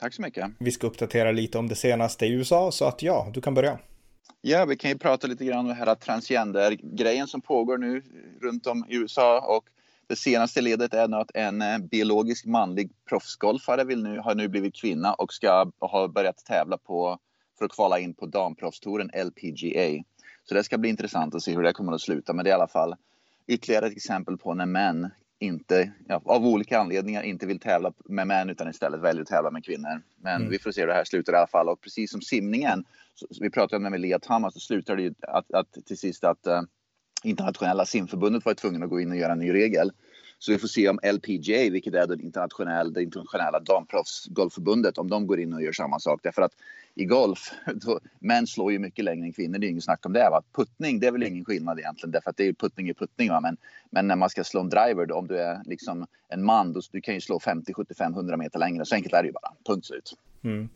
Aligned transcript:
Tack 0.00 0.14
så 0.14 0.22
mycket. 0.22 0.50
Vi 0.58 0.70
ska 0.70 0.86
uppdatera 0.86 1.32
lite 1.32 1.58
om 1.58 1.68
det 1.68 1.74
senaste 1.74 2.26
i 2.26 2.32
USA, 2.32 2.72
så 2.72 2.84
att 2.84 3.02
ja, 3.02 3.30
du 3.34 3.40
kan 3.40 3.54
börja. 3.54 3.78
Ja, 4.40 4.64
vi 4.64 4.76
kan 4.76 4.90
ju 4.90 4.98
prata 4.98 5.26
lite 5.26 5.44
grann 5.44 5.58
om 5.58 5.66
det 5.66 5.74
här 5.74 5.94
transgender-grejen 5.94 7.26
som 7.26 7.40
pågår 7.40 7.78
nu 7.78 8.02
runt 8.40 8.66
om 8.66 8.84
i 8.88 8.96
USA 8.96 9.56
och 9.56 9.64
det 10.06 10.16
senaste 10.16 10.60
ledet 10.60 10.94
är 10.94 11.08
nu 11.08 11.16
att 11.16 11.30
en 11.34 11.62
eh, 11.62 11.78
biologisk 11.78 12.46
manlig 12.46 12.90
proffsgolfare 13.08 13.84
vill 13.84 14.02
nu, 14.02 14.18
har 14.18 14.34
nu 14.34 14.48
blivit 14.48 14.74
kvinna 14.74 15.14
och 15.14 15.32
ska 15.32 15.70
ha 15.80 16.08
börjat 16.08 16.44
tävla 16.44 16.78
på 16.78 17.18
för 17.58 17.64
att 17.64 17.72
kvala 17.72 17.98
in 17.98 18.14
på 18.14 18.26
damproffstouren 18.26 19.10
LPGA. 19.26 20.04
Så 20.44 20.54
det 20.54 20.64
ska 20.64 20.78
bli 20.78 20.90
intressant 20.90 21.34
att 21.34 21.42
se 21.42 21.54
hur 21.54 21.62
det 21.62 21.72
kommer 21.72 21.92
att 21.92 22.00
sluta, 22.00 22.32
men 22.32 22.44
det 22.44 22.50
är 22.50 22.52
i 22.52 22.54
alla 22.54 22.68
fall 22.68 22.94
ytterligare 23.46 23.86
ett 23.86 23.96
exempel 23.96 24.36
på 24.36 24.54
när 24.54 24.66
män 24.66 25.10
inte, 25.38 25.92
ja, 26.08 26.22
av 26.24 26.46
olika 26.46 26.78
anledningar 26.78 27.22
inte 27.22 27.46
vill 27.46 27.60
tävla 27.60 27.92
med 28.04 28.26
män 28.26 28.50
utan 28.50 28.68
istället 28.68 29.00
väljer 29.00 29.22
att 29.22 29.28
tävla 29.28 29.50
med 29.50 29.64
kvinnor. 29.64 30.02
Men 30.22 30.36
mm. 30.36 30.50
vi 30.50 30.58
får 30.58 30.72
se 30.72 30.80
hur 30.80 30.88
det 30.88 30.94
här 30.94 31.04
slutar 31.04 31.32
i 31.32 31.36
alla 31.36 31.46
fall. 31.46 31.68
Och 31.68 31.80
precis 31.80 32.10
som 32.10 32.20
simningen, 32.20 32.84
så, 33.14 33.26
vi 33.40 33.50
pratade 33.50 33.76
om 33.76 33.82
det 33.82 33.90
med 33.90 34.00
Lea 34.00 34.18
Thomas, 34.18 34.54
så 34.54 34.60
slutar 34.60 34.96
det 34.96 35.02
ju 35.02 35.14
att, 35.20 35.52
att 35.52 35.86
till 35.86 35.98
sist 35.98 36.24
att 36.24 36.46
uh, 36.46 36.62
internationella 37.22 37.86
simförbundet 37.86 38.44
var 38.44 38.54
tvungna 38.54 38.84
att 38.84 38.90
gå 38.90 39.00
in 39.00 39.10
och 39.10 39.16
göra 39.16 39.32
en 39.32 39.38
ny 39.38 39.52
regel. 39.52 39.92
Så 40.38 40.52
vi 40.52 40.58
får 40.58 40.68
se 40.68 40.88
om 40.88 40.98
LPGA, 41.14 41.70
vilket 41.70 41.94
är 41.94 42.06
det 42.06 42.22
internationella, 42.22 42.90
det 42.90 43.02
internationella 43.02 43.60
damproffsgolfförbundet, 43.60 44.98
om 44.98 45.10
de 45.10 45.26
går 45.26 45.40
in 45.40 45.52
och 45.52 45.62
gör 45.62 45.72
samma 45.72 45.98
sak. 46.00 46.20
Därför 46.22 46.42
att 46.42 46.52
i 46.94 47.04
golf, 47.04 47.52
då, 47.74 48.00
män 48.18 48.46
slår 48.46 48.72
ju 48.72 48.78
mycket 48.78 49.04
längre 49.04 49.26
än 49.26 49.32
kvinnor, 49.32 49.58
det 49.58 49.66
är 49.66 49.68
inget 49.68 49.84
snack 49.84 50.06
om 50.06 50.12
det. 50.12 50.30
Va? 50.30 50.42
Puttning, 50.56 51.00
det 51.00 51.06
är 51.06 51.12
väl 51.12 51.22
ingen 51.22 51.44
skillnad 51.44 51.78
egentligen, 51.78 52.10
därför 52.10 52.30
att 52.30 52.36
det 52.36 52.48
är 52.48 52.52
puttning 52.52 52.88
är 52.88 52.94
puttning. 52.94 53.28
Va? 53.28 53.40
Men, 53.40 53.56
men 53.90 54.06
när 54.06 54.16
man 54.16 54.30
ska 54.30 54.44
slå 54.44 54.60
en 54.60 54.68
driver, 54.68 55.06
då, 55.06 55.14
om 55.14 55.26
du 55.26 55.38
är 55.38 55.62
liksom 55.64 56.06
en 56.28 56.44
man, 56.44 56.72
då, 56.72 56.80
du 56.92 57.00
kan 57.00 57.14
ju 57.14 57.20
slå 57.20 57.40
50, 57.40 57.74
75, 57.74 58.12
100 58.12 58.36
meter 58.36 58.58
längre. 58.58 58.84
Så 58.84 58.94
enkelt 58.94 59.14
är 59.14 59.22
det 59.22 59.26
ju 59.26 59.32
bara, 59.32 59.52
punkt 59.66 59.86
slut. 59.86 60.14
Mm. 60.44 60.68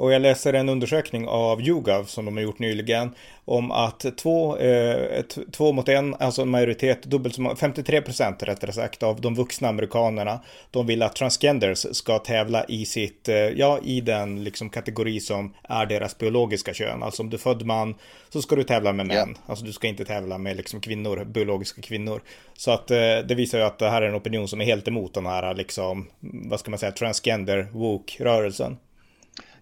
Och 0.00 0.12
jag 0.12 0.22
läser 0.22 0.52
en 0.52 0.68
undersökning 0.68 1.28
av 1.28 1.62
YouGov 1.62 2.04
som 2.04 2.24
de 2.24 2.36
har 2.36 2.42
gjort 2.42 2.58
nyligen 2.58 3.10
om 3.44 3.70
att 3.70 4.16
två, 4.16 4.56
eh, 4.56 5.22
två 5.52 5.72
mot 5.72 5.88
en, 5.88 6.14
alltså 6.14 6.42
en 6.42 6.48
majoritet, 6.48 7.02
dubbelt 7.02 7.34
så 7.34 7.56
53 7.56 8.00
procent 8.00 8.42
rättare 8.42 8.72
sagt 8.72 9.02
av 9.02 9.20
de 9.20 9.34
vuxna 9.34 9.68
amerikanerna, 9.68 10.40
de 10.70 10.86
vill 10.86 11.02
att 11.02 11.16
transgenders 11.16 11.86
ska 11.92 12.18
tävla 12.18 12.64
i 12.64 12.84
sitt, 12.84 13.28
eh, 13.28 13.36
ja 13.36 13.78
i 13.82 14.00
den 14.00 14.44
liksom 14.44 14.70
kategori 14.70 15.20
som 15.20 15.54
är 15.62 15.86
deras 15.86 16.18
biologiska 16.18 16.74
kön. 16.74 17.02
Alltså 17.02 17.22
om 17.22 17.30
du 17.30 17.36
är 17.36 17.38
född 17.38 17.66
man 17.66 17.94
så 18.28 18.42
ska 18.42 18.56
du 18.56 18.64
tävla 18.64 18.92
med 18.92 19.06
män, 19.06 19.16
yeah. 19.16 19.28
alltså 19.46 19.64
du 19.64 19.72
ska 19.72 19.88
inte 19.88 20.04
tävla 20.04 20.38
med 20.38 20.56
liksom 20.56 20.80
kvinnor, 20.80 21.24
biologiska 21.24 21.82
kvinnor. 21.82 22.22
Så 22.56 22.70
att 22.70 22.90
eh, 22.90 22.96
det 22.98 23.34
visar 23.34 23.58
ju 23.58 23.64
att 23.64 23.78
det 23.78 23.90
här 23.90 24.02
är 24.02 24.08
en 24.08 24.14
opinion 24.16 24.48
som 24.48 24.60
är 24.60 24.64
helt 24.64 24.88
emot 24.88 25.14
den 25.14 25.26
här 25.26 25.54
liksom, 25.54 26.06
vad 26.20 26.60
ska 26.60 26.70
man 26.70 26.78
säga, 26.78 26.92
transgender 26.92 27.68
woke-rörelsen. 27.72 28.76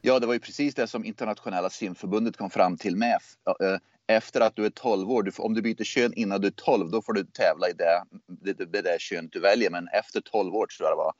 Ja, 0.08 0.18
det 0.18 0.26
var 0.26 0.34
ju 0.34 0.40
precis 0.40 0.74
det 0.74 0.86
som 0.86 1.04
internationella 1.04 1.70
simförbundet 1.70 2.36
kom 2.36 2.50
fram 2.50 2.76
till 2.76 2.96
med. 2.96 3.18
Eh, 3.60 3.78
efter 4.06 4.40
att 4.40 4.56
du 4.56 4.66
är 4.66 4.70
12 4.70 5.10
år, 5.10 5.30
om 5.38 5.54
du 5.54 5.62
byter 5.62 5.84
kön 5.84 6.12
innan 6.12 6.40
du 6.40 6.46
är 6.46 6.52
12, 6.52 6.90
då 6.90 7.02
får 7.02 7.12
du 7.12 7.24
tävla 7.24 7.68
i 7.68 7.72
det, 7.72 8.02
det, 8.26 8.72
det, 8.72 8.82
det 8.82 9.00
könet 9.00 9.32
du 9.32 9.40
väljer. 9.40 9.70
Men 9.70 9.88
efter 9.88 10.20
12 10.20 10.54
år 10.54 10.66
tror 10.66 10.88
jag 10.88 10.92
det 10.92 11.02
var, 11.02 11.12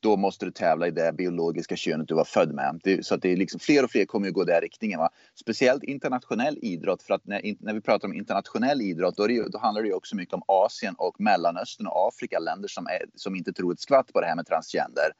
då 0.00 0.16
måste 0.16 0.44
du 0.44 0.50
tävla 0.50 0.86
i 0.86 0.90
det 0.90 1.12
biologiska 1.12 1.76
könet 1.76 2.08
du 2.08 2.14
var 2.14 2.24
född 2.24 2.54
med. 2.54 2.80
Det, 2.84 3.06
så 3.06 3.14
att 3.14 3.22
det 3.22 3.32
är 3.32 3.36
liksom 3.36 3.60
fler 3.60 3.84
och 3.84 3.90
fler 3.90 4.04
kommer 4.04 4.28
att 4.28 4.34
gå 4.34 4.44
den 4.44 4.60
riktningen. 4.60 4.98
Va? 4.98 5.08
Speciellt 5.40 5.84
internationell 5.84 6.58
idrott, 6.62 7.02
för 7.02 7.14
att 7.14 7.26
när, 7.26 7.56
när 7.60 7.74
vi 7.74 7.80
pratar 7.80 8.08
om 8.08 8.14
internationell 8.14 8.80
idrott, 8.80 9.16
då, 9.16 9.26
det, 9.26 9.48
då 9.48 9.58
handlar 9.58 9.82
det 9.82 9.88
ju 9.88 9.94
också 9.94 10.16
mycket 10.16 10.34
om 10.34 10.42
Asien 10.46 10.94
och 10.98 11.20
Mellanöstern 11.20 11.86
och 11.86 12.08
Afrika, 12.08 12.38
länder 12.38 12.68
som, 12.68 12.86
är, 12.86 13.04
som 13.14 13.36
inte 13.36 13.52
tror 13.52 13.72
ett 13.72 13.80
skvatt 13.80 14.12
på 14.12 14.20
det 14.20 14.26
här 14.26 14.36
med 14.36 14.46
transgender. 14.46 15.12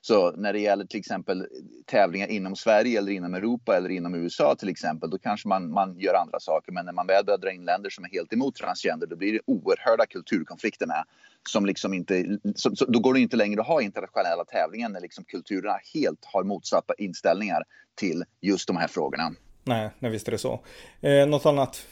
Så 0.00 0.32
när 0.32 0.52
det 0.52 0.58
gäller 0.58 0.84
till 0.84 1.00
exempel 1.00 1.46
tävlingar 1.86 2.28
inom 2.28 2.56
Sverige 2.56 2.98
eller 2.98 3.12
inom 3.12 3.34
Europa 3.34 3.76
eller 3.76 3.90
inom 3.90 4.14
USA 4.14 4.54
till 4.54 4.68
exempel, 4.68 5.10
då 5.10 5.18
kanske 5.18 5.48
man, 5.48 5.70
man 5.70 5.98
gör 5.98 6.14
andra 6.14 6.40
saker. 6.40 6.72
Men 6.72 6.86
när 6.86 6.92
man 6.92 7.06
väl 7.06 7.24
börjar 7.24 7.38
dra 7.38 7.52
in 7.52 7.64
länder 7.64 7.90
som 7.90 8.04
är 8.04 8.08
helt 8.08 8.32
emot 8.32 8.54
transgender, 8.54 9.06
då 9.06 9.16
blir 9.16 9.32
det 9.32 9.40
oerhörda 9.46 10.06
kulturkonflikter 10.06 10.86
med. 10.86 11.04
Som 11.48 11.66
liksom 11.66 11.94
inte, 11.94 12.38
som, 12.54 12.76
så, 12.76 12.84
då 12.84 12.98
går 12.98 13.14
det 13.14 13.20
inte 13.20 13.36
längre 13.36 13.60
att 13.60 13.66
ha 13.66 13.82
internationella 13.82 14.44
tävlingar 14.44 14.88
när 14.88 15.00
liksom 15.00 15.24
kulturerna 15.24 15.78
helt 15.94 16.24
har 16.24 16.44
motsatta 16.44 16.94
inställningar 16.98 17.62
till 17.94 18.24
just 18.40 18.66
de 18.66 18.76
här 18.76 18.88
frågorna. 18.88 19.32
Nej, 19.64 19.90
nej 19.98 20.10
visst 20.10 20.28
är 20.28 20.32
det 20.32 20.38
så. 20.38 20.60
Eh, 21.00 21.26
något 21.26 21.46
annat? 21.46 21.86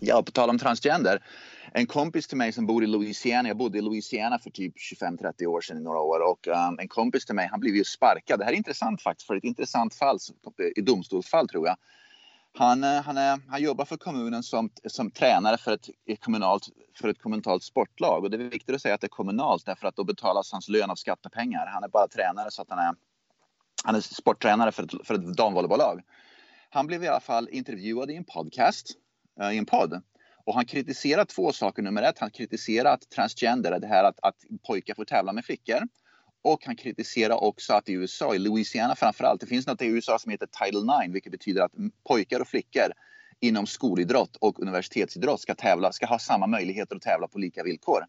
Ja, 0.00 0.22
på 0.22 0.32
tal 0.32 0.50
om 0.50 0.58
transgender 0.58 1.22
en 1.72 1.86
kompis 1.86 2.28
till 2.28 2.36
mig 2.36 2.52
som 2.52 2.66
bor 2.66 2.84
i 2.84 2.86
Louisiana, 2.86 3.48
jag 3.48 3.56
bodde 3.56 3.78
i 3.78 3.82
Louisiana 3.82 4.38
för 4.38 4.50
typ 4.50 4.74
25-30 4.76 5.46
år 5.46 5.60
sedan 5.60 5.76
i 5.76 5.80
några 5.80 6.00
år 6.00 6.20
och 6.20 6.46
um, 6.46 6.78
en 6.78 6.88
kompis 6.88 7.26
till 7.26 7.34
mig 7.34 7.48
han 7.50 7.60
blev 7.60 7.74
ju 7.74 7.84
sparkad. 7.84 8.38
Det 8.38 8.44
här 8.44 8.52
är 8.52 8.56
intressant 8.56 9.02
faktiskt 9.02 9.26
för 9.26 9.36
ett 9.36 9.44
intressant 9.44 9.94
fall, 9.94 10.18
i 10.76 10.80
domstolsfall 10.80 11.48
tror 11.48 11.66
jag. 11.66 11.76
Han, 12.58 12.84
eh, 12.84 13.02
han, 13.02 13.18
är, 13.18 13.40
han 13.48 13.62
jobbar 13.62 13.84
för 13.84 13.96
kommunen 13.96 14.42
som, 14.42 14.70
som 14.86 15.10
tränare 15.10 15.58
för 15.58 15.72
ett, 15.72 16.20
kommunalt, 16.20 16.68
för 16.98 17.08
ett 17.08 17.22
kommunalt 17.22 17.62
sportlag 17.62 18.24
och 18.24 18.30
det 18.30 18.36
är 18.36 18.50
viktigt 18.50 18.74
att 18.74 18.82
säga 18.82 18.94
att 18.94 19.00
det 19.00 19.06
är 19.06 19.08
kommunalt 19.08 19.66
därför 19.66 19.88
att 19.88 19.96
då 19.96 20.04
betalas 20.04 20.52
hans 20.52 20.68
lön 20.68 20.90
av 20.90 20.94
skattepengar. 20.94 21.66
Han 21.66 21.84
är 21.84 21.88
bara 21.88 22.08
tränare 22.08 22.50
så 22.50 22.62
att 22.62 22.70
han 22.70 22.78
är, 22.78 22.94
han 23.84 23.94
är 23.94 24.00
sporttränare 24.00 24.72
för 24.72 24.82
ett, 24.82 25.06
för 25.06 25.14
ett 25.14 25.36
damvolleybollag. 25.36 26.02
Han 26.70 26.86
blev 26.86 27.04
i 27.04 27.08
alla 27.08 27.20
fall 27.20 27.48
intervjuad 27.48 28.10
i 28.10 28.16
en 28.16 28.24
podcast, 28.24 28.96
Eh, 29.40 29.52
i 29.52 29.58
en 29.58 29.66
podd 29.66 30.02
och 30.44 30.54
han 30.54 30.66
kritiserar 30.66 31.24
två 31.24 31.52
saker. 31.52 31.82
Nummer 31.82 32.02
ett, 32.02 32.18
han 32.18 32.30
kritiserar 32.30 32.92
att 32.92 33.10
transgender, 33.10 33.80
det 33.80 33.86
här 33.86 34.04
att, 34.04 34.18
att 34.22 34.36
pojkar 34.66 34.94
får 34.94 35.04
tävla 35.04 35.32
med 35.32 35.44
flickor. 35.44 35.82
Och 36.42 36.66
han 36.66 36.76
kritiserar 36.76 37.44
också 37.44 37.72
att 37.72 37.88
i 37.88 37.92
USA, 37.92 38.34
i 38.34 38.38
Louisiana 38.38 38.94
framförallt, 38.96 39.40
det 39.40 39.46
finns 39.46 39.66
något 39.66 39.82
i 39.82 39.86
USA 39.86 40.18
som 40.18 40.30
heter 40.30 40.46
Title 40.64 40.80
9, 41.04 41.12
vilket 41.12 41.32
betyder 41.32 41.62
att 41.62 41.72
pojkar 42.08 42.40
och 42.40 42.48
flickor 42.48 42.92
inom 43.40 43.66
skolidrott 43.66 44.36
och 44.36 44.60
universitetsidrott 44.60 45.40
ska, 45.40 45.54
tävla, 45.54 45.92
ska 45.92 46.06
ha 46.06 46.18
samma 46.18 46.46
möjligheter 46.46 46.96
att 46.96 47.02
tävla 47.02 47.28
på 47.28 47.38
lika 47.38 47.62
villkor. 47.62 48.04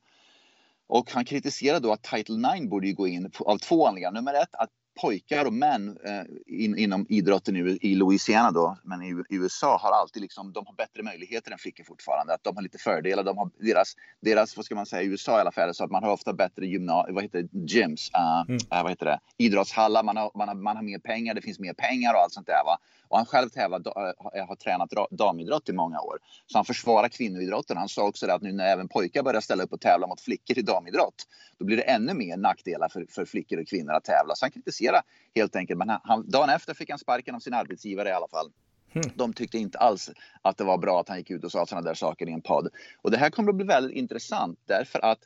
Och 0.88 1.12
han 1.12 1.26
kritiserar 1.26 1.80
då 1.80 1.92
att 1.92 2.04
Title 2.04 2.54
9 2.56 2.70
borde 2.70 2.92
gå 2.92 3.08
in 3.08 3.32
av 3.40 3.58
två 3.58 3.88
anledningar. 3.88 4.12
Nummer 4.12 4.34
ett, 4.34 4.56
att 4.56 4.70
pojkar 5.02 5.46
och 5.46 5.54
män 5.54 5.98
eh, 6.06 6.24
in, 6.48 6.78
inom 6.78 7.06
idrotten 7.10 7.56
i, 7.56 7.78
i 7.82 7.96
Louisiana 7.96 8.52
då, 8.52 8.78
men 8.84 9.02
i, 9.02 9.10
i, 9.30 9.36
USA 9.36 9.78
har 9.78 9.92
alltid 9.92 10.22
liksom, 10.22 10.54
de 10.54 10.66
har 10.66 10.74
bättre 10.74 11.04
möjligheter 11.04 11.52
än 11.52 11.58
flickor 11.58 11.84
fortfarande. 11.84 12.34
Att 12.34 12.44
de 12.44 12.56
har 12.56 12.64
lite 12.64 12.78
fördelar. 12.78 13.24
De 13.24 13.38
har 13.38 13.50
deras, 13.60 13.96
deras, 14.22 14.58
vad 14.58 14.66
ska 14.66 14.76
man 14.76 14.86
säga, 14.86 15.02
i 15.02 15.06
USA 15.06 15.38
i 15.38 15.42
alla 15.42 15.52
fall, 15.52 15.76
så 15.76 15.84
att 15.84 15.92
man 15.92 16.04
har 16.04 16.12
ofta 16.12 16.34
bättre 16.34 16.66
gymna, 16.66 17.06
vad 17.10 17.24
heter 17.24 17.42
det, 17.52 17.74
gyms, 17.74 18.12
uh, 18.18 18.50
mm. 18.50 18.56
uh, 18.56 18.84
vad 18.84 18.90
heter 18.90 19.06
det, 19.06 19.20
idrottshallar, 19.38 20.04
man 20.04 20.18
har, 20.18 20.32
man, 20.36 20.48
har, 20.48 20.56
man 20.56 20.76
har 20.76 20.84
mer 20.84 21.00
pengar, 21.00 21.34
det 21.34 21.42
finns 21.42 21.60
mer 21.60 21.74
pengar 21.74 22.14
och 22.14 22.20
allt 22.20 22.34
sånt 22.34 22.48
där. 22.48 22.64
Va? 22.66 22.78
Och 23.12 23.18
han 23.18 23.26
själv 23.26 23.50
tävlar, 23.50 23.80
uh, 23.80 24.48
har 24.48 24.56
tränat 24.56 24.90
damidrott 25.12 25.70
i 25.70 25.74
många 25.74 26.02
år. 26.02 26.20
Så 26.48 26.58
han 26.58 26.66
försvarar 26.66 27.08
kvinnoidrotten. 27.08 27.78
Han 27.78 27.90
sa 27.90 28.08
också 28.08 28.32
att 28.32 28.42
nu 28.42 28.52
när 28.54 28.66
även 28.66 28.88
pojkar 28.88 29.24
börjar 29.24 29.42
ställa 29.42 29.64
upp 29.64 29.74
och 29.74 29.82
tävla 29.82 30.08
mot 30.08 30.22
flickor 30.22 30.58
i 30.58 30.62
damidrott, 30.62 31.28
då 31.58 31.66
blir 31.66 31.78
det 31.78 31.84
ännu 31.84 32.14
mer 32.14 32.38
nackdelar 32.38 32.90
för, 32.90 33.06
för 33.10 33.26
flickor 33.26 33.60
och 33.60 33.68
kvinnor 33.68 33.94
att 33.94 34.04
tävla. 34.04 34.36
Så 34.36 34.46
han 34.46 34.52
kritiserar 34.52 35.02
helt 35.36 35.56
enkelt. 35.56 35.78
Men 35.78 35.90
han, 36.04 36.30
dagen 36.30 36.50
efter 36.50 36.74
fick 36.74 36.90
han 36.90 37.00
sparken 37.00 37.36
av 37.36 37.40
sin 37.40 37.54
arbetsgivare 37.54 38.10
i 38.10 38.12
alla 38.12 38.28
fall. 38.28 38.52
Mm. 38.94 39.10
De 39.16 39.34
tyckte 39.34 39.58
inte 39.58 39.78
alls 39.78 40.12
att 40.42 40.58
det 40.58 40.64
var 40.64 40.78
bra 40.78 41.00
att 41.00 41.10
han 41.10 41.18
gick 41.18 41.30
ut 41.30 41.44
och 41.44 41.52
sa 41.52 41.66
sådana 41.66 41.88
där 41.88 41.94
saker 41.94 42.30
i 42.30 42.32
en 42.32 42.42
podd. 42.42 42.68
Och 43.02 43.12
det 43.12 43.18
här 43.18 43.30
kommer 43.30 43.50
att 43.50 43.56
bli 43.56 43.66
väldigt 43.66 43.98
intressant 43.98 44.60
därför 44.66 45.06
att 45.06 45.20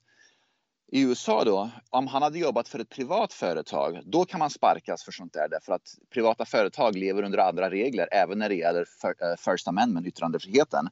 i 0.87 1.01
USA 1.01 1.43
då, 1.43 1.69
om 1.89 2.07
han 2.07 2.21
hade 2.21 2.39
jobbat 2.39 2.67
för 2.67 2.79
ett 2.79 2.89
privat 2.89 3.33
företag, 3.33 3.99
då 4.05 4.25
kan 4.25 4.39
man 4.39 4.49
sparkas 4.49 5.03
för 5.03 5.11
sånt 5.11 5.33
där 5.33 5.47
därför 5.49 5.73
att 5.73 5.95
privata 6.09 6.45
företag 6.45 6.95
lever 6.95 7.23
under 7.23 7.37
andra 7.37 7.69
regler 7.69 8.07
även 8.11 8.39
när 8.39 8.49
det 8.49 8.55
gäller 8.55 8.85
eh, 9.03 9.51
First 9.51 9.67
Amendment, 9.67 10.07
yttrandefriheten. 10.07 10.89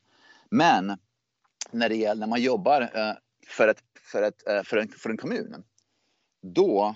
Men 0.49 0.97
när 1.71 1.89
det 1.89 1.95
gäller 1.95 2.19
när 2.19 2.27
man 2.27 2.41
jobbar 2.41 2.81
eh, 2.81 3.13
för, 3.47 3.67
ett, 3.67 3.83
för, 4.11 4.23
ett, 4.23 4.47
eh, 4.47 4.63
för, 4.63 4.77
en, 4.77 4.87
för 4.87 5.09
en 5.09 5.17
kommun, 5.17 5.63
då 6.41 6.95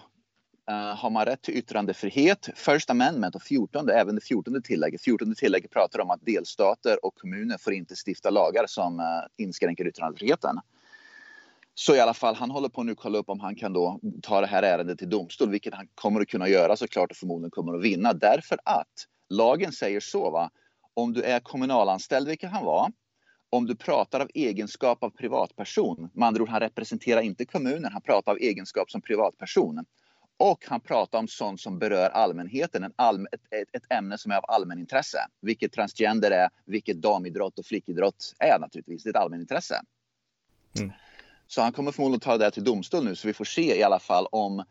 har 0.95 1.09
man 1.09 1.25
rätt 1.25 1.41
till 1.41 1.57
yttrandefrihet. 1.57 2.49
First 2.55 2.89
Amendment 2.89 3.35
och 3.35 3.41
14, 3.41 3.89
även 3.89 4.15
det 4.15 4.21
14 4.21 4.61
tillägget. 4.61 5.01
14 5.01 5.35
tillägget 5.35 5.71
pratar 5.71 5.99
om 5.99 6.09
att 6.09 6.25
delstater 6.25 7.05
och 7.05 7.15
kommuner 7.15 7.57
får 7.57 7.73
inte 7.73 7.95
stifta 8.07 8.29
lagar 8.29 8.65
som 8.67 9.01
inskränker 9.37 9.87
yttrandefriheten. 9.87 10.59
Så 11.79 11.95
i 11.95 11.99
alla 11.99 12.13
fall, 12.13 12.35
han 12.35 12.51
håller 12.51 12.69
på 12.69 12.83
nu 12.83 12.91
att 12.91 12.97
kolla 12.97 13.17
upp 13.17 13.29
om 13.29 13.39
han 13.39 13.55
kan 13.55 13.73
då 13.73 13.99
ta 14.21 14.41
det 14.41 14.47
här 14.47 14.63
ärendet 14.63 14.97
till 14.99 15.09
domstol, 15.09 15.49
vilket 15.49 15.73
han 15.73 15.87
kommer 15.95 16.21
att 16.21 16.27
kunna 16.27 16.47
göra 16.47 16.75
såklart 16.75 17.11
och 17.11 17.17
förmodligen 17.17 17.51
kommer 17.51 17.73
att 17.73 17.83
vinna 17.83 18.13
därför 18.13 18.59
att 18.63 19.05
lagen 19.29 19.71
säger 19.71 19.99
så, 19.99 20.31
va? 20.31 20.49
om 20.93 21.13
du 21.13 21.21
är 21.21 21.39
kommunalanställd, 21.39 22.27
vilket 22.27 22.51
han 22.51 22.65
var, 22.65 22.91
om 23.49 23.65
du 23.65 23.75
pratar 23.75 24.19
av 24.19 24.29
egenskap 24.33 25.03
av 25.03 25.09
privatperson, 25.09 26.09
med 26.13 26.27
andra 26.27 26.43
ord, 26.43 26.49
han 26.49 26.59
representerar 26.59 27.21
inte 27.21 27.45
kommunen, 27.45 27.91
han 27.93 28.01
pratar 28.01 28.31
av 28.31 28.37
egenskap 28.37 28.91
som 28.91 29.01
privatperson. 29.01 29.85
Och 30.37 30.65
han 30.67 30.81
pratar 30.81 31.19
om 31.19 31.27
sånt 31.27 31.61
som 31.61 31.79
berör 31.79 32.09
allmänheten, 32.09 32.83
en 32.83 32.93
allm 32.95 33.27
ett, 33.31 33.41
ett, 33.61 33.75
ett, 33.75 33.91
ämne 33.91 34.17
som 34.17 34.31
är 34.31 34.37
av 34.37 34.45
allmänintresse. 34.47 35.17
Vilket 35.41 35.71
transgender 35.71 36.31
är, 36.31 36.49
vilket 36.65 37.01
damidrott 37.01 37.59
och 37.59 37.65
flickidrott 37.65 38.33
är 38.39 38.59
naturligtvis. 38.59 39.03
Det 39.03 39.09
är 39.09 39.11
ett 39.11 39.15
allmänintresse. 39.15 39.81
Mm. 40.79 40.91
Så 41.47 41.61
han 41.61 41.71
kommer 41.71 41.91
förmodligen 41.91 42.19
ta 42.19 42.31
det 42.31 42.45
där 42.45 42.51
till 42.51 42.63
domstol 42.63 43.03
nu, 43.03 43.15
så 43.15 43.27
vi 43.27 43.33
får 43.33 43.45
se 43.45 43.79
i 43.79 43.83
alla 43.83 43.99
fall 43.99 44.27
om 44.31 44.63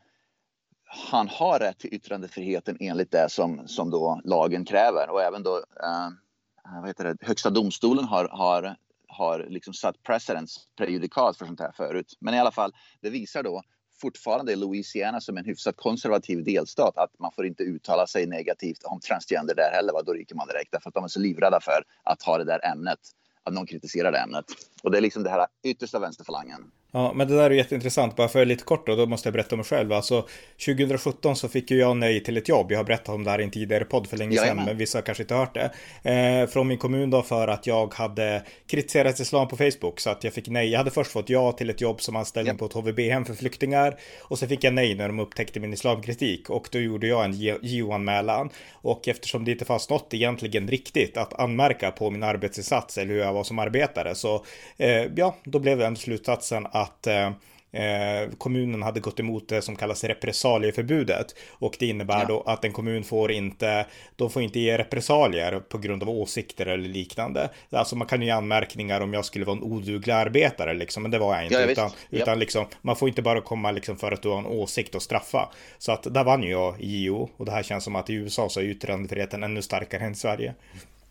han 0.84 1.28
har 1.28 1.58
rätt 1.58 1.78
till 1.78 1.94
yttrandefriheten 1.94 2.76
enligt 2.80 3.10
det 3.10 3.28
som, 3.28 3.68
som 3.68 3.90
då 3.90 4.20
lagen 4.24 4.64
kräver. 4.64 5.10
Och 5.10 5.22
även 5.22 5.42
då 5.42 5.56
eh, 5.56 6.06
eh 6.06 6.80
vad 6.80 6.86
heter 6.86 7.04
det, 7.04 7.26
Högsta 7.26 7.50
domstolen 7.50 8.04
har, 8.04 8.28
har, 8.28 8.76
har 9.08 9.46
liksom 9.48 9.74
satt 9.74 10.02
precedens, 10.02 10.68
prejudikat 10.76 11.36
för 11.36 11.46
sånt 11.46 11.60
här 11.60 11.72
förut. 11.72 12.16
Men 12.20 12.34
i 12.34 12.38
alla 12.38 12.52
fall, 12.52 12.72
det 13.00 13.10
visar 13.10 13.42
då 13.42 13.62
fortfarande 14.00 14.52
i 14.52 14.56
Louisiana 14.56 15.20
som 15.20 15.36
en 15.36 15.44
hyfsat 15.44 15.76
konservativ 15.76 16.44
delstat 16.44 16.98
att 16.98 17.18
man 17.18 17.32
får 17.32 17.46
inte 17.46 17.62
uttala 17.62 18.06
sig 18.06 18.26
negativt 18.26 18.84
om 18.84 19.00
transgender 19.00 19.54
där 19.54 19.70
heller. 19.72 19.92
Va? 19.92 20.02
Då 20.02 20.12
ryker 20.12 20.34
man 20.34 20.48
direkt 20.48 20.72
därför 20.72 20.88
att 20.88 20.94
de 20.94 21.04
är 21.04 21.08
så 21.08 21.20
livrädda 21.20 21.60
för 21.60 21.82
att 22.02 22.22
ha 22.22 22.38
det 22.38 22.44
där 22.44 22.66
ämnet, 22.72 22.98
att 23.46 23.52
någon 23.52 23.66
kritiserar 23.66 24.12
det 24.12 24.18
ämnet. 24.18 24.44
Och 24.82 24.90
det 24.90 24.98
är 24.98 25.02
liksom 25.02 25.22
det 25.22 25.30
här 25.30 25.46
yttersta 25.64 25.98
vänsterfalangen. 25.98 26.70
Ja, 26.96 27.12
men 27.14 27.28
det 27.28 27.36
där 27.36 27.50
är 27.50 27.54
jätteintressant. 27.54 28.16
Bara 28.16 28.28
för 28.28 28.44
lite 28.44 28.64
kort 28.64 28.86
då, 28.86 28.96
då 28.96 29.06
måste 29.06 29.26
jag 29.26 29.32
berätta 29.32 29.54
om 29.54 29.58
mig 29.58 29.64
själv. 29.64 29.92
Alltså 29.92 30.28
2017 30.66 31.36
så 31.36 31.48
fick 31.48 31.70
ju 31.70 31.78
jag 31.78 31.96
nej 31.96 32.22
till 32.22 32.36
ett 32.36 32.48
jobb. 32.48 32.72
Jag 32.72 32.78
har 32.78 32.84
berättat 32.84 33.08
om 33.08 33.24
det 33.24 33.30
här 33.30 33.40
i 33.40 33.44
en 33.44 33.50
tidigare 33.50 33.84
podd 33.84 34.06
för 34.06 34.16
länge 34.16 34.36
sedan, 34.36 34.56
men 34.66 34.76
vissa 34.76 34.98
har 34.98 35.02
kanske 35.02 35.22
inte 35.22 35.34
hört 35.34 35.54
det. 35.54 35.70
Eh, 36.10 36.48
från 36.48 36.68
min 36.68 36.78
kommun 36.78 37.10
då 37.10 37.22
för 37.22 37.48
att 37.48 37.66
jag 37.66 37.94
hade 37.94 38.42
kritiserat 38.66 39.20
islam 39.20 39.48
på 39.48 39.56
Facebook 39.56 40.00
så 40.00 40.10
att 40.10 40.24
jag 40.24 40.32
fick 40.32 40.48
nej. 40.48 40.70
Jag 40.70 40.78
hade 40.78 40.90
först 40.90 41.10
fått 41.10 41.30
ja 41.30 41.52
till 41.52 41.70
ett 41.70 41.80
jobb 41.80 42.00
som 42.00 42.16
anställning 42.16 42.54
ja. 42.54 42.58
på 42.58 42.64
ett 42.64 42.72
HVB-hem 42.72 43.24
för 43.24 43.34
flyktingar 43.34 43.96
och 44.22 44.38
så 44.38 44.46
fick 44.46 44.64
jag 44.64 44.74
nej 44.74 44.94
när 44.94 45.08
de 45.08 45.20
upptäckte 45.20 45.60
min 45.60 45.72
islamkritik 45.72 46.50
och 46.50 46.68
då 46.72 46.78
gjorde 46.78 47.06
jag 47.06 47.24
en 47.24 47.32
JO-anmälan 47.62 48.50
och 48.72 49.08
eftersom 49.08 49.44
det 49.44 49.52
inte 49.52 49.64
fanns 49.64 49.90
något 49.90 50.14
egentligen 50.14 50.68
riktigt 50.68 51.16
att 51.16 51.40
anmärka 51.40 51.90
på 51.90 52.10
min 52.10 52.22
arbetsinsats 52.22 52.98
eller 52.98 53.14
hur 53.14 53.20
jag 53.20 53.32
var 53.32 53.44
som 53.44 53.58
arbetare 53.58 54.14
så 54.14 54.44
eh, 54.76 55.04
ja, 55.16 55.36
då 55.44 55.58
blev 55.58 55.78
den 55.78 55.96
slutsatsen 55.96 56.66
att 56.72 56.85
att 56.86 57.06
eh, 57.06 57.30
eh, 57.76 58.30
kommunen 58.38 58.82
hade 58.82 59.00
gått 59.00 59.20
emot 59.20 59.48
det 59.48 59.62
som 59.62 59.76
kallas 59.76 60.04
repressalieförbudet. 60.04 61.34
Och 61.50 61.76
det 61.78 61.86
innebär 61.86 62.20
ja. 62.20 62.24
då 62.28 62.40
att 62.40 62.64
en 62.64 62.72
kommun 62.72 63.04
får 63.04 63.32
inte, 63.32 63.86
de 64.16 64.30
får 64.30 64.42
inte 64.42 64.60
ge 64.60 64.78
repressalier 64.78 65.60
på 65.60 65.78
grund 65.78 66.02
av 66.02 66.10
åsikter 66.10 66.66
eller 66.66 66.88
liknande. 66.88 67.50
Alltså 67.70 67.96
man 67.96 68.08
kan 68.08 68.20
ju 68.20 68.26
ge 68.26 68.32
anmärkningar 68.32 69.00
om 69.00 69.14
jag 69.14 69.24
skulle 69.24 69.44
vara 69.44 69.56
en 69.56 69.62
oduglig 69.62 70.12
arbetare 70.12 70.74
liksom, 70.74 71.02
men 71.02 71.10
det 71.10 71.18
var 71.18 71.34
jag 71.34 71.44
inte. 71.44 71.54
Ja, 71.54 71.66
utan 71.66 71.90
utan 72.10 72.34
ja. 72.34 72.34
liksom, 72.34 72.66
man 72.82 72.96
får 72.96 73.08
inte 73.08 73.22
bara 73.22 73.40
komma 73.40 73.70
liksom 73.70 73.96
för 73.96 74.12
att 74.12 74.22
du 74.22 74.28
har 74.28 74.38
en 74.38 74.46
åsikt 74.46 74.94
och 74.94 75.02
straffa. 75.02 75.48
Så 75.78 75.92
att 75.92 76.14
där 76.14 76.24
vann 76.24 76.42
jag 76.42 76.80
i 76.80 77.04
JO 77.04 77.30
och 77.36 77.44
det 77.44 77.52
här 77.52 77.62
känns 77.62 77.84
som 77.84 77.96
att 77.96 78.10
i 78.10 78.14
USA 78.14 78.48
så 78.48 78.60
är 78.60 78.64
yttrandefriheten 78.64 79.42
ännu 79.42 79.62
starkare 79.62 80.04
än 80.04 80.12
i 80.12 80.14
Sverige. 80.14 80.54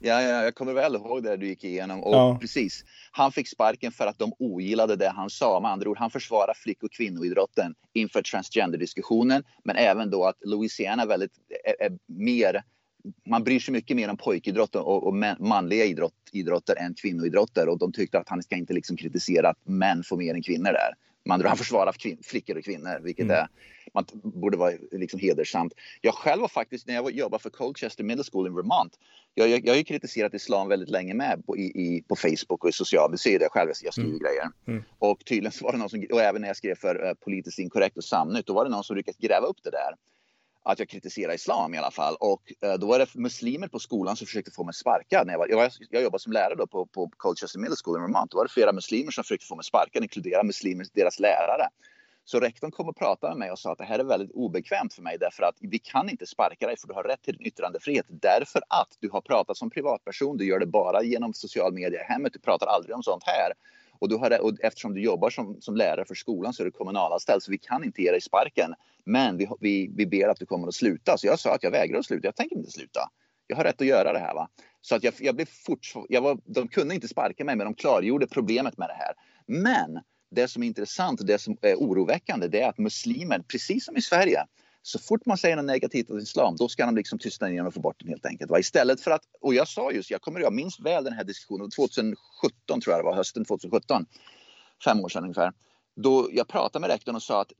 Ja, 0.07 0.21
ja, 0.21 0.43
jag 0.43 0.55
kommer 0.55 0.73
väl 0.73 0.95
ihåg 0.95 1.23
det 1.23 1.37
du 1.37 1.47
gick 1.47 1.63
igenom. 1.63 2.03
Och 2.03 2.15
ja. 2.15 2.37
precis, 2.41 2.85
han 3.11 3.31
fick 3.31 3.47
sparken 3.47 3.91
för 3.91 4.07
att 4.07 4.19
de 4.19 4.33
ogillade 4.39 4.95
det 4.95 5.09
han 5.09 5.29
sa. 5.29 5.59
Med 5.59 5.71
andra 5.71 5.89
ord, 5.89 5.97
han 5.97 6.11
försvarar 6.11 6.53
flick 6.55 6.83
och 6.83 6.91
kvinnoidrotten 6.91 7.75
inför 7.93 8.21
transgender-diskussionen. 8.21 9.43
Men 9.63 9.75
även 9.75 10.09
då 10.09 10.25
att 10.25 10.35
Louisiana 10.45 11.03
är 11.03 11.07
väldigt, 11.07 11.31
är, 11.63 11.85
är 11.85 11.97
mer 12.07 12.63
man 13.29 13.43
bryr 13.43 13.59
sig 13.59 13.71
mycket 13.71 13.97
mer 13.97 14.09
om 14.09 14.17
pojkidrott 14.17 14.75
och, 14.75 15.07
och 15.07 15.15
manliga 15.39 15.85
idrott, 15.85 16.13
idrotter 16.31 16.75
än 16.75 16.93
kvinnoidrotter 16.93 17.69
och 17.69 17.77
de 17.77 17.91
tyckte 17.91 18.19
att 18.19 18.29
han 18.29 18.43
ska 18.43 18.55
inte 18.55 18.73
liksom 18.73 18.97
kritisera 18.97 19.49
att 19.49 19.57
män 19.63 20.03
får 20.03 20.17
mer 20.17 20.33
än 20.33 20.43
kvinnor 20.43 20.71
där. 20.71 20.93
Man 21.25 21.45
han 21.45 21.57
försvarar 21.57 21.91
kvin- 21.91 22.23
flickor 22.23 22.57
och 22.57 22.63
kvinnor, 22.63 22.99
vilket 23.03 23.23
mm. 23.23 23.35
är, 23.35 23.47
man 23.93 24.05
borde 24.23 24.57
vara 24.57 24.73
liksom 24.91 25.19
hedersamt. 25.19 25.73
Jag 26.01 26.13
själv 26.13 26.41
var 26.41 26.47
faktiskt, 26.47 26.87
när 26.87 26.93
jag 26.93 27.11
jobbade 27.11 27.43
för 27.43 27.49
Colchester 27.49 28.03
Middle 28.03 28.23
School 28.31 28.47
i 28.47 28.49
Vermont, 28.49 28.99
jag, 29.33 29.49
jag, 29.49 29.65
jag 29.65 29.73
har 29.73 29.77
ju 29.77 29.83
kritiserat 29.83 30.33
islam 30.33 30.67
väldigt 30.67 30.89
länge 30.89 31.13
med 31.13 31.45
på, 31.45 31.57
i, 31.57 31.63
i, 31.63 32.03
på 32.07 32.15
Facebook 32.15 32.63
och 32.63 32.69
i 32.69 32.73
sociala 32.73 33.17
medier. 33.25 33.41
Jag 33.41 33.51
själv 33.51 33.71
jag 33.83 33.93
skriver 33.93 34.09
mm. 34.09 34.21
grejer. 34.21 34.49
Mm. 34.67 34.83
Och 34.99 35.25
tydligen 35.25 35.51
var 35.61 35.71
det 35.71 35.77
någon 35.77 35.89
som, 35.89 36.05
och 36.11 36.21
även 36.21 36.41
när 36.41 36.49
jag 36.49 36.57
skrev 36.57 36.75
för 36.75 37.07
uh, 37.07 37.13
Politiskt 37.13 37.59
inkorrekt 37.59 37.97
och 37.97 38.03
Samnytt, 38.03 38.45
då 38.45 38.53
var 38.53 38.65
det 38.65 38.71
någon 38.71 38.83
som 38.83 38.95
lyckades 38.95 39.17
gräva 39.17 39.47
upp 39.47 39.57
det 39.63 39.71
där 39.71 39.95
att 40.65 40.79
jag 40.79 40.89
kritiserar 40.89 41.33
islam 41.33 41.73
i 41.73 41.77
alla 41.77 41.91
fall. 41.91 42.15
Och 42.19 42.53
eh, 42.61 42.73
då 42.73 42.87
var 42.87 42.99
det 42.99 43.15
muslimer 43.15 43.67
på 43.67 43.79
skolan 43.79 44.15
som 44.15 44.27
försökte 44.27 44.51
få 44.51 44.63
mig 44.63 44.73
sparkad. 44.73 45.27
När 45.27 45.33
jag, 45.33 45.39
var, 45.39 45.47
jag, 45.47 45.71
jag 45.89 46.03
jobbade 46.03 46.21
som 46.21 46.31
lärare 46.33 46.55
då 46.55 46.67
på, 46.67 46.85
på 46.85 47.11
Colchester 47.17 47.59
Middle 47.59 47.75
School 47.83 47.97
i 47.97 48.01
Vermont. 48.01 48.31
Då 48.31 48.37
var 48.37 48.45
det 48.45 48.51
flera 48.51 48.73
muslimer 48.73 49.11
som 49.11 49.23
försökte 49.23 49.45
få 49.45 49.55
mig 49.55 49.65
sparkad, 49.65 50.03
inkludera 50.03 50.43
muslimer, 50.43 50.85
deras 50.93 51.19
lärare. 51.19 51.67
Så 52.27 52.39
rektorn 52.39 52.71
kom 52.71 52.89
och 52.89 52.97
pratade 52.97 53.33
med 53.33 53.39
mig 53.39 53.51
och 53.51 53.59
sa 53.59 53.71
att 53.71 53.77
det 53.77 53.83
här 53.83 53.99
är 53.99 54.03
väldigt 54.03 54.31
obekvämt 54.31 54.93
för 54.93 55.01
mig 55.01 55.17
därför 55.19 55.43
att 55.43 55.55
vi 55.59 55.79
kan 55.79 56.09
inte 56.09 56.25
sparka 56.25 56.67
dig 56.67 56.77
för 56.77 56.87
du 56.87 56.93
har 56.93 57.03
rätt 57.03 57.21
till 57.21 57.37
din 57.37 57.47
yttrandefrihet 57.47 58.05
därför 58.09 58.61
att 58.69 58.97
du 58.99 59.09
har 59.09 59.21
pratat 59.21 59.57
som 59.57 59.69
privatperson. 59.69 60.37
Du 60.37 60.45
gör 60.45 60.59
det 60.59 60.65
bara 60.65 61.03
genom 61.03 61.33
social 61.33 61.73
media 61.73 62.01
i 62.01 62.03
hemmet. 62.03 62.33
Du 62.33 62.39
pratar 62.39 62.67
aldrig 62.67 62.95
om 62.95 63.03
sånt 63.03 63.23
här. 63.25 63.51
Och, 63.99 64.09
du 64.09 64.15
har, 64.15 64.41
och 64.41 64.53
eftersom 64.59 64.93
du 64.93 65.01
jobbar 65.01 65.29
som, 65.29 65.61
som 65.61 65.75
lärare 65.75 66.05
för 66.05 66.15
skolan 66.15 66.53
så 66.53 66.63
är 66.63 66.65
du 66.65 66.71
kommunalanställd 66.71 67.43
så 67.43 67.51
vi 67.51 67.57
kan 67.57 67.83
inte 67.83 68.01
ge 68.01 68.11
dig 68.11 68.21
sparken. 68.21 68.73
Men 69.05 69.37
vi, 69.37 69.47
vi, 69.59 69.91
vi 69.95 70.05
ber 70.05 70.27
att 70.27 70.39
du 70.39 70.45
kommer 70.45 70.67
att 70.67 70.75
sluta. 70.75 71.17
Så 71.17 71.27
jag 71.27 71.39
sa 71.39 71.55
att 71.55 71.63
jag 71.63 71.71
vägrar 71.71 71.99
att 71.99 72.05
sluta. 72.05 72.27
Jag 72.27 72.35
tänker 72.35 72.55
inte 72.55 72.71
sluta. 72.71 72.99
Jag 73.47 73.55
har 73.55 73.63
rätt 73.63 73.81
att 73.81 73.87
göra 73.87 74.13
det 74.13 74.19
här. 74.19 74.33
Va? 74.33 74.49
Så 74.81 74.95
att 74.95 75.03
jag, 75.03 75.13
jag 75.19 75.35
blev 75.35 75.45
fort, 75.45 75.93
jag 76.09 76.21
var, 76.21 76.37
de 76.45 76.67
kunde 76.67 76.95
inte 76.95 77.07
sparka 77.07 77.45
mig 77.45 77.55
men 77.55 77.65
de 77.65 77.73
klargjorde 77.73 78.27
problemet 78.27 78.77
med 78.77 78.89
det 78.89 78.93
här. 78.93 79.13
Men 79.47 79.99
det 80.31 80.47
som 80.47 80.63
är 80.63 80.67
intressant 80.67 81.19
och 81.19 81.25
det 81.25 81.39
som 81.39 81.57
är 81.61 81.75
oroväckande 81.75 82.47
det 82.47 82.61
är 82.61 82.69
att 82.69 82.77
muslimer, 82.77 83.39
precis 83.39 83.85
som 83.85 83.97
i 83.97 84.01
Sverige, 84.01 84.45
så 84.87 84.99
fort 84.99 85.25
man 85.25 85.37
säger 85.37 85.55
något 85.55 85.65
negativt 85.65 86.09
om 86.09 86.19
islam, 86.19 86.55
då 86.55 86.67
ska 86.67 86.85
de 86.85 86.95
liksom 86.95 87.19
tystna 87.19 87.47
ner 87.47 87.67
och 87.67 87.73
få 87.73 87.79
bort 87.79 87.95
den 87.99 88.09
helt 88.09 88.25
enkelt. 88.25 88.51
Va? 88.51 88.59
Istället 88.59 89.01
för 89.01 89.11
att, 89.11 89.21
och 89.41 89.53
jag 89.53 89.67
sa 89.67 89.91
just, 89.91 90.11
jag 90.11 90.21
kommer 90.21 90.39
jag 90.39 90.53
minns 90.53 90.79
väl 90.79 91.03
den 91.03 91.13
här 91.13 91.23
diskussionen, 91.23 91.69
2017 91.71 92.17
tror 92.81 92.93
jag 92.93 92.99
det 92.99 93.03
var, 93.03 93.15
hösten 93.15 93.45
2017, 93.45 94.05
fem 94.85 94.99
år 94.99 95.09
sedan 95.09 95.23
ungefär. 95.23 95.53
Då 95.95 96.29
jag 96.31 96.47
pratade 96.47 96.81
med 96.81 96.89
rektorn 96.89 97.15
och 97.15 97.23
sa 97.23 97.41
att 97.41 97.51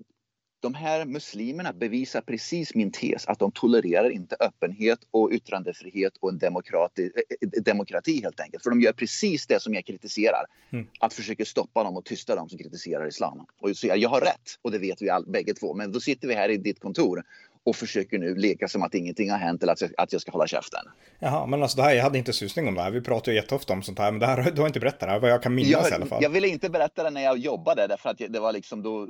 de 0.59 0.73
här 0.73 1.05
muslimerna 1.05 1.73
bevisar 1.73 2.21
precis 2.21 2.75
min 2.75 2.91
tes 2.91 3.27
att 3.27 3.39
de 3.39 3.51
tolererar 3.51 4.09
inte 4.09 4.35
öppenhet 4.39 4.99
och 5.11 5.31
yttrandefrihet 5.31 6.13
och 6.19 6.29
en 6.29 6.37
demokrati, 6.37 7.11
eh, 7.15 7.47
eh, 7.57 7.63
demokrati 7.63 8.21
helt 8.21 8.39
enkelt. 8.39 8.63
För 8.63 8.69
de 8.69 8.81
gör 8.81 8.93
precis 8.93 9.47
det 9.47 9.61
som 9.61 9.73
jag 9.73 9.85
kritiserar. 9.85 10.45
Mm. 10.71 10.87
Att 10.99 11.13
försöka 11.13 11.45
stoppa 11.45 11.83
dem 11.83 11.97
och 11.97 12.05
tysta 12.05 12.35
dem 12.35 12.49
som 12.49 12.57
kritiserar 12.57 13.07
islam. 13.07 13.45
Och 13.59 13.77
så 13.77 13.87
jag, 13.87 13.97
jag 13.97 14.09
har 14.09 14.21
rätt 14.21 14.59
och 14.61 14.71
det 14.71 14.79
vet 14.79 15.01
vi 15.01 15.09
all, 15.09 15.25
bägge 15.25 15.53
två. 15.53 15.73
Men 15.73 15.91
då 15.91 15.99
sitter 15.99 16.27
vi 16.27 16.33
här 16.33 16.49
i 16.49 16.57
ditt 16.57 16.79
kontor 16.79 17.23
och 17.65 17.75
försöker 17.75 18.19
nu 18.19 18.35
leka 18.35 18.67
som 18.67 18.83
att 18.83 18.95
ingenting 18.95 19.31
har 19.31 19.37
hänt 19.37 19.63
eller 19.63 19.73
att 19.73 19.81
jag, 19.81 19.91
att 19.97 20.13
jag 20.13 20.21
ska 20.21 20.31
hålla 20.31 20.47
käften. 20.47 20.81
Jaha, 21.19 21.45
men 21.45 21.63
alltså 21.63 21.77
det 21.77 21.83
här, 21.83 21.93
jag 21.93 22.03
hade 22.03 22.17
inte 22.17 22.33
susning 22.33 22.67
om 22.67 22.75
det 22.75 22.81
här. 22.81 22.91
Vi 22.91 23.01
pratar 23.01 23.31
ju 23.31 23.37
jätteofta 23.37 23.73
om 23.73 23.83
sånt 23.83 23.99
här, 23.99 24.11
men 24.11 24.19
det 24.19 24.25
här, 24.25 24.51
du 24.51 24.61
har 24.61 24.67
inte 24.67 24.79
berättat 24.79 24.99
det 24.99 25.05
här, 25.05 25.19
vad 25.19 25.31
jag 25.31 25.43
kan 25.43 25.55
minnas 25.55 25.71
jag, 25.71 25.91
i 25.91 25.93
alla 25.93 26.05
fall. 26.05 26.23
Jag 26.23 26.29
ville 26.29 26.47
inte 26.47 26.69
berätta 26.69 27.03
det 27.03 27.09
när 27.09 27.21
jag 27.21 27.37
jobbade, 27.37 27.87
därför 27.87 28.09
att 28.09 28.17
det 28.29 28.39
var 28.39 28.53
liksom 28.53 28.83
då, 28.83 29.07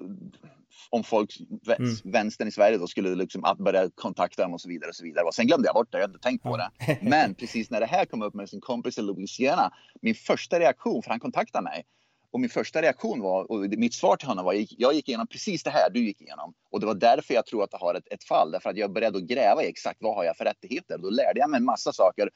om 0.90 1.04
folk, 1.04 1.38
mm. 1.78 1.96
vänstern 2.04 2.48
i 2.48 2.52
Sverige 2.52 2.78
då 2.78 2.88
skulle 2.88 3.16
liksom 3.16 3.56
börja 3.60 3.90
kontakta 3.96 4.42
dem 4.42 4.54
och 4.54 4.62
så 4.62 4.70
vidare 4.70 4.90
och 4.90 4.96
så 4.96 5.04
vidare. 5.04 5.26
Sen 5.34 5.48
glömde 5.48 5.68
jag 5.68 5.76
bort 5.76 5.92
det, 5.92 5.98
jag 5.98 6.04
hade 6.04 6.14
inte 6.14 6.24
tänkt 6.24 6.44
på 6.44 6.58
det. 6.58 6.70
Men 7.02 7.36
precis 7.36 7.70
när 7.70 7.80
det 7.80 7.86
här 7.86 8.06
kom 8.06 8.22
upp 8.22 8.34
med 8.34 8.50
sin 8.50 8.62
kompis 8.62 8.98
i 8.98 9.02
Louisiana, 9.02 9.74
min 10.02 10.16
första 10.16 10.60
reaktion, 10.60 11.04
för 11.04 11.10
han 11.10 11.20
kontaktade 11.20 11.64
mig, 11.64 11.86
och 12.36 12.42
min 12.42 12.50
första 12.50 12.82
reaktion 12.82 13.22
var, 13.22 13.52
och 13.52 13.60
mitt 13.60 13.94
svar 13.94 14.16
till 14.16 14.28
honom 14.28 14.46
var, 14.46 14.66
jag 14.70 14.94
gick 14.94 15.10
igenom 15.10 15.28
precis 15.28 15.64
det 15.64 15.70
här 15.70 15.90
du 15.94 16.06
gick 16.06 16.22
igenom. 16.22 16.54
Och 16.72 16.80
det 16.80 16.86
var 16.86 16.96
därför 16.96 17.34
jag 17.34 17.46
tror 17.46 17.64
att 17.64 17.70
jag 17.72 17.80
har 17.80 17.96
ett, 17.96 18.08
ett 18.12 18.24
fall, 18.24 18.52
därför 18.52 18.70
att 18.70 18.78
jag 18.78 18.94
började 18.94 19.18
att 19.18 19.24
gräva 19.24 19.64
i 19.64 19.68
exakt 19.68 19.98
vad 20.02 20.16
har 20.16 20.24
jag 20.24 20.38
för 20.38 20.46
rättigheter. 20.46 20.98
Då 20.98 21.10
lärde 21.10 21.40
jag 21.40 21.50
mig 21.50 21.58
en 21.58 21.66
massa 21.66 21.94
saker 21.94 22.30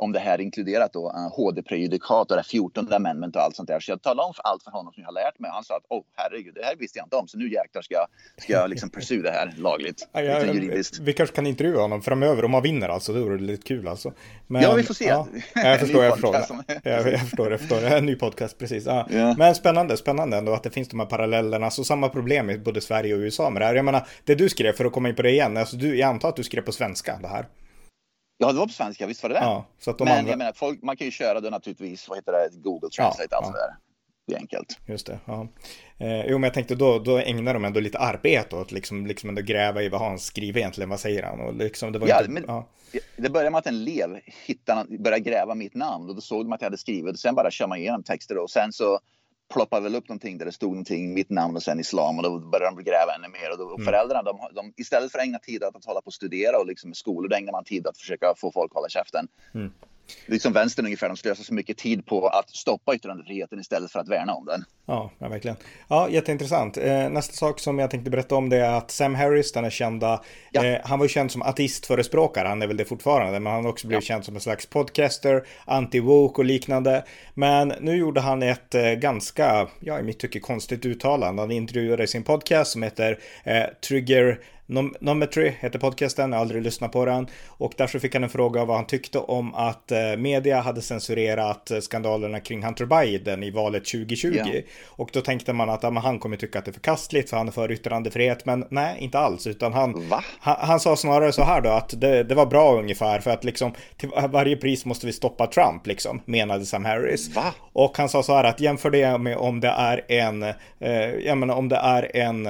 om 0.00 0.12
det 0.12 0.18
här 0.18 0.40
inkluderat 0.40 0.92
då 0.92 1.12
uh, 1.12 1.24
eh, 1.24 1.32
HD-prejudikat 1.32 2.30
och 2.30 2.36
det 2.36 2.42
14 2.42 2.92
amendment 2.92 3.36
och 3.36 3.42
allt 3.42 3.56
sånt 3.56 3.68
där. 3.68 3.80
Så 3.80 3.90
jag 3.90 4.02
talade 4.02 4.26
om 4.28 4.34
allt 4.44 4.62
för 4.62 4.70
honom 4.70 4.92
som 4.92 5.00
jag 5.02 5.08
har 5.08 5.12
lärt 5.12 5.38
mig. 5.38 5.50
Han 5.50 5.64
sa 5.64 5.76
att 5.76 5.84
åh 5.88 6.04
herregud, 6.16 6.54
det 6.54 6.64
här 6.64 6.76
visste 6.76 6.98
jag 6.98 7.06
inte 7.06 7.16
om. 7.16 7.28
Så 7.28 7.38
nu 7.38 7.52
jäklar 7.52 7.82
ska 7.82 7.94
jag, 7.94 8.06
ska 8.42 8.52
jag 8.52 8.70
liksom 8.70 8.90
pursue 8.90 9.22
det 9.22 9.30
här 9.30 9.54
lagligt. 9.56 10.08
Ja, 10.12 10.20
ja, 10.20 10.44
juridiskt. 10.44 10.98
Vi 10.98 11.12
kanske 11.12 11.36
kan 11.36 11.46
intervjua 11.46 11.80
honom 11.80 12.02
framöver 12.02 12.44
om 12.44 12.54
han 12.54 12.62
vinner 12.62 12.88
alltså. 12.88 13.12
Det 13.12 13.20
vore 13.20 13.38
lite 13.38 13.62
kul 13.62 13.88
alltså. 13.88 14.12
Men, 14.46 14.62
ja, 14.62 14.74
vi 14.74 14.82
får 14.82 14.94
se. 14.94 15.04
Ja, 15.04 15.26
jag 15.54 15.80
förstår, 15.80 16.04
jag 16.04 16.12
förstår. 16.12 16.34
jag, 16.82 17.12
jag 17.12 17.20
förstår, 17.20 17.50
jag 17.50 17.60
förstår. 17.60 17.84
En 17.84 18.06
ny 18.06 18.16
podcast, 18.16 18.58
precis. 18.58 18.86
Ja. 18.86 19.06
ja. 19.10 19.34
Men 19.38 19.54
spännande, 19.54 19.96
spännande 19.96 20.36
ändå 20.36 20.52
att 20.52 20.62
det 20.62 20.70
finns 20.70 20.88
de 20.88 21.00
här 21.00 21.06
parallellerna. 21.06 21.70
Så 21.70 21.84
samma 21.84 22.08
problem 22.08 22.50
i 22.50 22.58
både 22.58 22.80
Sverige 22.80 23.14
och 23.14 23.20
USA 23.20 23.50
med 23.50 23.62
det 23.62 23.66
här. 23.66 23.74
Jag 23.74 23.84
menar, 23.84 24.06
det 24.24 24.34
du 24.34 24.48
skrev, 24.48 24.72
för 24.72 24.84
att 24.84 24.92
komma 24.92 25.08
in 25.08 25.14
på 25.14 25.22
det 25.22 25.30
igen, 25.30 25.56
alltså 25.56 25.76
du, 25.76 25.96
jag 25.96 26.08
antar 26.08 26.28
att 26.28 26.36
du 26.36 26.42
skrev 26.42 26.62
på 26.62 26.72
svenska 26.72 27.18
det 27.22 27.28
här. 27.28 27.46
Ja, 28.42 28.52
det 28.52 28.58
var 28.58 28.66
på 28.66 28.72
svenska, 28.72 29.06
visst 29.06 29.22
var 29.22 29.30
det 29.30 29.34
det? 29.34 29.40
Ja, 29.40 29.66
så 29.78 29.90
att 29.90 29.98
de 29.98 30.04
men 30.04 30.18
andra... 30.18 30.30
jag 30.30 30.38
menar, 30.38 30.52
folk, 30.52 30.82
man 30.82 30.96
kan 30.96 31.04
ju 31.04 31.10
köra 31.10 31.40
det 31.40 31.50
naturligtvis, 31.50 32.08
vad 32.08 32.18
heter 32.18 32.32
det, 32.32 32.48
Google 32.62 32.88
Translate, 32.88 33.28
ja, 33.30 33.36
allt 33.36 33.46
ja. 33.46 33.52
där. 33.52 33.76
Det 34.26 34.34
är 34.34 34.38
enkelt. 34.38 34.78
Just 34.86 35.06
det. 35.06 35.18
Ja. 35.24 35.48
Eh, 35.98 36.26
jo, 36.26 36.38
men 36.38 36.42
jag 36.42 36.54
tänkte 36.54 36.74
då, 36.74 36.98
då 36.98 37.18
ägnar 37.18 37.54
de 37.54 37.64
ändå 37.64 37.80
lite 37.80 37.98
arbete 37.98 38.56
åt 38.56 38.72
liksom, 38.72 39.06
liksom 39.06 39.28
ändå 39.28 39.42
gräva 39.42 39.82
i 39.82 39.88
vad 39.88 40.00
han 40.00 40.18
skriver 40.18 40.60
egentligen. 40.60 40.90
Vad 40.90 41.00
säger 41.00 41.22
han? 41.22 41.40
Och 41.40 41.54
liksom, 41.54 41.92
det, 41.92 41.98
var 41.98 42.08
ja, 42.08 42.18
inte, 42.20 42.30
men, 42.30 42.44
ja. 42.46 42.68
det 43.16 43.30
började 43.30 43.50
med 43.50 43.58
att 43.58 43.66
en 43.66 43.74
elev 43.74 44.20
hittade, 44.46 44.98
började 44.98 45.20
gräva 45.20 45.54
mitt 45.54 45.74
namn 45.74 46.08
och 46.08 46.14
då 46.14 46.20
såg 46.20 46.44
de 46.44 46.52
att 46.52 46.60
jag 46.60 46.66
hade 46.66 46.78
skrivit. 46.78 47.12
Och 47.12 47.18
sen 47.18 47.34
bara 47.34 47.50
kör 47.50 47.66
man 47.66 47.78
igenom 47.78 48.02
texter 48.02 48.38
och 48.38 48.50
sen 48.50 48.72
så 48.72 48.98
ploppade 49.52 49.82
väl 49.82 49.94
upp 49.94 50.08
någonting 50.08 50.38
där 50.38 50.46
det 50.46 50.52
stod 50.52 50.70
någonting, 50.70 51.14
mitt 51.14 51.30
namn 51.30 51.56
och 51.56 51.62
sen 51.62 51.80
islam 51.80 52.16
och 52.18 52.22
då 52.22 52.38
började 52.38 52.76
de 52.76 52.82
gräva 52.82 53.14
ännu 53.14 53.28
mer. 53.28 53.50
Och, 53.52 53.58
då, 53.58 53.74
Mm. 53.74 53.84
föräldrarna, 53.84 54.22
de, 54.22 54.38
de, 54.54 54.72
istället 54.76 55.12
för 55.12 55.18
att 55.18 55.24
ägna 55.24 55.38
tid 55.38 55.64
åt 55.64 55.76
att 55.76 55.84
hålla 55.84 56.00
på 56.00 56.06
och 56.06 56.14
studera 56.14 56.58
och 56.58 56.66
liksom 56.66 56.94
skolor, 56.94 57.28
då 57.28 57.36
ägnar 57.36 57.52
man 57.52 57.64
tid 57.64 57.86
att 57.86 57.98
försöka 57.98 58.34
få 58.36 58.52
folk 58.52 58.70
att 58.70 58.74
hålla 58.74 58.88
käften. 58.88 59.28
Mm. 59.54 59.72
Det 60.26 60.34
är 60.34 60.38
som 60.38 60.52
vänstern 60.52 60.84
ungefär, 60.84 61.08
de 61.08 61.16
slösar 61.16 61.44
så 61.44 61.54
mycket 61.54 61.78
tid 61.78 62.06
på 62.06 62.28
att 62.28 62.50
stoppa 62.50 62.94
yttrandefriheten 62.94 63.60
istället 63.60 63.92
för 63.92 63.98
att 64.00 64.08
värna 64.08 64.34
om 64.34 64.46
den. 64.46 64.64
Ja, 64.86 65.10
ja, 65.18 65.28
verkligen. 65.28 65.56
Ja, 65.88 66.08
jätteintressant. 66.08 66.76
Eh, 66.76 67.08
nästa 67.08 67.34
sak 67.34 67.60
som 67.60 67.78
jag 67.78 67.90
tänkte 67.90 68.10
berätta 68.10 68.34
om 68.34 68.48
det 68.48 68.56
är 68.56 68.70
att 68.70 68.90
Sam 68.90 69.14
Harris, 69.14 69.52
den 69.52 69.64
är 69.64 69.70
kända, 69.70 70.22
Ja. 70.52 70.64
eh, 70.64 70.80
han 70.84 70.98
var 70.98 71.04
ju 71.04 71.08
känd 71.08 71.30
som 71.30 71.42
ateistförespråkare, 71.42 72.48
han 72.48 72.62
är 72.62 72.66
väl 72.66 72.76
det 72.76 72.84
fortfarande, 72.84 73.40
men 73.40 73.52
han 73.52 73.64
har 73.64 73.70
också 73.70 73.86
blivit 73.86 74.04
känd 74.04 74.24
som 74.24 74.34
en 74.34 74.40
slags 74.40 74.66
podcaster, 74.66 75.46
anti-woke 75.66 76.34
och 76.38 76.44
liknande. 76.44 77.04
Men 77.34 77.72
nu 77.80 77.96
gjorde 77.96 78.20
han 78.20 78.42
ett 78.42 78.74
eh, 78.74 78.82
ganska, 78.92 79.68
ja 79.80 80.00
i 80.00 80.02
mitt 80.02 80.18
tycke 80.18 80.40
konstigt 80.40 80.86
uttalande. 80.86 81.42
Han 81.42 81.50
intervjuade 81.50 82.02
i 82.04 82.06
sin 82.06 82.22
podcast 82.22 82.72
som 82.72 82.82
heter 82.82 83.18
eh, 83.44 83.64
Trigger 83.88 84.40
Nom- 84.70 84.94
Nometry 85.00 85.52
heter 85.60 85.78
podcasten, 85.78 86.30
jag 86.30 86.38
har 86.38 86.40
aldrig 86.40 86.62
lyssnat 86.62 86.92
på 86.92 87.04
den. 87.04 87.26
Och 87.48 87.72
där 87.76 87.86
så 87.86 88.00
fick 88.00 88.14
han 88.14 88.24
en 88.24 88.30
fråga 88.30 88.64
vad 88.64 88.76
han 88.76 88.86
tyckte 88.86 89.18
om 89.18 89.54
att 89.54 89.92
eh, 89.92 90.16
media 90.18 90.60
hade 90.60 90.82
censurerat 90.82 91.70
eh, 91.70 91.80
skandalerna 91.80 92.40
kring 92.40 92.62
Hunter 92.62 92.86
Biden 92.86 93.42
i 93.42 93.50
valet 93.50 93.84
2020. 93.84 94.32
Ja. 94.34 94.60
Och 94.86 95.10
då 95.12 95.20
tänkte 95.20 95.52
man 95.52 95.70
att 95.70 95.82
ja, 95.82 95.90
han 95.90 96.18
kommer 96.18 96.36
tycka 96.36 96.58
att 96.58 96.64
det 96.64 96.70
är 96.70 96.72
förkastligt 96.72 97.30
för 97.30 97.36
han 97.36 97.48
är 97.48 97.52
för 97.52 97.72
yttrandefrihet. 97.72 98.46
Men 98.46 98.64
nej, 98.68 98.96
inte 98.98 99.18
alls. 99.18 99.46
Utan 99.46 99.72
han, 99.72 100.12
han, 100.40 100.56
han 100.58 100.80
sa 100.80 100.96
snarare 100.96 101.32
så 101.32 101.44
här 101.44 101.60
då 101.60 101.70
att 101.70 102.00
det, 102.00 102.22
det 102.22 102.34
var 102.34 102.46
bra 102.46 102.78
ungefär 102.78 103.20
för 103.20 103.30
att 103.30 103.44
liksom 103.44 103.72
till 103.96 104.10
varje 104.28 104.56
pris 104.56 104.84
måste 104.84 105.06
vi 105.06 105.12
stoppa 105.12 105.46
Trump 105.46 105.86
liksom, 105.86 106.20
menade 106.24 106.66
Sam 106.66 106.84
Harris. 106.84 107.34
Va? 107.34 107.54
Och 107.72 107.98
han 107.98 108.08
sa 108.08 108.22
så 108.22 108.34
här 108.34 108.44
att 108.44 108.60
jämför 108.60 108.90
det 108.90 109.18
med 109.18 109.36
om 109.36 109.60
det 109.60 109.68
är 109.68 110.04
en, 110.08 110.42
eh, 110.42 111.10
jag 111.24 111.38
menar 111.38 111.54
om 111.54 111.68
det 111.68 111.76
är 111.76 112.16
en 112.16 112.46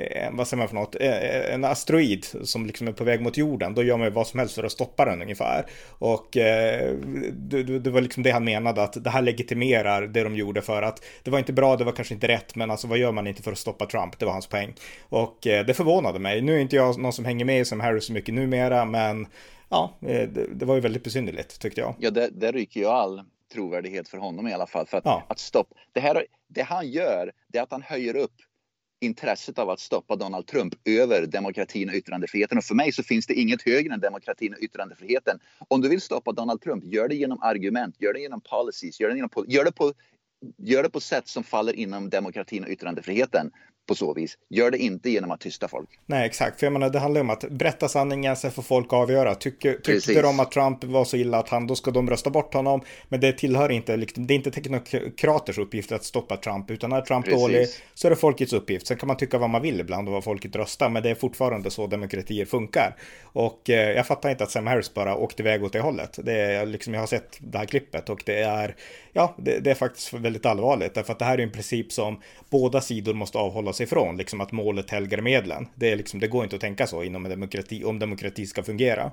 eh, 0.00 0.10
Eh, 0.30 0.30
vad 0.32 0.48
säger 0.48 0.58
man 0.58 0.68
för 0.68 0.74
något? 0.74 0.96
Eh, 1.00 1.54
en 1.54 1.64
asteroid 1.64 2.26
som 2.42 2.66
liksom 2.66 2.88
är 2.88 2.92
på 2.92 3.04
väg 3.04 3.20
mot 3.20 3.36
jorden. 3.36 3.74
Då 3.74 3.82
gör 3.82 3.96
man 3.96 4.06
ju 4.06 4.10
vad 4.12 4.26
som 4.26 4.38
helst 4.40 4.54
för 4.54 4.64
att 4.64 4.72
stoppa 4.72 5.04
den 5.04 5.22
ungefär. 5.22 5.66
Och 5.98 6.36
eh, 6.36 6.94
det, 7.32 7.62
det 7.78 7.90
var 7.90 8.00
liksom 8.00 8.22
det 8.22 8.30
han 8.30 8.44
menade 8.44 8.82
att 8.82 9.04
det 9.04 9.10
här 9.10 9.22
legitimerar 9.22 10.06
det 10.06 10.22
de 10.22 10.36
gjorde 10.36 10.62
för 10.62 10.82
att 10.82 11.04
det 11.22 11.30
var 11.30 11.38
inte 11.38 11.52
bra, 11.52 11.76
det 11.76 11.84
var 11.84 11.92
kanske 11.92 12.14
inte 12.14 12.28
rätt, 12.28 12.54
men 12.56 12.70
alltså 12.70 12.86
vad 12.86 12.98
gör 12.98 13.12
man 13.12 13.26
inte 13.26 13.42
för 13.42 13.52
att 13.52 13.58
stoppa 13.58 13.86
Trump? 13.86 14.18
Det 14.18 14.24
var 14.24 14.32
hans 14.32 14.46
poäng. 14.46 14.74
Och 15.08 15.46
eh, 15.46 15.66
det 15.66 15.74
förvånade 15.74 16.18
mig. 16.18 16.40
Nu 16.42 16.56
är 16.56 16.58
inte 16.60 16.76
jag 16.76 16.98
någon 16.98 17.12
som 17.12 17.24
hänger 17.24 17.44
med 17.44 17.66
som 17.66 17.80
Harry 17.80 18.00
så 18.00 18.12
mycket 18.12 18.34
numera, 18.34 18.84
men 18.84 19.26
ja, 19.68 19.98
eh, 20.06 20.28
det, 20.28 20.46
det 20.54 20.64
var 20.64 20.74
ju 20.74 20.80
väldigt 20.80 21.04
besynnerligt 21.04 21.60
tyckte 21.60 21.80
jag. 21.80 21.94
Ja, 21.98 22.10
det, 22.10 22.28
det 22.32 22.52
ryker 22.52 22.80
ju 22.80 22.86
all 22.86 23.22
trovärdighet 23.52 24.08
för 24.08 24.18
honom 24.18 24.48
i 24.48 24.52
alla 24.52 24.66
fall. 24.66 24.86
För 24.86 24.98
att, 24.98 25.04
Ja. 25.04 25.26
att 25.28 25.38
stoppa, 25.38 25.74
det, 25.92 26.00
här, 26.00 26.24
det 26.48 26.62
han 26.62 26.88
gör, 26.88 27.32
det 27.48 27.58
är 27.58 27.62
att 27.62 27.72
han 27.72 27.82
höjer 27.82 28.16
upp 28.16 28.34
intresset 29.00 29.58
av 29.58 29.70
att 29.70 29.80
stoppa 29.80 30.16
Donald 30.16 30.46
Trump 30.46 30.74
över 30.84 31.26
demokratin 31.26 31.88
och 31.88 31.94
yttrandefriheten. 31.94 32.58
Och 32.58 32.64
för 32.64 32.74
mig 32.74 32.92
så 32.92 33.02
finns 33.02 33.26
det 33.26 33.34
inget 33.34 33.62
högre 33.62 33.94
än 33.94 34.00
demokratin 34.00 34.52
och 34.52 34.58
yttrandefriheten. 34.60 35.38
Om 35.68 35.80
du 35.80 35.88
vill 35.88 36.00
stoppa 36.00 36.32
Donald 36.32 36.60
Trump, 36.60 36.84
gör 36.84 37.08
det 37.08 37.14
genom 37.14 37.42
argument, 37.42 37.96
gör 37.98 38.12
det 38.12 38.20
genom 38.20 38.40
policies, 38.40 39.00
gör 39.00 39.08
det, 39.08 39.16
genom, 39.16 39.30
gör 39.46 39.64
det, 39.64 39.72
på, 39.72 39.92
gör 40.58 40.82
det 40.82 40.90
på 40.90 41.00
sätt 41.00 41.28
som 41.28 41.44
faller 41.44 41.72
inom 41.72 42.10
demokratin 42.10 42.64
och 42.64 42.70
yttrandefriheten 42.70 43.50
på 43.90 43.94
så 43.94 44.14
vis. 44.14 44.38
Gör 44.50 44.70
det 44.70 44.78
inte 44.78 45.10
genom 45.10 45.30
att 45.30 45.40
tysta 45.40 45.68
folk. 45.68 45.88
Nej, 46.06 46.26
exakt. 46.26 46.58
För 46.58 46.66
jag 46.66 46.72
menar, 46.72 46.90
det 46.90 46.98
handlar 46.98 47.20
om 47.20 47.30
att 47.30 47.44
berätta 47.50 47.88
sanningen, 47.88 48.36
sen 48.36 48.50
får 48.50 48.62
folk 48.62 48.92
avgöra. 48.92 49.34
Tycker, 49.34 49.74
Precis. 49.74 50.04
tycker 50.04 50.22
de 50.22 50.40
att 50.40 50.52
Trump 50.52 50.84
var 50.84 51.04
så 51.04 51.16
illa 51.16 51.38
att 51.38 51.48
han, 51.48 51.66
då 51.66 51.74
ska 51.74 51.90
de 51.90 52.10
rösta 52.10 52.30
bort 52.30 52.54
honom. 52.54 52.80
Men 53.08 53.20
det 53.20 53.32
tillhör 53.32 53.70
inte, 53.70 53.96
liksom, 53.96 54.26
det 54.26 54.34
är 54.34 54.36
inte 54.36 54.50
teknokraters 54.50 55.58
uppgift 55.58 55.92
att 55.92 56.04
stoppa 56.04 56.36
Trump, 56.36 56.70
utan 56.70 56.92
är 56.92 57.00
Trump 57.00 57.24
Precis. 57.24 57.40
dålig 57.40 57.68
så 57.94 58.08
är 58.08 58.10
det 58.10 58.16
folkets 58.16 58.52
uppgift. 58.52 58.86
Sen 58.86 58.96
kan 58.96 59.06
man 59.06 59.16
tycka 59.16 59.38
vad 59.38 59.50
man 59.50 59.62
vill 59.62 59.80
ibland 59.80 60.08
och 60.08 60.14
vad 60.14 60.24
folket 60.24 60.56
röstar, 60.56 60.88
men 60.88 61.02
det 61.02 61.10
är 61.10 61.14
fortfarande 61.14 61.70
så 61.70 61.86
demokratier 61.86 62.44
funkar. 62.44 62.96
Och 63.22 63.70
eh, 63.70 63.90
jag 63.90 64.06
fattar 64.06 64.30
inte 64.30 64.44
att 64.44 64.50
Sam 64.50 64.66
Harris 64.66 64.94
bara 64.94 65.16
åkte 65.16 65.42
iväg 65.42 65.64
åt 65.64 65.72
det 65.72 65.80
hållet. 65.80 66.18
Det 66.22 66.40
är 66.40 66.66
liksom, 66.66 66.94
jag 66.94 67.00
har 67.00 67.06
sett 67.06 67.38
det 67.40 67.58
här 67.58 67.66
klippet 67.66 68.08
och 68.08 68.22
det 68.26 68.40
är, 68.40 68.76
ja, 69.12 69.34
det, 69.38 69.58
det 69.58 69.70
är 69.70 69.74
faktiskt 69.74 70.12
väldigt 70.12 70.46
allvarligt, 70.46 70.94
därför 70.94 71.12
att 71.12 71.18
det 71.18 71.24
här 71.24 71.38
är 71.38 71.42
en 71.42 71.52
princip 71.52 71.92
som 71.92 72.20
båda 72.50 72.80
sidor 72.80 73.14
måste 73.14 73.38
avhålla 73.38 73.72
sig 73.72 73.79
ifrån, 73.80 74.16
liksom 74.16 74.40
att 74.40 74.52
målet 74.52 74.90
helgar 74.90 75.20
medlen. 75.20 75.68
Det, 75.74 75.90
är 75.92 75.96
liksom, 75.96 76.20
det 76.20 76.28
går 76.28 76.44
inte 76.44 76.56
att 76.56 76.62
tänka 76.62 76.86
så 76.86 77.02
inom 77.02 77.24
en 77.24 77.30
demokrati, 77.30 77.84
om 77.84 77.98
demokrati 77.98 78.46
ska 78.46 78.62
fungera. 78.62 79.10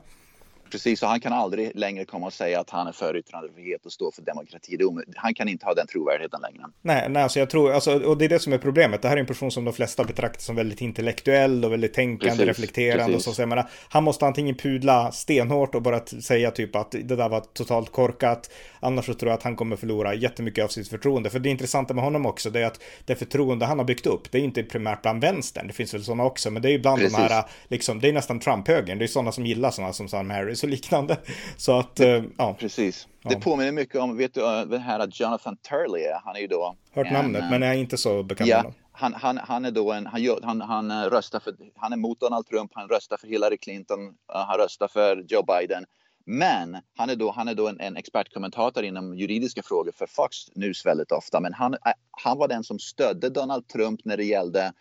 Precis, 0.71 1.03
och 1.03 1.09
han 1.09 1.19
kan 1.19 1.33
aldrig 1.33 1.71
längre 1.75 2.05
komma 2.05 2.25
och 2.27 2.33
säga 2.33 2.59
att 2.59 2.69
han 2.69 2.87
är 2.87 2.91
för 2.91 3.17
yttrandefrihet 3.17 3.85
och 3.85 3.91
står 3.91 4.11
för 4.11 4.21
demokrati. 4.21 4.77
Han 5.15 5.33
kan 5.33 5.47
inte 5.47 5.65
ha 5.65 5.73
den 5.73 5.87
trovärdigheten 5.87 6.41
längre. 6.41 6.63
Nej, 6.81 7.09
nej, 7.09 7.23
alltså 7.23 7.39
jag 7.39 7.49
tror, 7.49 7.71
alltså, 7.71 8.03
och 8.03 8.17
det 8.17 8.25
är 8.25 8.29
det 8.29 8.39
som 8.39 8.53
är 8.53 8.57
problemet. 8.57 9.01
Det 9.01 9.07
här 9.07 9.15
är 9.15 9.21
en 9.21 9.25
person 9.25 9.51
som 9.51 9.65
de 9.65 9.73
flesta 9.73 10.03
betraktar 10.03 10.41
som 10.41 10.55
väldigt 10.55 10.81
intellektuell 10.81 11.65
och 11.65 11.71
väldigt 11.71 11.93
tänkande, 11.93 12.29
Precis, 12.29 12.47
reflekterande 12.47 13.03
och 13.03 13.09
precis. 13.09 13.25
så. 13.25 13.33
så 13.33 13.41
jag 13.41 13.49
menar, 13.49 13.69
han 13.89 14.03
måste 14.03 14.25
antingen 14.25 14.55
pudla 14.55 15.11
stenhårt 15.11 15.75
och 15.75 15.81
bara 15.81 16.05
säga 16.05 16.51
typ 16.51 16.75
att 16.75 16.91
det 16.91 17.15
där 17.15 17.29
var 17.29 17.39
totalt 17.39 17.91
korkat. 17.91 18.49
Annars 18.79 19.05
så 19.05 19.13
tror 19.13 19.29
jag 19.29 19.37
att 19.37 19.43
han 19.43 19.55
kommer 19.55 19.75
förlora 19.75 20.13
jättemycket 20.13 20.63
av 20.63 20.67
sitt 20.67 20.87
förtroende. 20.87 21.29
För 21.29 21.39
det 21.39 21.49
intressanta 21.49 21.93
med 21.93 22.03
honom 22.03 22.25
också, 22.25 22.49
det 22.49 22.59
är 22.59 22.65
att 22.65 22.81
det 23.05 23.15
förtroende 23.15 23.65
han 23.65 23.77
har 23.77 23.85
byggt 23.85 24.05
upp, 24.05 24.31
det 24.31 24.37
är 24.37 24.41
inte 24.41 24.63
primärt 24.63 25.01
bland 25.01 25.21
vänstern. 25.21 25.67
Det 25.67 25.73
finns 25.73 25.93
väl 25.93 26.03
sådana 26.03 26.23
också, 26.23 26.51
men 26.51 26.61
det 26.61 26.69
är 26.69 26.71
ju 26.71 26.79
bland 26.79 26.99
de 26.99 27.03
Precis. 27.03 27.19
här, 27.19 27.43
liksom, 27.67 27.99
det 27.99 28.09
är 28.09 28.13
nästan 28.13 28.39
Trump-högern. 28.39 28.97
Det 28.97 29.05
är 29.05 29.07
sådana 29.07 29.31
som 29.31 29.45
gillar 29.45 29.71
sådana 29.71 29.93
som 29.93 30.07
Sam 30.07 30.29
Harris 30.29 30.56
och 30.63 30.69
liknande. 30.69 31.17
Så 31.57 31.79
att, 31.79 31.99
eh, 31.99 32.23
ja, 32.37 32.55
Precis. 32.59 33.07
Ja. 33.21 33.29
Det 33.29 33.35
påminner 33.35 33.71
mycket 33.71 33.95
om, 33.95 34.17
vet 34.17 34.33
du, 34.33 34.41
uh, 34.41 34.61
den 34.61 34.81
här 34.81 35.09
Jonathan 35.11 35.57
Turley, 35.57 36.03
han 36.23 36.35
är 36.35 36.39
ju 36.39 36.47
då... 36.47 36.75
hört 36.91 37.07
en, 37.07 37.13
namnet, 37.13 37.43
men 37.51 37.61
jag 37.61 37.71
är 37.75 37.77
inte 37.77 37.97
så 37.97 38.23
bekant 38.23 38.47
med 38.47 38.55
Ja, 38.55 38.57
honom. 38.57 38.73
han, 38.91 39.13
han, 39.13 39.37
han 39.37 39.65
är 39.65 39.71
då 39.71 39.91
en, 39.91 40.05
han, 40.05 40.23
gör, 40.23 40.39
han, 40.43 40.61
han 40.61 40.91
eh, 40.91 41.03
röstar 41.03 41.39
för, 41.39 41.53
han 41.75 41.93
är 41.93 41.97
mot 41.97 42.19
Donald 42.19 42.47
Trump, 42.47 42.71
han 42.73 42.87
röstar 42.87 43.17
för 43.17 43.27
Hillary 43.27 43.57
Clinton, 43.57 43.99
han 44.27 44.57
röstar 44.57 44.87
för 44.87 45.25
Joe 45.27 45.43
Biden. 45.43 45.85
Men 46.29 46.77
han 46.97 47.09
är 47.09 47.15
då, 47.15 47.31
han 47.31 47.47
är 47.47 47.55
då 47.55 47.67
en, 47.67 47.79
en 47.79 47.97
expertkommentator 47.97 48.83
inom 48.83 49.15
juridiska 49.17 49.63
frågor 49.63 49.91
för 49.91 50.07
Fox 50.07 50.35
News 50.55 50.85
väldigt 50.85 51.11
ofta. 51.11 51.39
Men 51.39 51.53
han, 51.53 51.73
eh, 51.73 51.79
han 52.23 52.37
var 52.37 52.47
den 52.47 52.63
som 52.63 52.79
stödde 52.79 53.29
Donald 53.29 53.67
Trump 53.67 53.99
när 54.05 54.17
det 54.17 54.23
gällde 54.25 54.73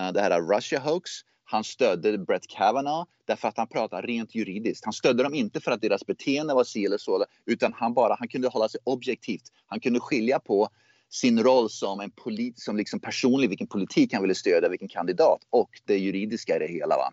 uh, 0.00 0.12
det 0.12 0.20
här 0.20 0.54
Russia 0.56 0.80
hoax. 0.80 1.10
Han 1.54 1.64
stödde 1.64 2.18
Brett 2.18 2.46
Kavanaugh 2.46 3.04
därför 3.24 3.48
att 3.48 3.56
han 3.56 3.68
pratar 3.68 4.02
rent 4.02 4.34
juridiskt. 4.34 4.84
Han 4.84 4.92
stödde 4.92 5.22
dem 5.22 5.34
inte 5.34 5.60
för 5.60 5.70
att 5.70 5.80
deras 5.80 6.06
beteende 6.06 6.54
var 6.54 6.64
si 6.64 6.84
eller 6.84 6.98
så, 6.98 7.24
utan 7.46 7.72
han 7.72 7.94
bara 7.94 8.16
han 8.18 8.28
kunde 8.28 8.48
hålla 8.48 8.68
sig 8.68 8.80
objektivt. 8.84 9.42
Han 9.66 9.80
kunde 9.80 10.00
skilja 10.00 10.38
på 10.38 10.68
sin 11.08 11.42
roll 11.42 11.70
som 11.70 12.00
en 12.00 12.10
polit, 12.10 12.58
som 12.58 12.76
liksom 12.76 13.00
personlig, 13.00 13.48
vilken 13.48 13.66
politik 13.66 14.12
han 14.12 14.22
ville 14.22 14.34
stödja, 14.34 14.68
vilken 14.68 14.88
kandidat 14.88 15.38
och 15.50 15.70
det 15.84 15.98
juridiska 15.98 16.56
i 16.56 16.58
det 16.58 16.72
hela. 16.72 16.96
Va? 16.96 17.12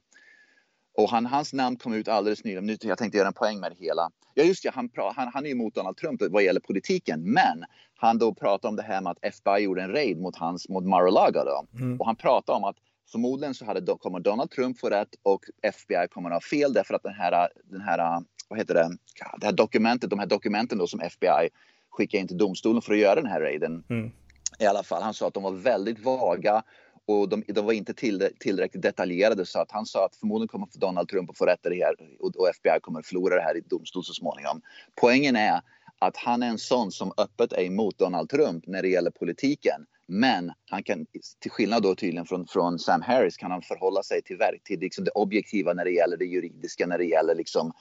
Och 0.97 1.09
han, 1.09 1.25
hans 1.25 1.53
namn 1.53 1.77
kom 1.77 1.93
ut 1.93 2.07
alldeles 2.07 2.43
nyligen. 2.43 2.65
Nu, 2.65 2.77
jag 2.81 2.97
tänkte 2.97 3.17
göra 3.17 3.27
en 3.27 3.33
poäng 3.33 3.59
med 3.59 3.71
det 3.71 3.85
hela. 3.85 4.09
Ja, 4.33 4.43
just 4.43 4.63
det, 4.63 4.71
han, 4.73 4.89
han, 5.15 5.27
han 5.33 5.45
är 5.45 5.49
emot 5.49 5.75
Donald 5.75 5.97
Trump 5.97 6.21
vad 6.29 6.43
gäller 6.43 6.59
politiken. 6.59 7.33
Men 7.33 7.63
han 7.95 8.17
då 8.17 8.33
pratar 8.33 8.69
om 8.69 8.75
det 8.75 8.83
här 8.83 9.01
med 9.01 9.11
att 9.11 9.19
FBI 9.21 9.63
gjorde 9.63 9.81
en 9.81 9.91
raid 9.91 10.17
mot, 10.17 10.35
hans, 10.35 10.69
mot 10.69 10.83
Mar-a-Lago. 10.83 11.43
Då. 11.45 11.65
Mm. 11.77 11.99
Och 11.99 12.05
han 12.05 12.15
pratar 12.15 12.53
om 12.53 12.63
att 12.63 12.75
förmodligen 13.11 13.53
så 13.53 13.65
hade, 13.65 13.95
kommer 13.99 14.19
Donald 14.19 14.51
Trump 14.51 14.79
få 14.79 14.89
rätt 14.89 15.09
och 15.23 15.45
FBI 15.61 16.07
kommer 16.11 16.29
att 16.29 16.35
ha 16.35 16.41
fel 16.41 16.73
därför 16.73 16.93
att 16.93 17.03
den 17.03 17.13
här, 17.13 17.49
den 17.63 17.81
här 17.81 18.23
vad 18.49 18.59
heter 18.59 18.73
det, 18.73 18.97
det 19.37 19.45
här 19.45 19.53
dokumentet, 19.53 20.09
de 20.09 20.19
här 20.19 20.25
dokumenten 20.25 20.77
då 20.77 20.87
som 20.87 20.99
FBI 20.99 21.49
skickade 21.89 22.21
in 22.21 22.27
till 22.27 22.37
domstolen 22.37 22.81
för 22.81 22.93
att 22.93 22.99
göra 22.99 23.15
den 23.15 23.31
här 23.31 23.41
raiden. 23.41 23.83
Mm. 23.89 24.11
I 24.59 24.65
alla 24.65 24.83
fall, 24.83 25.03
han 25.03 25.13
sa 25.13 25.27
att 25.27 25.33
de 25.33 25.43
var 25.43 25.51
väldigt 25.51 25.99
vaga 25.99 26.63
och 27.05 27.29
de, 27.29 27.43
de 27.47 27.65
var 27.65 27.73
inte 27.73 27.93
till, 27.93 28.29
tillräckligt 28.39 28.83
detaljerade 28.83 29.45
så 29.45 29.59
att 29.59 29.71
han 29.71 29.85
sa 29.85 30.05
att 30.05 30.15
förmodligen 30.15 30.47
kommer 30.47 30.67
Donald 30.73 31.07
Trump 31.07 31.29
att 31.29 31.37
få 31.37 31.45
rätt 31.45 31.65
i 31.65 31.69
det 31.69 31.83
här 31.85 31.95
och, 32.19 32.35
och 32.35 32.49
FBI 32.49 32.79
kommer 32.81 32.99
att 32.99 33.05
förlora 33.05 33.35
det 33.35 33.41
här 33.41 33.57
i 33.57 33.61
domstol 33.61 34.03
så 34.03 34.13
småningom. 34.13 34.61
Poängen 35.01 35.35
är 35.35 35.61
att 35.99 36.17
han 36.17 36.43
är 36.43 36.47
en 36.47 36.57
sån 36.57 36.91
som 36.91 37.13
öppet 37.17 37.53
är 37.53 37.63
emot 37.63 37.97
Donald 37.97 38.29
Trump 38.29 38.67
när 38.67 38.81
det 38.81 38.87
gäller 38.87 39.11
politiken. 39.11 39.85
Men 40.13 40.51
han 40.69 40.83
kan, 40.83 41.05
till 41.39 41.51
skillnad 41.51 41.83
då 41.83 41.95
tydligen 41.95 42.25
från, 42.25 42.47
från 42.47 42.79
Sam 42.79 43.01
Harris, 43.01 43.37
kan 43.37 43.51
han 43.51 43.61
förhålla 43.61 44.03
sig 44.03 44.21
till, 44.21 44.37
verk- 44.37 44.63
till 44.63 44.79
liksom 44.79 45.03
det 45.03 45.11
objektiva 45.11 45.73
när 45.73 45.85
det 45.85 45.91
gäller 45.91 46.17
det 46.17 46.25
juridiska, 46.25 46.87
när 46.87 46.97
det 46.97 47.05
gäller 47.05 47.35
liksom 47.35 47.71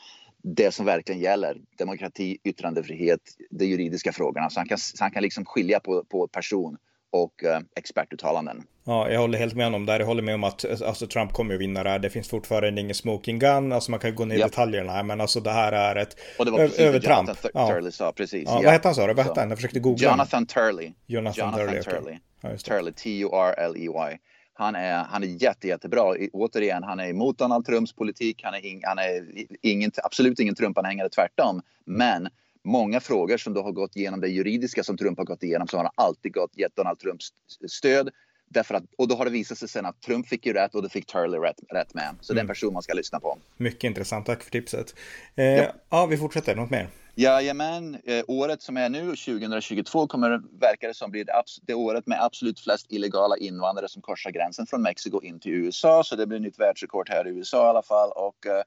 det 0.42 0.74
som 0.74 0.86
verkligen 0.86 1.20
gäller. 1.20 1.60
Demokrati, 1.78 2.38
yttrandefrihet, 2.44 3.20
de 3.50 3.66
juridiska 3.66 4.12
frågorna. 4.12 4.50
Så 4.50 4.60
han 4.60 4.68
kan, 4.68 4.78
så 4.78 5.04
han 5.04 5.10
kan 5.10 5.22
liksom 5.22 5.44
skilja 5.44 5.80
på, 5.80 6.04
på 6.04 6.28
person 6.28 6.76
och 7.10 7.42
uh, 7.44 7.58
expertuttalanden. 7.76 8.62
Ja, 8.84 9.10
jag 9.10 9.20
håller 9.20 9.38
helt 9.38 9.54
med 9.54 9.74
om 9.74 9.86
det. 9.86 9.98
Jag 9.98 10.06
håller 10.06 10.22
med 10.22 10.34
om 10.34 10.44
att 10.44 10.82
alltså, 10.82 11.06
Trump 11.06 11.32
kommer 11.32 11.54
att 11.54 11.60
vinna 11.60 11.82
det 11.82 11.90
här. 11.90 11.98
Det 11.98 12.10
finns 12.10 12.28
fortfarande 12.28 12.80
ingen 12.80 12.94
smoking 12.94 13.38
gun. 13.38 13.72
Alltså 13.72 13.90
man 13.90 14.00
kan 14.00 14.14
gå 14.14 14.24
ner 14.24 14.36
i 14.36 14.38
yep. 14.38 14.50
detaljerna 14.50 14.92
här, 14.92 15.02
men 15.02 15.20
alltså 15.20 15.40
det 15.40 15.50
här 15.50 15.72
är 15.72 15.96
ett 15.96 16.16
och 16.38 16.44
det 16.44 16.50
var 16.50 16.58
precis 16.58 16.78
övertramp. 16.78 17.28
Jonathan 17.28 17.50
ja. 17.54 17.68
Turley 17.68 17.92
sa, 17.92 18.12
precis. 18.12 18.44
Ja, 18.46 18.54
ja. 18.54 18.62
Vad 18.62 18.72
hette 18.72 18.88
han 18.88 18.94
sa 18.94 19.06
du? 19.06 19.14
Vad 19.14 19.26
hette 19.26 19.40
han? 19.40 19.48
Jag 19.48 19.58
försökte 19.58 19.80
googla. 19.80 20.10
Jonathan 20.10 20.46
Turley. 20.46 20.92
Jonathan, 21.06 21.46
Jonathan 21.46 21.66
Turley. 21.66 21.82
Turley. 21.82 22.18
Okay. 22.42 22.52
Ja, 22.52 22.56
Turley, 22.56 22.92
T-U-R-L-E-Y. 22.92 24.18
Han 24.54 24.74
är, 24.74 25.04
han 25.04 25.22
är 25.22 25.42
jätte, 25.42 25.68
jättebra. 25.68 26.14
återigen, 26.32 26.82
han 26.82 27.00
är 27.00 27.08
emot 27.08 27.38
Donald 27.38 27.66
Trumps 27.66 27.92
politik. 27.92 28.40
Han 28.42 28.54
är, 28.54 28.66
in, 28.66 28.80
han 28.84 28.98
är 28.98 29.26
ingen, 29.62 29.90
absolut 30.04 30.40
ingen 30.40 30.54
Trump-anhängare, 30.54 31.08
tvärtom. 31.08 31.62
Men 31.84 32.28
många 32.64 33.00
frågor 33.00 33.36
som 33.36 33.54
då 33.54 33.62
har 33.62 33.72
gått 33.72 33.96
igenom 33.96 34.20
det 34.20 34.28
juridiska 34.28 34.84
som 34.84 34.96
Trump 34.96 35.18
har 35.18 35.24
gått 35.24 35.42
igenom 35.42 35.68
så 35.68 35.76
har 35.76 35.84
han 35.84 35.92
alltid 35.94 36.32
gått, 36.32 36.58
gett 36.58 36.76
Donald 36.76 36.98
Trumps 36.98 37.28
stöd. 37.68 38.10
Därför 38.48 38.74
att, 38.74 38.84
och 38.98 39.08
då 39.08 39.14
har 39.14 39.24
det 39.24 39.30
visat 39.30 39.58
sig 39.58 39.68
sen 39.68 39.86
att 39.86 40.02
Trump 40.02 40.28
fick 40.28 40.46
ju 40.46 40.52
rätt 40.52 40.74
och 40.74 40.82
det 40.82 40.88
fick 40.88 41.06
Turley 41.06 41.40
rätt, 41.40 41.56
rätt 41.68 41.94
med. 41.94 42.04
Så 42.04 42.08
mm. 42.08 42.16
det 42.20 42.32
är 42.32 42.32
en 42.32 42.38
mm. 42.38 42.48
person 42.48 42.72
man 42.72 42.82
ska 42.82 42.94
lyssna 42.94 43.20
på. 43.20 43.38
Mycket 43.56 43.84
intressant, 43.84 44.26
tack 44.26 44.42
för 44.42 44.50
tipset. 44.50 44.94
Eh, 45.34 45.44
ja. 45.44 45.72
ja. 45.90 46.06
vi 46.06 46.16
fortsätter, 46.16 46.56
något 46.56 46.70
mer? 46.70 46.88
Jajamän, 47.14 47.98
eh, 48.04 48.24
året 48.28 48.62
som 48.62 48.76
är 48.76 48.88
nu, 48.88 49.00
2022, 49.00 50.06
kommer 50.06 50.42
verkar 50.60 50.88
det 50.88 50.94
som 50.94 51.10
blir 51.10 51.24
det, 51.24 51.32
det 51.62 51.74
året 51.74 52.06
med 52.06 52.24
absolut 52.24 52.60
flest 52.60 52.86
illegala 52.92 53.36
invandrare 53.36 53.88
som 53.88 54.02
korsar 54.02 54.30
gränsen 54.30 54.66
från 54.66 54.82
Mexiko 54.82 55.22
in 55.22 55.40
till 55.40 55.52
USA. 55.52 56.04
Så 56.04 56.16
det 56.16 56.26
blir 56.26 56.38
nytt 56.38 56.58
världsrekord 56.58 57.08
här 57.08 57.26
i 57.26 57.30
USA 57.30 57.66
i 57.66 57.68
alla 57.68 57.82
fall. 57.82 58.10
Och 58.10 58.46
eh, 58.46 58.62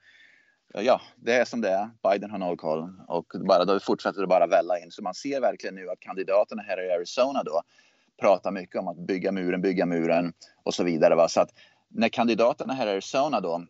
ja, 0.81 1.01
det 1.15 1.33
är 1.33 1.45
som 1.45 1.61
det 1.61 1.69
är. 1.69 1.89
Biden 2.03 2.31
har 2.31 2.37
noll 2.37 2.57
koll 2.57 2.93
och 3.07 3.25
bara, 3.47 3.65
då 3.65 3.79
fortsätter 3.79 4.21
det 4.21 4.27
bara 4.27 4.47
välla 4.47 4.79
in. 4.79 4.91
Så 4.91 5.03
man 5.03 5.13
ser 5.13 5.41
verkligen 5.41 5.75
nu 5.75 5.89
att 5.89 5.99
kandidaterna 5.99 6.61
här 6.61 6.85
i 6.85 6.91
Arizona 6.91 7.43
då 7.43 7.61
pratar 8.21 8.51
mycket 8.51 8.81
om 8.81 8.87
att 8.87 8.97
bygga 8.97 9.31
muren, 9.31 9.61
bygga 9.61 9.85
muren 9.85 10.33
och 10.63 10.73
så 10.73 10.83
vidare. 10.83 11.15
Va? 11.15 11.27
Så 11.27 11.41
att 11.41 11.49
när 11.89 12.09
kandidaterna 12.09 12.73
här 12.73 12.87
i 12.87 12.89
Arizona 12.89 13.39
då 13.39 13.65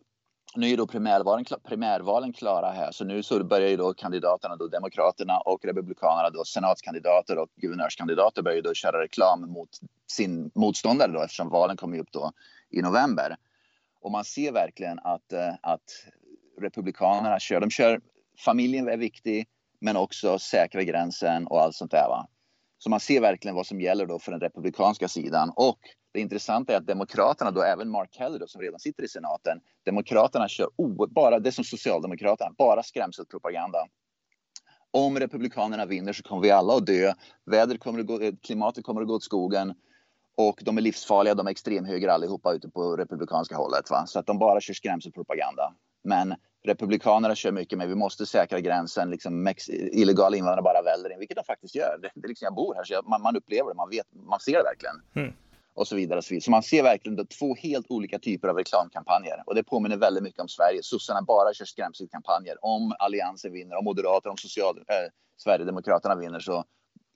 nu 0.56 0.70
är 0.70 0.76
då 0.76 0.86
primärvalen, 0.86 1.44
primärvalen 1.64 2.32
klara 2.32 2.70
här, 2.70 2.92
så 2.92 3.04
nu 3.04 3.22
så 3.22 3.44
börjar 3.44 3.68
ju 3.68 3.76
då 3.76 3.94
kandidaterna, 3.94 4.56
då 4.56 4.68
Demokraterna 4.68 5.38
och 5.38 5.64
Republikanerna, 5.64 6.30
då 6.30 6.44
senatskandidater 6.44 7.38
och 7.38 7.48
guvernörskandidater 7.56 8.42
börjar 8.42 8.56
ju 8.56 8.62
då 8.62 8.74
köra 8.74 9.02
reklam 9.02 9.40
mot 9.40 9.68
sin 10.06 10.50
motståndare 10.54 11.12
då, 11.12 11.22
eftersom 11.22 11.48
valen 11.48 11.76
kommer 11.76 11.98
upp 11.98 12.12
då 12.12 12.32
i 12.70 12.82
november. 12.82 13.36
Och 14.00 14.10
man 14.10 14.24
ser 14.24 14.52
verkligen 14.52 14.98
att, 14.98 15.32
eh, 15.32 15.54
att 15.60 15.90
Republikanerna 16.60 17.38
kör, 17.38 17.60
de 17.60 17.70
kör, 17.70 18.00
familjen 18.38 18.88
är 18.88 18.96
viktig, 18.96 19.46
men 19.80 19.96
också 19.96 20.38
säkra 20.38 20.82
gränsen 20.82 21.46
och 21.46 21.60
allt 21.60 21.74
sånt 21.74 21.90
där. 21.90 22.08
Va? 22.08 22.28
Så 22.78 22.90
man 22.90 23.00
ser 23.00 23.20
verkligen 23.20 23.54
vad 23.54 23.66
som 23.66 23.80
gäller 23.80 24.06
då 24.06 24.18
för 24.18 24.32
den 24.32 24.40
republikanska 24.40 25.08
sidan. 25.08 25.52
Och 25.56 25.78
det 26.12 26.20
intressanta 26.20 26.72
är 26.72 26.76
att 26.76 26.86
Demokraterna, 26.86 27.50
då 27.50 27.62
även 27.62 27.90
Mark 27.90 28.12
Kelly 28.12 28.38
då, 28.38 28.46
som 28.46 28.60
redan 28.60 28.80
sitter 28.80 29.02
i 29.02 29.08
senaten, 29.08 29.60
Demokraterna 29.84 30.48
kör 30.48 30.68
bara 31.06 31.38
det 31.38 31.52
som 31.52 31.64
Socialdemokraterna, 31.64 32.50
bara 32.58 32.82
skrämselpropaganda. 32.82 33.78
Om 34.90 35.18
Republikanerna 35.18 35.86
vinner 35.86 36.12
så 36.12 36.22
kommer 36.22 36.42
vi 36.42 36.50
alla 36.50 36.74
att 36.74 36.86
dö. 36.86 37.12
Vädret 37.46 37.80
kommer 37.80 38.00
att 38.00 38.06
gå, 38.06 38.20
eh, 38.20 38.34
klimatet 38.42 38.84
kommer 38.84 39.00
att 39.00 39.08
gå 39.08 39.14
åt 39.14 39.24
skogen 39.24 39.74
och 40.36 40.60
de 40.64 40.78
är 40.78 40.82
livsfarliga, 40.82 41.34
de 41.34 41.46
är 41.46 41.50
extremhöger 41.50 42.08
allihopa 42.08 42.52
ute 42.52 42.68
på 42.68 42.96
republikanska 42.96 43.56
hållet. 43.56 43.90
Va? 43.90 44.06
Så 44.06 44.18
att 44.18 44.26
de 44.26 44.38
bara 44.38 44.60
kör 44.60 44.74
skrämselpropaganda. 44.74 45.74
Men 46.04 46.34
Republikanerna 46.64 47.34
kör 47.34 47.52
mycket 47.52 47.78
med 47.78 47.88
vi 47.88 47.94
måste 47.94 48.26
säkra 48.26 48.60
gränsen, 48.60 49.10
liksom 49.10 49.54
illegala 49.70 50.36
invandrare 50.36 50.62
bara 50.62 50.82
väller 50.82 51.12
in, 51.12 51.18
vilket 51.18 51.36
de 51.36 51.44
faktiskt 51.44 51.74
gör. 51.74 51.98
Det, 52.02 52.10
det 52.14 52.28
liksom, 52.28 52.46
jag 52.46 52.54
bor 52.54 52.74
här 52.74 52.84
så 52.84 52.92
jag, 52.92 53.08
man, 53.08 53.22
man, 53.22 53.36
upplever 53.36 53.68
det, 53.68 53.74
man, 53.74 53.90
vet, 53.90 54.06
man 54.12 54.40
ser 54.40 54.52
det 54.52 54.62
verkligen. 54.62 55.02
Mm 55.14 55.34
och 55.74 55.88
så 55.88 55.96
vidare. 55.96 56.18
Och 56.18 56.24
så, 56.24 56.34
vidare. 56.34 56.42
så 56.42 56.50
man 56.50 56.62
ser 56.62 56.82
verkligen 56.82 57.26
två 57.26 57.54
helt 57.54 57.86
olika 57.90 58.18
typer 58.18 58.48
av 58.48 58.56
reklamkampanjer 58.56 59.42
och 59.46 59.54
det 59.54 59.62
påminner 59.62 59.96
väldigt 59.96 60.22
mycket 60.22 60.40
om 60.40 60.48
Sverige. 60.48 60.82
Sossarna 60.82 61.22
bara 61.22 61.54
kör 61.54 61.64
skrämselkampanjer. 61.64 62.64
Om 62.64 62.94
Alliansen 62.98 63.52
vinner, 63.52 63.76
om 63.76 63.84
Moderaterna, 63.84 64.30
om 64.30 64.36
social, 64.36 64.78
äh, 64.78 65.10
Sverigedemokraterna 65.36 66.14
vinner 66.14 66.40
så 66.40 66.64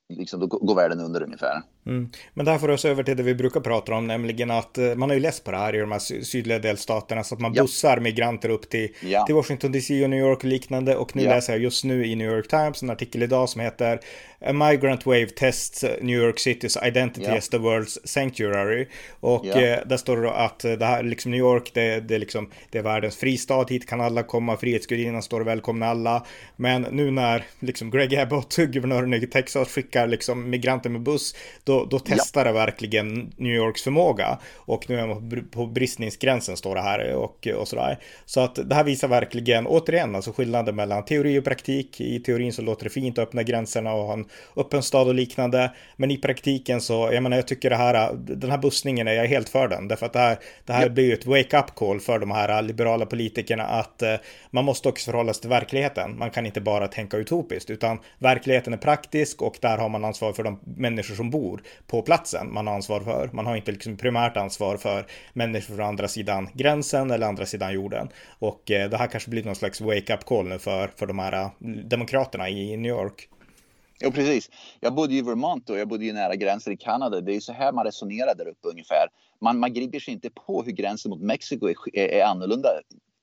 liksom, 0.09 0.41
då 0.41 0.47
går 0.47 0.75
världen 0.75 1.01
under 1.01 1.23
ungefär. 1.23 1.63
Mm. 1.89 2.11
Men 2.35 2.47
det 2.47 2.53
här 2.53 2.59
får 2.59 2.71
oss 2.71 2.85
över 2.85 3.03
till 3.03 3.17
det 3.17 3.23
vi 3.23 3.35
brukar 3.35 3.61
prata 3.61 3.95
om, 3.95 4.07
nämligen 4.07 4.51
att 4.51 4.79
eh, 4.79 4.95
man 4.95 5.11
har 5.11 5.15
ju 5.15 5.23
läst 5.23 5.45
på 5.45 5.51
det 5.51 5.57
här 5.57 5.75
i 5.75 5.79
de 5.79 5.93
här 5.93 6.23
sydliga 6.23 6.59
delstaterna, 6.59 7.25
så 7.25 7.35
att 7.35 7.41
man 7.41 7.55
ja. 7.55 7.63
bussar 7.63 8.01
migranter 8.01 8.49
upp 8.49 8.71
till, 8.71 8.89
ja. 9.01 9.27
till 9.27 9.35
Washington 9.35 9.73
DC 9.73 10.05
och 10.05 10.11
New 10.11 10.19
York 10.19 10.39
och 10.39 10.45
liknande. 10.45 10.97
Och 10.97 11.17
nu 11.17 11.23
ja. 11.23 11.31
läser 11.31 11.53
jag 11.53 11.63
just 11.63 11.85
nu 11.85 12.07
i 12.07 12.17
New 12.17 12.31
York 12.31 12.49
Times 12.49 12.83
en 12.83 12.91
artikel 12.91 13.23
idag 13.23 13.49
som 13.49 13.61
heter 13.61 14.01
A 14.41 14.53
migrant 14.53 15.07
wave 15.07 15.27
tests 15.27 15.85
New 16.01 16.23
York 16.23 16.39
City's 16.39 16.87
identity 16.89 17.27
ja. 17.27 17.37
as 17.37 17.49
the 17.49 17.59
world's 17.59 17.99
sanctuary. 18.05 18.89
Och 19.21 19.47
eh, 19.47 19.87
där 19.87 19.97
står 19.97 20.17
det 20.17 20.33
att 20.33 20.59
det 20.59 20.85
här, 20.85 21.03
liksom 21.03 21.31
New 21.31 21.41
York, 21.41 21.71
det, 21.75 22.01
det, 22.01 22.15
är 22.15 22.19
liksom, 22.19 22.51
det 22.71 22.79
är 22.79 22.83
världens 22.83 23.17
fristad, 23.17 23.67
hit 23.69 23.87
kan 23.89 24.01
alla 24.01 24.23
komma, 24.23 24.57
Frihetsgudinnan 24.57 25.23
står 25.23 25.41
välkomna 25.41 25.87
alla. 25.87 26.27
Men 26.57 26.83
nu 26.83 27.11
när 27.11 27.45
liksom 27.59 27.91
Greg 27.91 28.15
Abbott, 28.15 28.57
guvernören 28.57 29.15
i 29.15 29.27
Texas, 29.27 29.69
skickar 29.69 30.07
liksom 30.07 30.51
migranter 30.51 30.91
med 30.91 31.01
buss, 31.01 31.35
då 31.65 31.78
då, 31.85 31.99
testar 31.99 32.45
det 32.45 32.53
verkligen 32.53 33.33
New 33.37 33.53
Yorks 33.53 33.83
förmåga. 33.83 34.39
Och 34.57 34.91
nu 34.91 35.01
är 35.01 35.07
man 35.07 35.49
på 35.51 35.67
bristningsgränsen 35.67 36.57
står 36.57 36.75
det 36.75 36.81
här 36.81 37.15
och, 37.15 37.49
och 37.57 37.69
sådär. 37.69 37.99
Så 38.25 38.41
att 38.41 38.59
det 38.69 38.75
här 38.75 38.85
visar 38.85 39.09
verkligen, 39.09 39.67
återigen, 39.67 40.15
alltså 40.15 40.33
skillnaden 40.33 40.77
mellan 40.77 41.05
teori 41.05 41.39
och 41.39 41.45
praktik. 41.45 42.01
I 42.01 42.21
teorin 42.21 42.53
så 42.53 42.63
låter 42.63 42.85
det 42.85 42.91
fint 42.91 43.19
att 43.19 43.23
öppna 43.23 43.43
gränserna 43.43 43.93
och 43.93 44.05
ha 44.05 44.13
en 44.13 44.27
öppen 44.57 44.83
stad 44.83 45.09
och 45.09 45.15
liknande. 45.15 45.73
Men 45.97 46.11
i 46.11 46.17
praktiken 46.17 46.81
så, 46.81 47.11
jag 47.13 47.23
menar, 47.23 47.37
jag 47.37 47.49
tycker 47.49 47.71
det 47.71 47.77
här, 47.77 48.15
den 48.15 48.51
här 48.51 48.59
bussningen 48.59 49.09
är 49.09 49.13
jag 49.13 49.27
helt 49.27 49.49
för 49.49 49.69
den. 49.69 49.89
Därför 49.89 50.07
att 50.07 50.13
det 50.13 50.19
här, 50.19 50.39
det 50.67 50.73
här 50.73 50.83
yep. 50.83 50.93
blir 50.93 51.05
ju 51.05 51.13
ett 51.13 51.27
wake-up 51.27 51.75
call 51.75 52.01
för 52.01 52.19
de 52.19 52.31
här 52.31 52.63
liberala 52.63 53.07
politikerna 53.07 53.65
att 53.65 54.03
eh, 54.03 54.15
man 54.51 54.65
måste 54.65 54.89
också 54.89 55.11
förhålla 55.11 55.35
sig 55.35 55.41
till 55.41 55.51
verkligheten. 55.51 56.19
Man 56.19 56.31
kan 56.31 56.47
inte 56.47 56.61
bara 56.61 56.89
tänka 56.89 57.17
utopiskt, 57.17 57.71
utan 57.71 57.99
verkligheten 58.19 58.73
är 58.73 58.77
praktisk 58.77 59.43
och 59.43 59.59
där 59.61 59.79
har 59.79 59.89
man 59.89 60.05
ansvar 60.05 60.33
för 60.33 60.43
de 60.43 60.61
människor 60.77 61.15
som 61.15 61.31
bor 61.31 61.58
på 61.87 62.03
platsen 62.03 62.55
man 62.55 62.67
har 62.67 62.75
ansvar 62.75 63.01
för. 63.01 63.31
Man 63.33 63.47
har 63.47 63.57
inte 63.57 63.73
liksom 63.73 63.97
primärt 63.97 64.37
ansvar 64.37 64.77
för 64.77 65.07
människor 65.33 65.75
från 65.77 65.87
andra 65.87 66.09
sidan 66.09 66.49
gränsen 66.55 67.11
eller 67.11 67.27
andra 67.27 67.47
sidan 67.47 67.73
jorden. 67.73 68.09
Och 68.39 68.71
eh, 68.71 68.91
det 68.91 68.97
här 68.97 69.07
kanske 69.07 69.31
blir 69.31 69.45
någon 69.45 69.55
slags 69.55 69.81
wake-up 69.81 70.25
call 70.25 70.49
nu 70.49 70.59
för, 70.59 70.89
för 70.97 71.07
de 71.07 71.19
här 71.19 71.33
eh, 71.33 71.51
demokraterna 71.85 72.49
i 72.49 72.77
New 72.77 72.91
York. 72.91 73.29
Jo, 74.01 74.11
precis. 74.11 74.51
Jag 74.81 74.95
bodde 74.95 75.15
i 75.15 75.23
Vermont 75.23 75.71
och 75.71 75.79
jag 75.79 75.89
bodde 75.89 76.05
ju 76.05 76.13
nära 76.13 76.35
gränsen 76.37 76.73
i 76.73 76.77
Kanada. 76.77 77.21
Det 77.21 77.33
är 77.33 77.35
ju 77.35 77.41
så 77.41 77.53
här 77.53 77.73
man 77.73 77.85
resonerar 77.85 78.35
där 78.35 78.49
uppe 78.49 78.69
ungefär. 78.69 79.09
Man, 79.41 79.59
man 79.59 79.73
griper 79.73 80.01
sig 80.01 80.15
inte 80.15 80.31
på 80.31 80.63
hur 80.63 80.73
gränsen 80.73 81.11
mot 81.11 81.21
Mexiko 81.21 81.69
är, 81.69 81.75
är, 81.93 82.09
är 82.09 82.25
annorlunda 82.25 82.69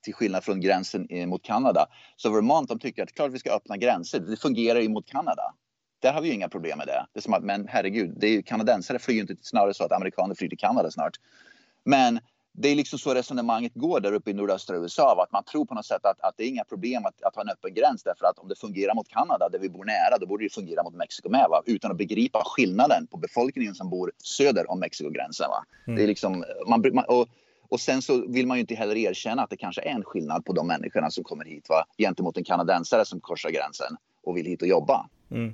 till 0.03 0.13
skillnad 0.13 0.43
från 0.43 0.61
gränsen 0.61 1.07
eh, 1.09 1.27
mot 1.27 1.43
Kanada. 1.43 1.87
Så 2.15 2.29
Vermont 2.29 2.69
de 2.69 2.79
tycker 2.79 3.03
att 3.03 3.11
klart 3.11 3.31
vi 3.31 3.39
ska 3.39 3.51
öppna 3.51 3.77
gränser. 3.77 4.19
Det 4.19 4.37
fungerar 4.37 4.79
ju 4.79 4.89
mot 4.89 5.05
Kanada. 5.05 5.53
Där 5.99 6.13
har 6.13 6.21
vi 6.21 6.27
ju 6.27 6.33
inga 6.33 6.49
problem 6.49 6.77
med 6.77 6.87
det. 6.87 7.05
Det 7.13 7.19
är 7.19 7.21
som 7.21 7.33
att, 7.33 7.43
men 7.43 7.67
herregud, 7.67 8.13
det 8.17 8.27
är 8.27 8.31
ju, 8.31 8.43
kanadensare 8.43 8.99
flyger 8.99 9.21
inte 9.21 9.35
snarare 9.41 9.73
så 9.73 9.83
att 9.83 9.91
amerikaner 9.91 10.35
flyger 10.35 10.49
till 10.49 10.59
Kanada 10.59 10.91
snart. 10.91 11.19
Men 11.83 12.19
det 12.57 12.69
är 12.69 12.75
liksom 12.75 12.99
så 12.99 13.13
resonemanget 13.13 13.71
går 13.75 13.99
där 13.99 14.13
uppe 14.13 14.31
i 14.31 14.33
nordöstra 14.33 14.77
USA. 14.77 15.23
Att 15.23 15.31
man 15.31 15.43
tror 15.43 15.65
på 15.65 15.75
något 15.75 15.85
sätt 15.85 16.05
att, 16.05 16.21
att 16.21 16.33
det 16.37 16.43
är 16.43 16.47
inga 16.47 16.63
problem 16.63 17.05
att, 17.05 17.23
att 17.23 17.35
ha 17.35 17.41
en 17.41 17.49
öppen 17.49 17.73
gräns 17.73 18.03
därför 18.03 18.25
att 18.25 18.39
om 18.39 18.47
det 18.47 18.59
fungerar 18.59 18.95
mot 18.95 19.07
Kanada 19.07 19.49
där 19.49 19.59
vi 19.59 19.69
bor 19.69 19.85
nära 19.85 20.17
då 20.19 20.25
borde 20.27 20.45
det 20.45 20.53
fungera 20.53 20.83
mot 20.83 20.93
Mexiko 20.93 21.29
med. 21.29 21.45
Va? 21.49 21.61
Utan 21.65 21.91
att 21.91 21.97
begripa 21.97 22.43
skillnaden 22.45 23.07
på 23.07 23.17
befolkningen 23.17 23.75
som 23.75 23.89
bor 23.89 24.11
söder 24.23 24.71
om 24.71 24.79
Mexikogränsen. 24.79 25.49
Va? 25.49 25.65
Mm. 25.87 25.97
Det 25.97 26.03
är 26.03 26.07
liksom, 26.07 26.43
man, 26.67 26.83
man, 26.93 27.05
och, 27.05 27.27
och 27.69 27.79
sen 27.79 28.01
så 28.01 28.27
vill 28.27 28.47
man 28.47 28.57
ju 28.57 28.61
inte 28.61 28.75
heller 28.75 28.95
erkänna 28.95 29.43
att 29.43 29.49
det 29.49 29.57
kanske 29.57 29.81
är 29.81 29.95
en 29.95 30.03
skillnad 30.03 30.45
på 30.45 30.53
de 30.53 30.67
människorna 30.67 31.11
som 31.11 31.23
kommer 31.23 31.45
hit 31.45 31.69
va? 31.69 31.85
gentemot 31.97 32.37
en 32.37 32.43
kanadensare 32.43 33.05
som 33.05 33.19
korsar 33.19 33.49
gränsen 33.49 33.97
och 34.23 34.37
vill 34.37 34.45
hit 34.45 34.61
och 34.61 34.67
jobba. 34.67 35.09
Mm. 35.31 35.53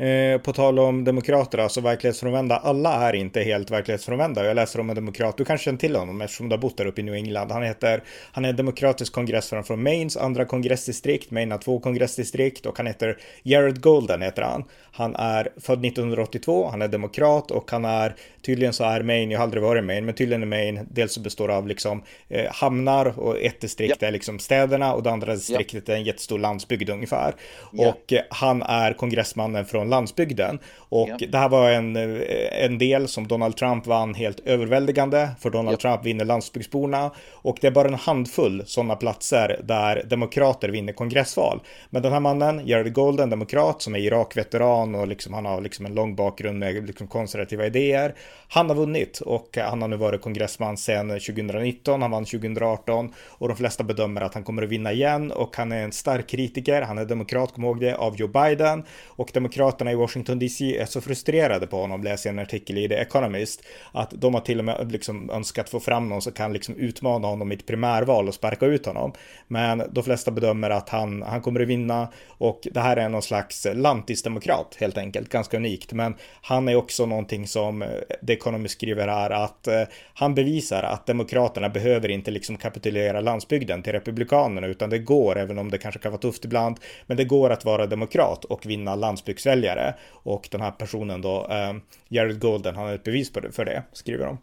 Eh, 0.00 0.40
på 0.40 0.52
tal 0.52 0.78
om 0.78 1.04
demokrater, 1.04 1.58
alltså 1.58 1.80
verklighetsfrånvända. 1.80 2.56
Alla 2.56 3.08
är 3.08 3.12
inte 3.12 3.40
helt 3.40 3.70
verklighetsfrånvända. 3.70 4.44
Jag 4.44 4.54
läser 4.54 4.80
om 4.80 4.90
en 4.90 4.96
demokrat, 4.96 5.36
du 5.36 5.44
kanske 5.44 5.64
känner 5.64 5.78
till 5.78 5.96
honom 5.96 6.20
eftersom 6.20 6.48
du 6.48 6.52
har 6.52 6.60
bott 6.60 6.76
där 6.76 6.86
uppe 6.86 7.00
i 7.00 7.04
New 7.04 7.14
England. 7.14 7.52
Han 7.52 7.62
heter, 7.62 8.02
han 8.32 8.44
är 8.44 8.52
demokratisk 8.52 9.12
kongressman 9.12 9.64
från 9.64 9.82
Maines 9.82 10.16
andra 10.16 10.44
kongressdistrikt. 10.44 11.30
Maine 11.30 11.50
har 11.50 11.58
två 11.58 11.80
kongressdistrikt 11.80 12.66
och 12.66 12.76
han 12.76 12.86
heter 12.86 13.18
Jared 13.42 13.80
Golden 13.80 14.22
heter 14.22 14.42
han. 14.42 14.64
Han 14.92 15.16
är 15.16 15.48
född 15.56 15.84
1982, 15.84 16.68
han 16.70 16.82
är 16.82 16.88
demokrat 16.88 17.50
och 17.50 17.70
han 17.70 17.84
är 17.84 18.14
tydligen 18.42 18.72
så 18.72 18.84
är 18.84 19.02
Maine, 19.02 19.30
jag 19.30 19.38
har 19.38 19.44
aldrig 19.44 19.62
varit 19.62 19.82
i 19.82 19.86
Maine, 19.86 20.04
men 20.04 20.14
tydligen 20.14 20.42
är 20.42 20.46
Maine 20.46 20.86
dels 20.90 21.12
så 21.12 21.20
består 21.20 21.48
av 21.48 21.68
liksom 21.68 22.02
eh, 22.28 22.52
hamnar 22.52 23.18
och 23.18 23.40
ett 23.40 23.60
distrikt 23.60 23.90
yep. 23.90 24.02
är 24.02 24.10
liksom 24.10 24.38
städerna 24.38 24.94
och 24.94 25.02
det 25.02 25.10
andra 25.10 25.34
distriktet 25.34 25.74
yep. 25.74 25.88
är 25.88 25.94
en 25.94 26.04
jättestor 26.04 26.38
landsbygd 26.38 26.90
ungefär. 26.90 27.34
Yep. 27.72 27.94
Och 27.94 28.12
eh, 28.12 28.22
han 28.30 28.62
är 28.62 28.92
kongressmannen 28.92 29.66
från 29.66 29.89
från 29.90 29.96
landsbygden. 29.96 30.58
Och 30.90 31.08
ja. 31.08 31.26
det 31.30 31.38
här 31.38 31.48
var 31.48 31.70
en, 31.70 31.96
en 31.96 32.78
del 32.78 33.08
som 33.08 33.26
Donald 33.26 33.56
Trump 33.56 33.86
vann 33.86 34.14
helt 34.14 34.40
överväldigande, 34.40 35.28
för 35.40 35.50
Donald 35.50 35.74
ja. 35.74 35.90
Trump 35.90 36.06
vinner 36.06 36.24
landsbygdsborna. 36.24 37.10
Och 37.42 37.58
det 37.60 37.66
är 37.66 37.70
bara 37.70 37.88
en 37.88 37.94
handfull 37.94 38.62
sådana 38.66 38.96
platser 38.96 39.60
där 39.64 40.02
demokrater 40.06 40.68
vinner 40.68 40.92
kongressval. 40.92 41.60
Men 41.90 42.02
den 42.02 42.12
här 42.12 42.20
mannen, 42.20 42.66
Jared 42.66 42.92
Golden, 42.92 43.30
demokrat, 43.30 43.82
som 43.82 43.94
är 43.94 43.98
Irak-veteran 43.98 44.94
och 44.94 45.08
liksom, 45.08 45.34
han 45.34 45.46
har 45.46 45.60
liksom 45.60 45.86
en 45.86 45.94
lång 45.94 46.16
bakgrund 46.16 46.58
med 46.58 46.86
liksom 46.86 47.06
konservativa 47.06 47.66
idéer. 47.66 48.14
Han 48.48 48.68
har 48.68 48.76
vunnit 48.76 49.20
och 49.20 49.58
han 49.58 49.82
har 49.82 49.88
nu 49.88 49.96
varit 49.96 50.22
kongressman 50.22 50.76
sedan 50.76 51.08
2019, 51.08 52.02
han 52.02 52.10
vann 52.10 52.24
2018 52.24 53.12
och 53.38 53.48
de 53.48 53.56
flesta 53.56 53.84
bedömer 53.84 54.20
att 54.20 54.34
han 54.34 54.44
kommer 54.44 54.62
att 54.62 54.68
vinna 54.68 54.92
igen 54.92 55.30
och 55.30 55.56
han 55.56 55.72
är 55.72 55.84
en 55.84 55.92
stark 55.92 56.28
kritiker, 56.28 56.82
han 56.82 56.98
är 56.98 57.04
demokrat, 57.04 57.54
kom 57.54 57.64
ihåg 57.64 57.80
det, 57.80 57.94
av 57.94 58.16
Joe 58.16 58.28
Biden 58.28 58.84
och 59.06 59.32
demokraterna 59.80 59.92
i 59.92 59.94
Washington 59.94 60.38
DC 60.38 60.78
är 60.78 60.86
så 60.86 61.00
frustrerade 61.00 61.66
på 61.66 61.80
honom, 61.80 62.02
läser 62.02 62.30
jag 62.30 62.34
en 62.34 62.42
artikel 62.42 62.78
i 62.78 62.88
The 62.88 62.94
Economist, 62.94 63.62
att 63.92 64.10
de 64.10 64.34
har 64.34 64.40
till 64.40 64.58
och 64.58 64.64
med 64.64 64.92
liksom 64.92 65.30
önskat 65.30 65.70
få 65.70 65.80
fram 65.80 66.08
någon 66.08 66.22
som 66.22 66.32
kan 66.32 66.52
liksom 66.52 66.76
utmana 66.76 67.28
honom 67.28 67.52
i 67.52 67.54
ett 67.54 67.66
primärval 67.66 68.28
och 68.28 68.34
sparka 68.34 68.66
ut 68.66 68.86
honom. 68.86 69.12
Men 69.48 69.82
de 69.92 70.04
flesta 70.04 70.30
bedömer 70.30 70.70
att 70.70 70.88
han, 70.88 71.22
han 71.22 71.40
kommer 71.42 71.60
att 71.60 71.68
vinna 71.68 72.08
och 72.28 72.68
det 72.72 72.80
här 72.80 72.96
är 72.96 73.08
någon 73.08 73.22
slags 73.22 73.66
lantisdemokrat 73.74 74.76
helt 74.80 74.98
enkelt, 74.98 75.28
ganska 75.28 75.56
unikt. 75.56 75.92
Men 75.92 76.14
han 76.42 76.68
är 76.68 76.76
också 76.76 77.06
någonting 77.06 77.46
som 77.46 77.82
eh, 77.82 77.88
The 78.26 78.32
Economist 78.32 78.74
skriver 78.74 79.08
här 79.08 79.30
att 79.30 79.66
eh, 79.66 79.82
han 80.14 80.34
bevisar 80.34 80.82
att 80.82 81.06
demokraterna 81.06 81.68
behöver 81.68 82.08
inte 82.08 82.30
liksom 82.30 82.56
kapitulera 82.56 83.20
landsbygden 83.20 83.82
till 83.82 83.92
republikanerna 83.92 84.66
utan 84.66 84.90
det 84.90 84.98
går, 84.98 85.38
även 85.38 85.58
om 85.58 85.70
det 85.70 85.78
kanske 85.78 86.00
kan 86.00 86.12
vara 86.12 86.20
tufft 86.20 86.44
ibland, 86.44 86.76
men 87.06 87.16
det 87.16 87.24
går 87.24 87.50
att 87.50 87.64
vara 87.64 87.86
demokrat 87.86 88.44
och 88.44 88.66
vinna 88.66 88.94
landsbygdsväljare. 88.94 89.69
Och 90.10 90.48
den 90.50 90.60
här 90.60 90.70
personen 90.70 91.20
då, 91.20 91.46
eh, 91.50 91.74
Jared 92.08 92.40
Golden, 92.40 92.76
han 92.76 92.88
är 92.88 92.94
ett 92.94 93.04
bevis 93.04 93.32
för 93.32 93.64
det, 93.64 93.82
skriver 93.92 94.26
de. 94.26 94.38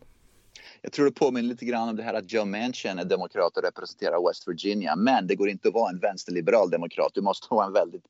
Jag 0.82 0.92
tror 0.92 1.06
det 1.06 1.12
påminner 1.12 1.50
lite 1.50 1.66
grann 1.66 1.90
om 1.90 1.96
det 1.96 2.04
här 2.04 2.14
att 2.14 2.32
Joe 2.32 2.46
Manchin 2.46 3.00
är 3.00 3.06
demokrat 3.06 3.58
och 3.58 3.64
representerar 3.64 4.28
West 4.28 4.48
Virginia. 4.48 4.96
Men 4.96 5.28
det 5.28 5.36
går 5.36 5.50
inte 5.50 5.68
att 5.68 5.74
vara 5.74 5.90
en 5.90 6.00
vänsterliberal 6.00 6.70
demokrat. 6.70 7.12
Du 7.14 7.22
måste 7.22 7.48
vara 7.50 7.66
en 7.66 7.74
väldigt 7.74 8.04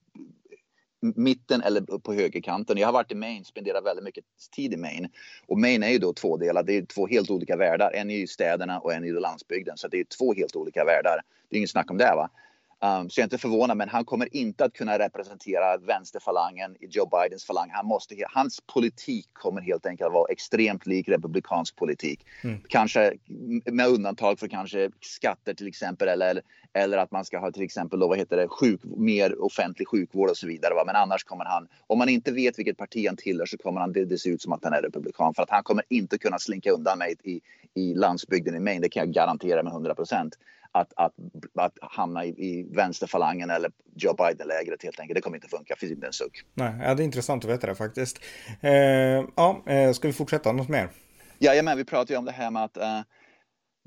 mitten 1.00 1.62
eller 1.62 1.82
på 1.82 2.14
högerkanten. 2.14 2.78
Jag 2.78 2.88
har 2.88 2.94
varit 2.94 3.12
i 3.12 3.16
Maine, 3.16 3.46
spenderat 3.46 3.86
väldigt 3.86 4.06
mycket 4.06 4.26
tid 4.56 4.74
i 4.74 4.78
Maine. 4.78 5.10
Och 5.48 5.60
Maine 5.60 5.84
är 5.84 5.90
ju 5.90 5.98
då 5.98 6.14
tvådelad. 6.14 6.66
Det 6.66 6.78
är 6.78 6.86
två 6.86 7.08
helt 7.08 7.30
olika 7.30 7.56
världar. 7.56 7.92
En 7.94 8.12
är 8.12 8.18
i 8.18 8.28
städerna 8.28 8.80
och 8.80 8.94
en 8.94 9.04
är 9.04 9.08
i 9.08 9.12
landsbygden. 9.12 9.78
Så 9.78 9.88
det 9.88 10.00
är 10.00 10.04
två 10.04 10.34
helt 10.34 10.56
olika 10.56 10.86
världar. 10.86 11.22
Det 11.50 11.56
är 11.56 11.58
inget 11.58 11.70
snack 11.70 11.92
om 11.92 11.98
det. 11.98 12.16
va? 12.16 12.30
Um, 12.80 13.10
så 13.10 13.20
jag 13.20 13.24
är 13.24 13.26
inte 13.26 13.38
förvånad, 13.38 13.78
men 13.78 13.90
han 13.90 14.06
kommer 14.06 14.36
inte 14.36 14.66
att 14.66 14.74
kunna 14.74 15.00
representera 15.00 15.78
vänsterfalangen 15.78 16.76
i 16.80 16.88
Joe 16.90 17.06
Bidens 17.06 17.46
falang. 17.46 17.70
Han 17.74 17.86
måste, 17.86 18.16
hans 18.34 18.62
politik 18.74 19.28
kommer 19.34 19.62
helt 19.62 19.86
enkelt 19.86 20.08
att 20.08 20.14
vara 20.14 20.32
extremt 20.32 20.86
lik 20.86 21.10
republikansk 21.10 21.76
politik. 21.76 22.26
Mm. 22.44 22.62
Kanske 22.70 23.14
med 23.66 23.88
undantag 23.88 24.40
för 24.40 24.48
kanske 24.48 24.90
skatter 25.02 25.54
till 25.54 25.68
exempel 25.68 26.08
eller, 26.08 26.42
eller 26.74 26.98
att 26.98 27.12
man 27.12 27.26
ska 27.26 27.40
ha 27.40 27.52
till 27.52 27.64
exempel 27.64 28.00
då, 28.00 28.08
vad 28.08 28.18
heter 28.18 28.38
det, 28.38 28.48
sjuk, 28.48 28.82
mer 28.84 29.42
offentlig 29.42 29.88
sjukvård 29.88 30.30
och 30.30 30.38
så 30.38 30.48
vidare. 30.48 30.74
Va? 30.74 30.84
Men 30.86 30.96
annars 30.96 31.24
kommer 31.24 31.46
han, 31.46 31.68
om 31.88 31.98
man 31.98 32.10
inte 32.10 32.32
vet 32.32 32.60
vilket 32.60 32.78
parti 32.78 33.08
han 33.08 33.18
tillhör 33.18 33.46
så 33.46 33.58
kommer 33.58 33.82
han, 33.82 33.94
det, 33.94 34.06
det 34.06 34.18
se 34.18 34.30
ut 34.30 34.42
som 34.42 34.54
att 34.54 34.64
han 34.64 34.74
är 34.74 34.82
republikan 34.82 35.34
för 35.34 35.44
att 35.44 35.50
han 35.50 35.64
kommer 35.64 35.84
inte 35.90 36.18
kunna 36.18 36.40
slinka 36.40 36.72
undan 36.72 36.98
mig 36.98 37.16
i, 37.24 37.42
i 37.74 37.94
landsbygden 37.94 38.56
i 38.56 38.60
Maine. 38.60 38.82
Det 38.82 38.90
kan 38.90 39.06
jag 39.06 39.14
garantera 39.14 39.64
med 39.64 39.74
100 39.74 39.96
procent 39.96 40.38
att, 40.72 40.94
att, 40.96 41.14
att 41.56 41.78
hamna 41.82 42.26
i, 42.26 42.30
i 42.30 42.68
vänsterfalangen 42.76 43.50
eller 43.50 43.72
Joe 43.96 44.14
Biden-lägret 44.14 44.84
helt 44.84 45.00
enkelt. 45.00 45.16
Det 45.16 45.22
kommer 45.22 45.38
inte 45.38 45.48
funka, 45.48 45.76
finns 45.76 45.92
inte 45.92 46.08
en 46.08 46.14
suck. 46.14 46.44
Nej, 46.54 46.74
ja, 46.82 46.96
det 46.96 47.04
är 47.04 47.06
intressant 47.06 47.46
att 47.46 47.52
veta 47.52 47.68
det 47.68 47.76
faktiskt. 47.76 48.20
Eh, 48.62 48.72
ja, 49.36 49.64
eh, 49.66 49.92
ska 49.92 50.08
vi 50.08 50.14
fortsätta? 50.14 50.52
Något 50.52 50.70
mer? 50.70 50.90
Ja, 51.40 51.64
men 51.64 51.78
vi 51.78 51.86
pratar 51.86 52.14
ju 52.14 52.18
om 52.18 52.26
det 52.26 52.32
här 52.32 52.52
med 52.52 52.64
att 52.64 52.78
uh, 52.78 53.02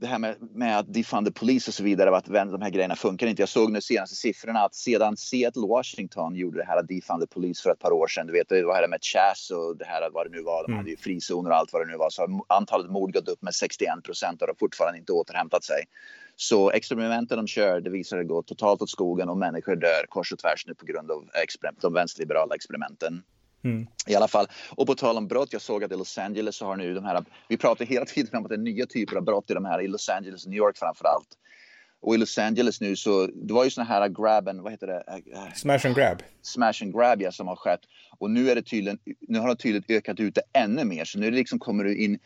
det 0.01 0.07
här 0.07 0.19
med, 0.19 0.37
med 0.55 0.79
att 0.79 0.95
defund 0.95 1.27
the 1.27 1.33
police 1.33 1.71
och 1.71 1.75
så 1.75 1.83
vidare, 1.83 2.17
att 2.17 2.25
de 2.25 2.63
här 2.63 2.71
grejerna 2.71 2.97
funkar 2.97 3.27
inte. 3.27 3.43
Jag 3.43 3.49
såg 3.49 3.73
nu 3.73 3.81
senaste 3.81 4.17
siffrorna 4.17 4.61
att 4.61 4.75
sedan 4.75 5.17
Seattle, 5.17 5.67
Washington 5.69 6.35
gjorde 6.35 6.59
det 6.59 6.65
här 6.65 6.83
defund 6.83 7.23
the 7.23 7.27
police 7.27 7.63
för 7.63 7.71
ett 7.71 7.79
par 7.79 7.93
år 7.93 8.07
sedan, 8.07 8.27
du 8.27 8.33
vet 8.33 8.49
det 8.49 8.63
var 8.63 8.83
det 8.83 8.89
med 8.89 8.99
Chas 9.03 9.51
och 9.51 9.77
det 9.77 9.85
här 9.85 10.11
vad 10.11 10.27
det 10.27 10.37
nu 10.37 10.43
var, 10.43 10.63
de 10.63 10.73
mm. 10.73 10.79
hade 10.79 10.91
ju 10.91 10.97
frizoner 10.97 11.51
och 11.51 11.57
allt 11.57 11.73
vad 11.73 11.83
det 11.83 11.91
nu 11.93 11.97
var, 11.97 12.11
så 12.11 12.23
har 12.23 12.41
antalet 12.49 12.91
mord 12.91 13.13
gått 13.13 13.29
upp 13.29 13.43
med 13.43 13.55
61 13.55 14.03
procent 14.05 14.43
och 14.43 14.49
har 14.49 14.55
fortfarande 14.55 14.99
inte 14.99 15.13
återhämtat 15.13 15.65
sig. 15.65 15.85
Så 16.37 16.71
experimenten 16.71 17.37
de 17.37 17.47
kör, 17.47 17.81
det 17.81 17.91
visar 17.91 18.17
att 18.17 18.25
det 18.25 18.29
går 18.29 18.43
totalt 18.43 18.83
åt 18.83 18.91
skogen 18.91 19.29
och 19.29 19.37
människor 19.37 19.77
dör 19.77 20.07
kors 20.09 20.33
och 20.33 20.39
tvärs 20.39 20.67
nu 20.67 20.75
på 20.75 20.87
grund 20.87 21.11
av 21.11 21.25
de 21.81 21.95
vänsterliberala 21.95 22.55
experimenten. 22.55 23.23
Mm. 23.65 23.87
I 24.07 24.15
alla 24.15 24.29
fall. 24.29 24.47
Och 24.71 24.87
på 24.87 24.95
tal 24.95 25.17
om 25.17 25.29
brott, 25.29 25.53
jag 25.53 25.63
såg 25.63 25.85
att 25.85 25.93
i 25.93 25.97
Los 25.97 26.19
Angeles 26.19 26.57
så 26.57 26.67
har 26.67 26.77
nu 26.77 26.95
de 26.95 27.05
här, 27.05 27.25
vi 27.49 27.57
pratar 27.57 27.85
hela 27.85 28.07
tiden 28.07 28.39
om 28.39 28.45
att 28.45 28.49
det 28.49 28.55
är 28.55 28.59
nya 28.59 28.87
typer 28.87 29.17
av 29.17 29.25
brott 29.25 29.51
i 29.51 29.55
de 29.55 29.65
här, 29.65 29.81
i 29.81 29.89
Los 29.89 30.09
Angeles 30.09 30.45
och 30.45 30.51
New 30.51 30.59
York 30.59 30.79
framför 30.79 31.05
allt. 31.05 31.29
Och 32.03 32.15
i 32.15 32.19
Los 32.19 32.39
Angeles 32.39 32.81
nu 32.81 32.97
så, 32.97 33.27
det 33.27 33.55
var 33.55 33.65
ju 33.65 33.71
såna 33.71 33.85
här 33.85 34.09
grabben, 34.09 34.63
vad 34.63 34.73
heter 34.73 34.87
det? 34.87 35.05
Smash 35.55 35.87
and 35.87 35.97
grab. 35.97 36.23
Smash 36.43 36.83
and 36.83 36.93
grab 36.95 37.23
ja, 37.23 37.33
som 37.33 37.49
har 37.49 37.57
skett. 37.57 37.81
Och 38.19 38.31
nu 38.31 38.51
är 38.51 38.55
det 38.55 38.63
tydligen, 38.63 38.99
nu 39.29 39.39
har 39.39 39.49
de 39.49 39.57
tydligen 39.57 39.97
ökat 39.97 40.21
ut 40.21 40.35
det 40.35 40.43
ännu 40.61 40.85
mer. 40.85 41.05
Så 41.05 41.19
nu 41.19 41.31
liksom 41.31 41.59
kommer 41.59 41.85
du 41.85 41.97
in 42.05 42.19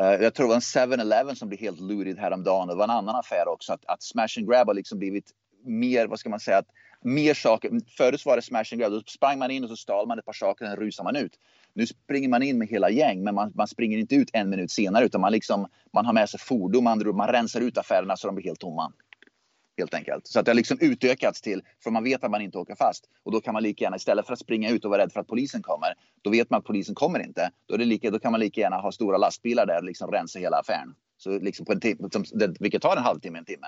Uh, 0.00 0.22
jag 0.22 0.34
tror 0.34 0.46
det 0.46 0.48
var 0.48 0.54
en 0.54 0.90
7-Eleven 0.90 1.36
som 1.36 1.48
blev 1.48 1.60
helt 1.60 1.80
lurig 1.80 2.16
häromdagen. 2.16 2.68
Det 2.68 2.74
var 2.74 2.84
en 2.84 2.90
annan 2.90 3.16
affär 3.16 3.48
också. 3.48 3.72
Att, 3.72 3.84
att 3.86 4.02
smash 4.02 4.38
and 4.38 4.48
grab 4.48 4.66
har 4.66 4.74
liksom 4.74 4.98
blivit 4.98 5.30
mer, 5.64 6.06
vad 6.06 6.18
ska 6.18 6.28
man 6.30 6.40
säga, 6.40 6.58
att 6.58 6.68
mer 7.04 7.34
saker. 7.34 7.70
Förut 7.96 8.26
var 8.26 8.36
det 8.36 8.42
smash 8.42 8.64
and 8.72 8.80
grab. 8.80 8.92
Då 8.92 9.02
sprang 9.06 9.38
man 9.38 9.50
in 9.50 9.64
och 9.64 9.70
så 9.70 9.76
stal 9.76 10.08
man 10.08 10.18
ett 10.18 10.24
par 10.24 10.32
saker 10.32 10.64
och 10.64 10.70
sen 10.70 10.80
rusade 10.80 11.04
man 11.04 11.16
ut. 11.16 11.32
Nu 11.72 11.86
springer 11.86 12.28
man 12.28 12.42
in 12.42 12.58
med 12.58 12.68
hela 12.68 12.90
gäng, 12.90 13.24
men 13.24 13.34
man, 13.34 13.52
man 13.54 13.68
springer 13.68 13.98
inte 13.98 14.14
ut 14.14 14.30
en 14.32 14.50
minut 14.50 14.70
senare 14.70 15.04
utan 15.04 15.20
man, 15.20 15.32
liksom, 15.32 15.66
man 15.92 16.06
har 16.06 16.12
med 16.12 16.28
sig 16.28 16.40
fordon, 16.40 16.84
man, 16.84 17.16
man 17.16 17.28
rensar 17.28 17.60
ut 17.60 17.78
affärerna 17.78 18.16
så 18.16 18.26
de 18.26 18.34
blir 18.34 18.44
helt 18.44 18.60
tomma. 18.60 18.92
Helt 19.78 19.94
enkelt. 19.94 20.26
Så 20.26 20.40
att 20.40 20.44
det 20.44 20.50
har 20.50 20.56
liksom 20.56 20.78
utökats 20.80 21.40
till, 21.40 21.62
för 21.82 21.90
man 21.90 22.04
vet 22.04 22.24
att 22.24 22.30
man 22.30 22.40
inte 22.40 22.58
åker 22.58 22.74
fast. 22.74 23.04
Och 23.22 23.32
då 23.32 23.40
kan 23.40 23.52
man 23.52 23.62
lika 23.62 23.84
gärna, 23.84 23.96
istället 23.96 24.26
för 24.26 24.32
att 24.32 24.38
springa 24.38 24.70
ut 24.70 24.84
och 24.84 24.90
vara 24.90 25.02
rädd 25.02 25.12
för 25.12 25.20
att 25.20 25.26
polisen 25.26 25.62
kommer, 25.62 25.94
då 26.22 26.30
vet 26.30 26.50
man 26.50 26.58
att 26.58 26.64
polisen 26.64 26.94
kommer 26.94 27.26
inte. 27.26 27.50
Då, 27.66 27.74
är 27.74 27.78
det 27.78 27.84
lika, 27.84 28.10
då 28.10 28.18
kan 28.18 28.32
man 28.32 28.40
lika 28.40 28.60
gärna 28.60 28.76
ha 28.76 28.92
stora 28.92 29.18
lastbilar 29.18 29.66
där 29.66 29.78
och 29.78 29.84
liksom 29.84 30.10
rensa 30.10 30.38
hela 30.38 30.56
affären. 30.56 30.94
Så 31.16 31.38
liksom 31.38 31.66
på 31.66 31.72
en 31.72 31.80
timme, 31.80 32.08
vilket 32.60 32.82
tar 32.82 32.96
en 32.96 33.02
halvtimme, 33.02 33.38
en 33.38 33.44
timme. 33.44 33.66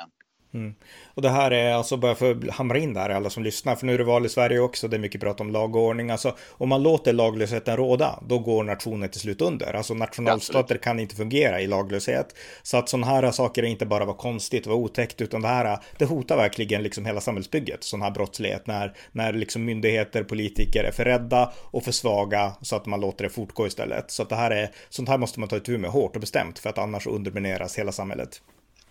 Mm. 0.55 0.75
Och 1.15 1.23
det 1.23 1.29
här 1.29 1.51
är 1.51 1.75
alltså 1.75 1.97
bara 1.97 2.15
för 2.15 2.31
att 2.31 2.51
hamra 2.51 2.79
in 2.79 2.95
där 2.95 3.09
alla 3.11 3.31
som 3.31 3.43
lyssnar, 3.43 3.77
för 3.77 3.87
nu 3.87 3.95
är 3.95 3.99
det 3.99 4.05
val 4.05 4.27
i 4.27 4.29
Sverige 4.29 4.61
också, 4.61 4.89
det 4.89 4.97
är 4.97 4.99
mycket 4.99 5.21
prat 5.21 5.41
om 5.41 5.51
lag 5.51 5.77
och 5.77 5.83
ordning. 5.83 6.11
Alltså 6.11 6.37
om 6.51 6.69
man 6.69 6.83
låter 6.83 7.13
laglösheten 7.13 7.77
råda, 7.77 8.19
då 8.29 8.39
går 8.39 8.65
nationen 8.65 9.09
till 9.09 9.21
slut 9.21 9.41
under. 9.41 9.77
Alltså 9.77 9.95
nationalstater 9.95 10.75
ja, 10.75 10.81
kan 10.81 11.01
inte 11.01 11.17
fungera 11.17 11.61
i 11.61 11.67
laglöshet. 11.67 12.35
Så 12.63 12.77
att 12.77 12.89
sådana 12.89 13.07
här 13.07 13.31
saker 13.31 13.63
är 13.63 13.67
inte 13.67 13.87
bara 13.87 14.05
var 14.05 14.15
konstigt 14.15 14.67
och 14.67 14.77
otäckt, 14.77 15.21
utan 15.21 15.43
det 15.43 15.49
här, 15.49 15.79
det 15.99 16.05
hotar 16.05 16.37
verkligen 16.37 16.83
liksom 16.83 17.07
hela 17.07 17.21
samhällsbygget, 17.21 17.85
sån 17.85 18.03
här 18.03 18.11
brottslighet, 18.11 18.67
när, 18.67 18.93
när 19.13 19.33
liksom 19.33 19.65
myndigheter, 19.65 20.25
politiker 20.25 20.85
är 20.85 20.93
för 20.93 21.05
rädda 21.05 21.53
och 21.57 21.83
för 21.83 21.93
svaga 21.93 22.53
så 22.63 22.77
att 22.77 22.87
man 22.87 23.01
låter 23.01 23.25
det 23.25 23.31
fortgå 23.31 23.67
istället. 23.67 24.11
Så 24.11 24.23
att 24.23 24.29
det 24.29 24.37
här 24.37 24.51
är, 24.51 24.71
sånt 24.89 25.09
här 25.09 25.19
måste 25.19 25.41
man 25.41 25.49
ta 25.49 25.57
itu 25.57 25.79
med 25.79 25.91
hårt 25.91 26.15
och 26.15 26.21
bestämt, 26.21 26.59
för 26.59 26.71
att 26.71 26.79
annars 26.79 27.07
undermineras 27.07 27.79
hela 27.79 27.93
samhället. 27.93 28.41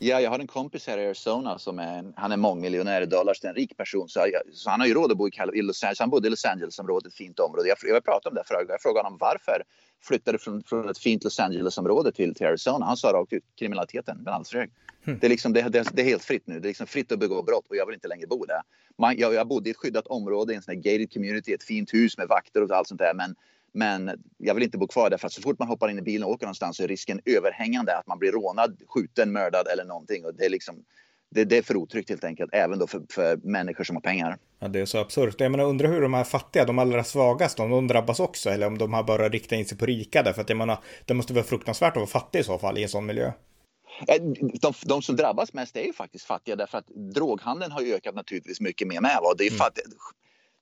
Ja, 0.01 0.21
jag 0.21 0.29
har 0.29 0.39
en 0.39 0.47
kompis 0.47 0.87
här 0.87 0.97
i 0.97 1.05
Arizona 1.05 1.59
som 1.59 1.79
är, 1.79 2.13
han 2.15 2.31
är 2.31 2.37
mångmiljonär 2.37 3.01
i 3.01 3.05
dollars, 3.05 3.43
en 3.43 3.53
rik 3.53 3.77
person. 3.77 4.09
Så, 4.09 4.19
jag, 4.19 4.41
så, 4.53 4.69
han 4.69 4.79
har 4.79 4.87
ju 4.87 4.93
råd 4.93 5.11
att 5.11 5.17
bo 5.17 5.27
i, 5.27 5.31
i 5.53 5.61
Los 5.61 5.83
Angeles. 5.83 5.99
Han 5.99 6.09
bodde 6.09 6.27
i 6.27 6.29
Los 6.29 6.45
Angeles-området, 6.45 7.07
ett 7.07 7.17
fint 7.17 7.39
område. 7.39 7.67
Jag, 7.67 7.77
jag 7.81 8.03
pratade 8.03 8.29
om 8.29 8.35
det 8.35 8.43
förra 8.47 8.65
Jag 8.67 8.81
frågade 8.81 9.05
honom 9.05 9.17
varför 9.21 9.63
flyttade 10.03 10.37
från, 10.37 10.63
från 10.63 10.89
ett 10.89 10.97
fint 10.97 11.23
Los 11.23 11.39
Angeles-område 11.39 12.11
till, 12.11 12.35
till 12.35 12.47
Arizona. 12.47 12.85
Han 12.85 12.97
sa 12.97 13.13
rakt 13.13 13.33
ut 13.33 13.43
kriminaliteten, 13.59 14.23
den 14.23 14.33
alldeles 14.33 14.49
för 14.49 14.57
hög. 14.57 14.71
Mm. 15.07 15.19
Det, 15.19 15.27
är 15.27 15.29
liksom, 15.29 15.53
det, 15.53 15.61
det, 15.61 15.87
det, 15.93 16.01
är 16.01 16.05
helt 16.05 16.23
fritt 16.23 16.47
nu. 16.47 16.59
Det 16.59 16.67
är 16.67 16.69
liksom 16.69 16.87
fritt 16.87 17.11
att 17.11 17.19
begå 17.19 17.43
brott 17.43 17.67
och 17.69 17.75
jag 17.75 17.85
vill 17.85 17.95
inte 17.95 18.07
längre 18.07 18.27
bo 18.27 18.45
där. 18.45 18.61
Man, 18.97 19.17
jag, 19.17 19.33
jag 19.33 19.47
bodde 19.47 19.69
i 19.69 19.71
ett 19.71 19.77
skyddat 19.77 20.07
område, 20.07 20.53
i 20.53 20.55
en 20.55 20.61
sån 20.61 20.81
gated 20.81 21.13
community, 21.13 21.53
ett 21.53 21.63
fint 21.63 21.93
hus 21.93 22.17
med 22.17 22.27
vakter 22.27 22.63
och 22.63 22.71
allt 22.71 22.87
sånt 22.87 22.99
där. 22.99 23.13
Men 23.13 23.35
men 23.73 24.23
jag 24.37 24.53
vill 24.53 24.63
inte 24.63 24.77
bo 24.77 24.87
kvar 24.87 25.09
där 25.09 25.17
för 25.17 25.27
att 25.27 25.33
så 25.33 25.41
fort 25.41 25.59
man 25.59 25.67
hoppar 25.67 25.89
in 25.89 25.99
i 25.99 26.01
bilen 26.01 26.23
och 26.23 26.31
åker 26.31 26.45
någonstans 26.45 26.77
så 26.77 26.83
är 26.83 26.87
risken 26.87 27.21
överhängande 27.25 27.97
att 27.97 28.07
man 28.07 28.19
blir 28.19 28.31
rånad, 28.31 28.81
skjuten, 28.87 29.31
mördad 29.31 29.67
eller 29.67 29.85
någonting. 29.85 30.25
Och 30.25 30.35
det, 30.35 30.45
är 30.45 30.49
liksom, 30.49 30.83
det, 31.29 31.45
det 31.45 31.57
är 31.57 31.61
för 31.61 31.77
otryggt 31.77 32.09
helt 32.09 32.23
enkelt, 32.23 32.53
även 32.53 32.79
då 32.79 32.87
för, 32.87 33.01
för 33.09 33.37
människor 33.37 33.83
som 33.83 33.95
har 33.95 34.01
pengar. 34.01 34.37
Ja, 34.59 34.67
det 34.67 34.79
är 34.79 34.85
så 34.85 34.97
absurt. 34.97 35.41
Jag 35.41 35.51
menar, 35.51 35.65
undrar 35.65 35.89
hur 35.89 36.01
de 36.01 36.13
här 36.13 36.23
fattiga, 36.23 36.65
de 36.65 36.79
allra 36.79 37.03
svagaste, 37.03 37.61
om 37.61 37.71
de 37.71 37.87
drabbas 37.87 38.19
också 38.19 38.49
eller 38.49 38.67
om 38.67 38.77
de 38.77 38.93
har 38.93 39.03
bara 39.03 39.29
riktat 39.29 39.59
in 39.59 39.65
sig 39.65 39.77
på 39.77 39.85
rika. 39.85 40.23
Därför 40.23 40.41
att 40.41 40.49
jag 40.49 40.57
menar, 40.57 40.77
det 41.05 41.13
måste 41.13 41.33
vara 41.33 41.43
fruktansvärt 41.43 41.91
att 41.91 41.95
vara 41.95 42.07
fattig 42.07 42.39
i 42.39 42.43
så 42.43 42.57
fall 42.57 42.77
i 42.77 42.83
en 42.83 42.89
sån 42.89 43.05
miljö. 43.05 43.31
Eh, 44.07 44.21
de, 44.61 44.73
de, 44.85 45.01
som 45.01 45.15
drabbas 45.15 45.53
mest 45.53 45.77
är 45.77 45.83
ju 45.83 45.93
faktiskt 45.93 46.25
fattiga 46.25 46.55
därför 46.55 46.77
att 46.77 46.87
droghandeln 46.87 47.71
har 47.71 47.81
ökat 47.81 48.15
naturligtvis 48.15 48.61
mycket 48.61 48.87
mer 48.87 49.01
med. 49.01 49.17
Va? 49.21 49.33
Det, 49.37 49.47
är 49.47 49.51
mm. 49.51 49.71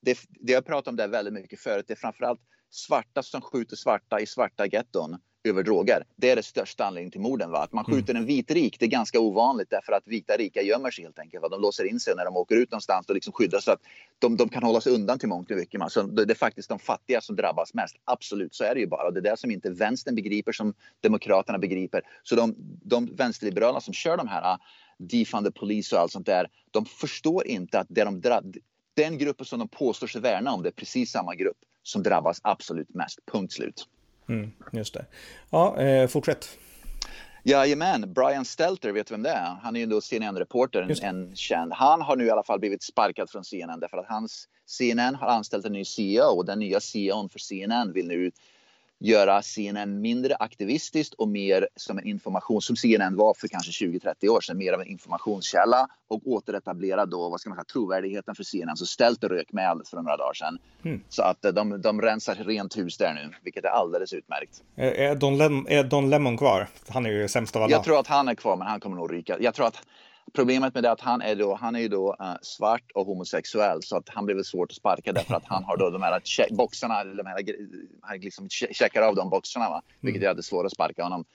det, 0.01 0.17
det 0.29 0.53
jag 0.53 0.65
pratat 0.65 0.87
om 0.87 0.95
det 0.95 1.07
väldigt 1.07 1.33
mycket 1.33 1.59
förut. 1.59 1.85
Det 1.87 1.93
är 1.93 1.97
framförallt 1.97 2.39
svarta 2.77 3.23
som 3.23 3.41
skjuter 3.41 3.75
svarta 3.75 4.19
i 4.19 4.25
svarta 4.25 4.65
getton 4.65 5.17
över 5.43 5.63
droger. 5.63 6.03
Det 6.15 6.29
är 6.29 6.35
det 6.35 6.43
största 6.43 6.85
anledningen 6.85 7.11
till 7.11 7.21
morden. 7.21 7.51
Va? 7.51 7.63
Att 7.63 7.71
man 7.71 7.85
skjuter 7.85 8.15
en 8.15 8.25
vit 8.25 8.51
rik, 8.51 8.79
det 8.79 8.85
är 8.85 8.89
ganska 8.89 9.19
ovanligt 9.19 9.69
därför 9.69 9.93
att 9.93 10.07
vita 10.07 10.37
rika 10.37 10.61
gömmer 10.61 10.91
sig 10.91 11.03
helt 11.03 11.19
enkelt. 11.19 11.41
Va? 11.41 11.49
De 11.49 11.61
låser 11.61 11.83
in 11.83 11.99
sig 11.99 12.15
när 12.15 12.25
de 12.25 12.37
åker 12.37 12.55
ut 12.55 12.71
någonstans 12.71 13.09
och 13.09 13.15
liksom 13.15 13.33
skyddar 13.33 13.59
så 13.59 13.71
att 13.71 13.79
de, 14.19 14.37
de 14.37 14.49
kan 14.49 14.63
hålla 14.63 14.81
sig 14.81 14.93
undan 14.93 15.19
till 15.19 15.29
mångt 15.29 15.51
och 15.51 15.57
mycket. 15.57 15.91
Så 15.91 16.01
det, 16.01 16.25
det 16.25 16.33
är 16.33 16.35
faktiskt 16.35 16.69
de 16.69 16.79
fattiga 16.79 17.21
som 17.21 17.35
drabbas 17.35 17.73
mest. 17.73 17.95
Absolut, 18.03 18.55
så 18.55 18.63
är 18.63 18.73
det 18.73 18.79
ju 18.79 18.87
bara. 18.87 19.07
Och 19.07 19.13
det 19.13 19.19
är 19.19 19.31
det 19.31 19.37
som 19.37 19.51
inte 19.51 19.69
vänstern 19.69 20.15
begriper, 20.15 20.51
som 20.51 20.73
demokraterna 21.01 21.57
begriper. 21.57 22.01
Så 22.23 22.35
de, 22.35 22.55
de 22.83 23.15
vänsterliberalerna 23.15 23.81
som 23.81 23.93
kör 23.93 24.17
de 24.17 24.27
här 24.27 24.57
defund 24.97 25.45
the 25.45 25.51
police 25.51 25.95
och 25.95 26.01
allt 26.01 26.11
sånt 26.11 26.25
där, 26.25 26.47
de 26.71 26.85
förstår 26.85 27.47
inte 27.47 27.79
att 27.79 27.87
det 27.89 28.03
de 28.03 28.21
den 28.93 29.17
gruppen 29.17 29.45
som 29.45 29.59
de 29.59 29.67
påstår 29.67 30.07
sig 30.07 30.21
värna 30.21 30.53
om, 30.53 30.63
det 30.63 30.69
är 30.69 30.73
precis 30.73 31.11
samma 31.11 31.35
grupp 31.35 31.57
som 31.87 32.03
drabbas 32.03 32.39
absolut 32.43 32.93
mest. 32.93 33.19
Punkt 33.25 33.53
slut. 33.53 33.87
Mm, 34.29 34.51
just 34.71 34.93
det. 34.93 35.05
Ja, 35.49 35.77
eh, 35.77 36.07
fortsätt. 36.07 36.57
Jajamän, 37.43 38.13
Brian 38.13 38.45
Stelter, 38.45 38.91
vet 38.91 39.07
du 39.07 39.13
vem 39.13 39.23
det 39.23 39.29
är? 39.29 39.55
Han 39.63 39.75
är 39.75 39.79
ju 39.79 39.85
då 39.85 40.01
CNN-reporter, 40.01 41.03
en 41.03 41.35
känd. 41.35 41.73
Han 41.73 42.01
har 42.01 42.15
nu 42.15 42.25
i 42.25 42.29
alla 42.29 42.43
fall 42.43 42.59
blivit 42.59 42.83
sparkad 42.83 43.29
från 43.29 43.43
CNN 43.43 43.79
därför 43.79 43.97
att 43.97 44.07
hans 44.07 44.47
CNN 44.65 45.15
har 45.15 45.27
anställt 45.27 45.65
en 45.65 45.73
ny 45.73 45.85
CEO 45.85 46.23
och 46.23 46.45
den 46.45 46.59
nya 46.59 46.79
CEOn 46.79 47.29
för 47.29 47.39
CNN 47.39 47.93
vill 47.93 48.07
nu 48.07 48.31
göra 48.99 49.41
CNN 49.41 50.01
mindre 50.01 50.35
aktivistiskt 50.35 51.13
och 51.13 51.27
mer 51.27 51.67
som 51.75 51.97
en 51.97 52.07
information 52.07 52.61
som 52.61 52.75
CNN 52.75 53.15
var 53.15 53.33
för 53.33 53.47
kanske 53.47 53.85
20-30 53.85 54.27
år 54.27 54.41
sedan, 54.41 54.57
mer 54.57 54.73
av 54.73 54.81
en 54.81 54.87
informationskälla 54.87 55.87
och 56.07 56.21
återetablera 56.25 57.05
då, 57.05 57.29
vad 57.29 57.39
ska 57.39 57.49
man 57.49 57.55
säga, 57.55 57.63
trovärdigheten 57.63 58.35
för 58.35 58.43
CNN. 58.43 58.77
Så 58.77 58.85
ställt 58.85 59.23
rök 59.23 59.51
med 59.51 59.69
alldeles 59.69 59.89
för 59.89 59.97
några 59.97 60.17
dagar 60.17 60.33
sedan. 60.33 60.59
Mm. 60.85 61.01
Så 61.09 61.21
att 61.21 61.45
eh, 61.45 61.51
de, 61.51 61.81
de 61.81 62.01
rensar 62.01 62.35
rent 62.35 62.77
hus 62.77 62.97
där 62.97 63.13
nu, 63.13 63.35
vilket 63.43 63.65
är 63.65 63.69
alldeles 63.69 64.13
utmärkt. 64.13 64.63
Är 64.75 65.15
Don, 65.15 65.37
Lem 65.37 65.65
är 65.69 65.83
Don 65.83 66.09
Lemon 66.09 66.37
kvar? 66.37 66.67
Han 66.89 67.05
är 67.05 67.09
ju 67.09 67.27
sämst 67.27 67.55
av 67.55 67.63
alla. 67.63 67.71
Jag 67.71 67.83
tror 67.83 67.99
att 67.99 68.07
han 68.07 68.27
är 68.27 68.35
kvar, 68.35 68.57
men 68.57 68.67
han 68.67 68.79
kommer 68.79 68.95
nog 68.95 69.13
ryka. 69.13 69.37
Jag 69.39 69.53
tror 69.53 69.67
att 69.67 69.81
Problemet 70.33 70.73
med 70.73 70.83
det 70.83 70.89
är 70.89 70.93
att 70.93 71.01
han 71.01 71.21
är, 71.21 71.35
då, 71.35 71.55
han 71.55 71.75
är 71.75 71.79
ju 71.79 71.87
då 71.87 72.15
uh, 72.21 72.35
svart 72.41 72.91
och 72.93 73.05
homosexuell 73.05 73.83
så 73.83 73.97
att 73.97 74.09
han 74.09 74.25
blir 74.25 74.35
väl 74.35 74.45
svårt 74.45 74.71
att 74.71 74.77
sparka 74.77 75.13
därför 75.13 75.35
att 75.35 75.45
han 75.45 75.63
har 75.63 75.77
då 75.77 75.89
de 75.89 76.01
här 76.01 76.55
boxarna, 76.55 77.03
de 77.03 77.25
här, 77.25 77.43
han 78.01 78.19
liksom 78.19 78.49
checkar 78.49 79.01
av 79.01 79.15
de 79.15 79.29
boxarna 79.29 79.69
va? 79.69 79.81
vilket 80.01 80.23
gör 80.23 80.33
det 80.33 80.43
svårt 80.43 80.65
att 80.65 80.71
sparka 80.71 81.03
honom. 81.03 81.25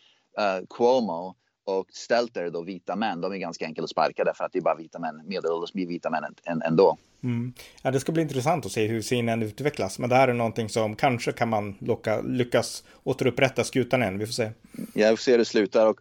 Uh, 0.41 0.67
Cuomo 0.71 1.35
och 1.65 1.87
Stelter, 1.93 2.51
då 2.51 2.63
vita 2.63 2.97
män, 2.97 3.21
de 3.21 3.33
är 3.33 3.37
ganska 3.37 3.65
enkla 3.65 3.85
att 3.85 3.91
sparka 3.91 4.25
därför 4.25 4.45
att 4.45 4.53
det 4.53 4.59
är 4.59 4.63
bara 4.63 4.77
vita 4.77 4.99
män, 4.99 5.23
medelålders 5.27 5.75
vita 5.75 6.11
män 6.11 6.25
ändå. 6.65 6.99
Mm. 7.23 7.53
Ja, 7.83 7.91
det 7.91 8.01
ska 8.01 8.13
bli 8.13 8.23
intressant 8.23 8.67
att 8.67 8.73
se 8.73 8.87
hur 8.87 9.03
scenen 9.03 9.43
utvecklas, 9.43 9.99
men 9.99 10.11
det 10.11 10.17
här 10.17 10.29
är 10.29 10.33
någonting 10.33 10.69
som 10.69 10.97
kanske 10.97 11.33
kan 11.33 11.49
man 11.49 11.77
locka, 11.79 12.21
lyckas 12.21 12.85
återupprätta 13.03 13.65
skutan 13.65 14.03
igen, 14.03 14.19
vi 14.19 14.27
får 14.27 14.33
se. 14.33 14.51
Ja, 14.95 15.11
vi 15.11 15.17
får 15.17 15.23
se 15.23 15.31
hur 15.31 15.39
det 15.39 15.45
slutar 15.45 15.87
och 15.87 16.01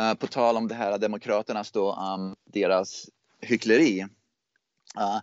Uh, 0.00 0.14
på 0.14 0.26
tal 0.26 0.56
om 0.56 0.68
det 0.68 0.74
här 0.74 0.98
Demokraternas 0.98 1.72
då, 1.72 1.94
um, 1.94 2.36
deras 2.44 3.10
hyckleri. 3.40 4.00
Uh, 4.98 5.18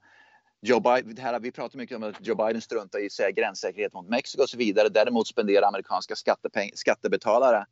Joe 0.61 0.79
Biden, 0.79 1.15
det 1.15 1.21
här, 1.21 1.39
vi 1.39 1.51
pratar 1.51 1.77
mycket 1.77 1.97
om 1.97 2.03
att 2.03 2.27
Joe 2.27 2.35
Biden 2.35 2.61
struntar 2.61 2.99
i 2.99 3.09
säga, 3.09 3.31
gränssäkerhet 3.31 3.93
mot 3.93 4.09
Mexiko 4.09 4.43
och 4.43 4.49
så 4.49 4.57
vidare. 4.57 4.89
Däremot 4.89 5.27
spenderar 5.27 5.67
amerikanska 5.67 6.15
skattebetalare 6.73 7.65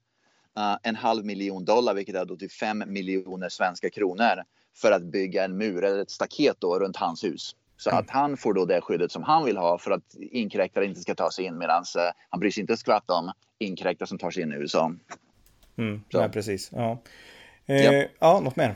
uh, 0.57 0.77
en 0.83 0.95
halv 0.95 1.25
miljon 1.25 1.65
dollar, 1.65 1.93
vilket 1.93 2.15
är 2.15 2.25
då 2.25 2.35
till 2.35 2.51
fem 2.51 2.83
miljoner 2.87 3.49
svenska 3.49 3.89
kronor 3.89 4.43
för 4.75 4.91
att 4.91 5.03
bygga 5.03 5.45
en 5.45 5.57
mur 5.57 5.83
eller 5.83 5.99
ett 5.99 6.11
staket 6.11 6.55
då 6.59 6.79
runt 6.79 6.97
hans 6.97 7.23
hus. 7.23 7.55
Så 7.77 7.89
att 7.89 8.09
han 8.09 8.37
får 8.37 8.53
då 8.53 8.65
det 8.65 8.81
skyddet 8.81 9.11
som 9.11 9.23
han 9.23 9.45
vill 9.45 9.57
ha 9.57 9.77
för 9.77 9.91
att 9.91 10.15
inkräktare 10.15 10.85
inte 10.85 11.01
ska 11.01 11.15
ta 11.15 11.31
sig 11.31 11.45
in 11.45 11.57
medan 11.57 11.83
uh, 11.97 12.01
han 12.29 12.39
bryr 12.39 12.51
sig 12.51 12.61
inte 12.61 12.73
ett 12.73 12.79
skvatt 12.79 13.09
om 13.09 13.31
inkräktare 13.59 14.07
som 14.07 14.17
tar 14.17 14.31
sig 14.31 14.43
in 14.43 14.51
i 14.51 14.55
USA. 14.55 14.91
Mm, 15.77 16.01
ja, 16.09 16.29
precis. 16.29 16.69
Ja. 16.71 17.01
Eh, 17.65 17.85
ja. 17.85 18.07
ja, 18.19 18.39
något 18.39 18.55
mer? 18.55 18.75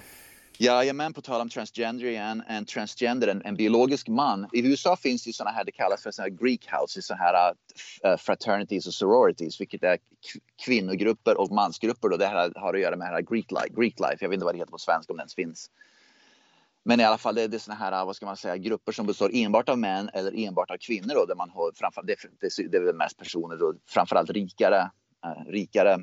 Jajamän, 0.61 1.13
på 1.13 1.21
tal 1.21 1.41
om 1.41 1.49
transgender 1.49 2.05
igen. 2.05 2.43
En 2.47 2.65
transgender, 2.65 3.27
en, 3.27 3.41
en 3.45 3.55
biologisk 3.55 4.07
man. 4.07 4.47
I 4.53 4.67
USA 4.67 4.95
finns 4.95 5.23
det 5.23 5.33
sådana 5.33 5.55
här, 5.55 5.63
det 5.63 5.71
kallas 5.71 6.03
för 6.03 6.11
såna 6.11 6.23
här 6.23 6.29
Greek 6.29 6.67
houses, 6.71 7.05
sådana 7.05 7.23
här 7.23 7.53
uh, 8.05 8.17
fraternities 8.17 8.87
och 8.87 8.93
sororities, 8.93 9.61
vilket 9.61 9.83
är 9.83 9.97
kvinnogrupper 10.65 11.39
och 11.39 11.51
mansgrupper. 11.51 12.09
Då. 12.09 12.17
Det 12.17 12.27
här 12.27 12.51
har 12.55 12.73
att 12.73 12.81
göra 12.81 12.95
med 12.95 13.07
här 13.07 13.21
Greek 13.21 13.51
life, 13.51 13.69
Greek 13.69 13.99
life. 13.99 14.17
Jag 14.19 14.29
vet 14.29 14.33
inte 14.33 14.45
vad 14.45 14.55
det 14.55 14.59
heter 14.59 14.71
på 14.71 14.77
svenska 14.77 15.13
om 15.13 15.17
det 15.17 15.21
ens 15.21 15.35
finns. 15.35 15.69
Men 16.83 16.99
i 16.99 17.03
alla 17.03 17.17
fall, 17.17 17.35
det 17.35 17.43
är 17.43 17.59
såna 17.59 17.77
här, 17.77 18.05
vad 18.05 18.15
ska 18.15 18.25
man 18.25 18.37
säga, 18.37 18.57
grupper 18.57 18.91
som 18.91 19.05
består 19.05 19.31
enbart 19.33 19.69
av 19.69 19.77
män 19.77 20.09
eller 20.13 20.47
enbart 20.47 20.71
av 20.71 20.77
kvinnor 20.77 21.13
då, 21.15 21.25
där 21.25 21.35
man 21.35 21.49
har 21.49 21.71
framför, 21.75 22.03
det, 22.03 22.15
det, 22.39 22.67
det 22.71 22.77
är 22.77 22.81
väl 22.81 22.95
mest 22.95 23.17
personer 23.17 23.57
då, 23.57 23.73
framförallt 23.89 24.29
rikare, 24.29 24.91
uh, 25.25 25.51
rikare 25.51 25.97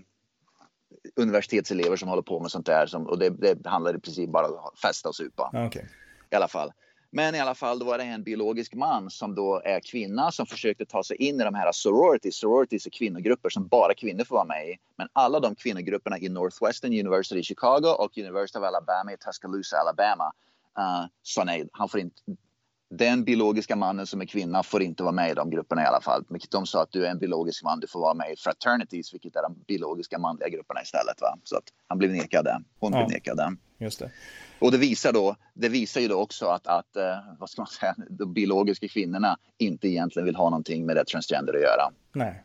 universitetselever 1.17 1.97
som 1.97 2.09
håller 2.09 2.23
på 2.23 2.41
med 2.41 2.51
sånt 2.51 2.67
där. 2.67 2.87
Som, 2.87 3.07
och 3.07 3.19
det, 3.19 3.31
det 3.31 3.69
handlar 3.69 3.97
i 3.97 4.01
princip 4.01 4.31
bara 4.31 4.47
om 4.47 4.59
att 4.59 4.79
festa 4.79 5.09
och 5.09 5.15
supa. 5.15 5.67
Okay. 5.67 5.83
I 6.31 6.35
alla 6.35 6.49
fall. 6.49 6.73
Men 7.11 7.35
i 7.35 7.41
alla 7.41 7.55
fall, 7.55 7.79
då 7.79 7.87
var 7.87 7.99
det 7.99 8.05
en 8.05 8.23
biologisk 8.23 8.75
man 8.75 9.11
som 9.11 9.35
då 9.35 9.63
är 9.65 9.81
kvinna 9.81 10.31
som 10.31 10.47
försökte 10.47 10.87
ta 10.87 11.05
sig 11.05 11.17
in 11.17 11.41
i 11.41 11.45
de 11.45 11.55
här 11.55 11.73
sororities. 11.73 12.37
Sororities 12.37 12.87
är 12.87 12.91
kvinnogrupper 12.91 13.49
som 13.49 13.67
bara 13.67 13.95
kvinnor 13.95 14.25
får 14.25 14.37
vara 14.37 14.45
med 14.45 14.69
i. 14.69 14.77
Men 14.97 15.09
alla 15.13 15.41
de 15.41 15.55
kvinnogrupperna 15.55 16.19
i 16.19 16.29
Northwestern 16.29 16.93
University 16.93 17.41
i 17.41 17.43
Chicago 17.43 17.97
och 17.99 18.19
University 18.19 18.59
of 18.59 18.65
Alabama 18.65 19.13
i 19.13 19.17
Tuscaloosa, 19.17 19.77
Alabama 19.77 20.33
uh, 20.79 21.07
sa 21.23 21.45
nej. 21.45 21.69
Han 21.73 21.89
får 21.89 22.01
inte, 22.01 22.23
den 22.91 23.25
biologiska 23.25 23.77
mannen 23.77 24.07
som 24.07 24.21
är 24.21 24.25
kvinna 24.27 24.63
får 24.63 24.83
inte 24.83 25.03
vara 25.03 25.13
med 25.13 25.31
i 25.31 25.35
de 25.35 25.51
grupperna 25.51 25.83
i 25.83 25.87
alla 25.87 26.01
fall. 26.01 26.25
De 26.51 26.67
sa 26.67 26.83
att 26.83 26.93
du 26.93 27.07
är 27.07 27.11
en 27.11 27.19
biologisk 27.19 27.63
man, 27.63 27.81
du 27.81 27.87
får 27.87 28.01
vara 28.01 28.15
med 28.15 28.33
i 28.33 28.37
fraternities, 28.37 29.15
vilket 29.15 29.37
är 29.37 29.43
de 29.43 29.65
biologiska 29.67 30.19
manliga 30.19 30.49
grupperna 30.49 30.83
istället. 30.83 31.21
Va? 31.21 31.39
Så 31.45 31.57
att 31.57 31.65
han 31.87 31.99
blev 31.99 32.11
nekad 32.11 32.45
det. 32.45 32.61
Hon 32.79 32.93
ja, 32.93 32.99
blev 32.99 33.09
nekad 33.11 33.37
det. 33.37 33.57
Just 33.85 33.99
det. 33.99 34.11
Och 34.59 34.73
det 34.73 34.79
visar, 34.79 35.13
då, 35.13 35.37
det 35.55 35.69
visar 35.69 36.01
ju 36.01 36.09
då 36.09 36.21
också 36.21 36.47
att, 36.47 36.67
att 36.67 36.97
eh, 36.97 37.19
vad 37.39 37.51
ska 37.51 37.63
man 37.63 37.67
säga, 37.67 37.95
de 38.11 38.33
biologiska 38.33 38.89
kvinnorna 38.89 39.39
inte 39.59 39.89
egentligen 39.89 40.27
vill 40.27 40.37
ha 40.37 40.51
någonting 40.51 40.87
med 40.87 40.97
det 40.97 41.05
transgender 41.05 41.55
att 41.55 41.61
göra. 41.61 41.91
Nej. 42.13 42.45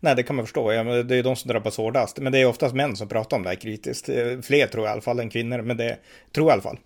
Nej, 0.00 0.16
det 0.16 0.22
kan 0.22 0.36
man 0.36 0.44
förstå. 0.44 0.72
Ja, 0.72 0.84
det 0.84 1.16
är 1.16 1.22
de 1.22 1.36
som 1.36 1.48
drabbas 1.48 1.76
hårdast. 1.76 2.18
Men 2.18 2.32
det 2.32 2.38
är 2.38 2.46
oftast 2.46 2.74
män 2.74 2.96
som 2.96 3.08
pratar 3.08 3.36
om 3.36 3.42
det 3.42 3.48
här 3.48 3.56
kritiskt. 3.56 4.08
Eh, 4.08 4.40
fler 4.42 4.66
tror 4.66 4.84
jag 4.84 4.90
i 4.90 4.92
alla 4.92 5.00
fall 5.00 5.20
än 5.20 5.30
kvinnor, 5.30 5.62
men 5.62 5.76
det 5.76 5.98
tror 6.32 6.46
jag 6.46 6.52
i 6.52 6.52
alla 6.52 6.62
fall. 6.62 6.78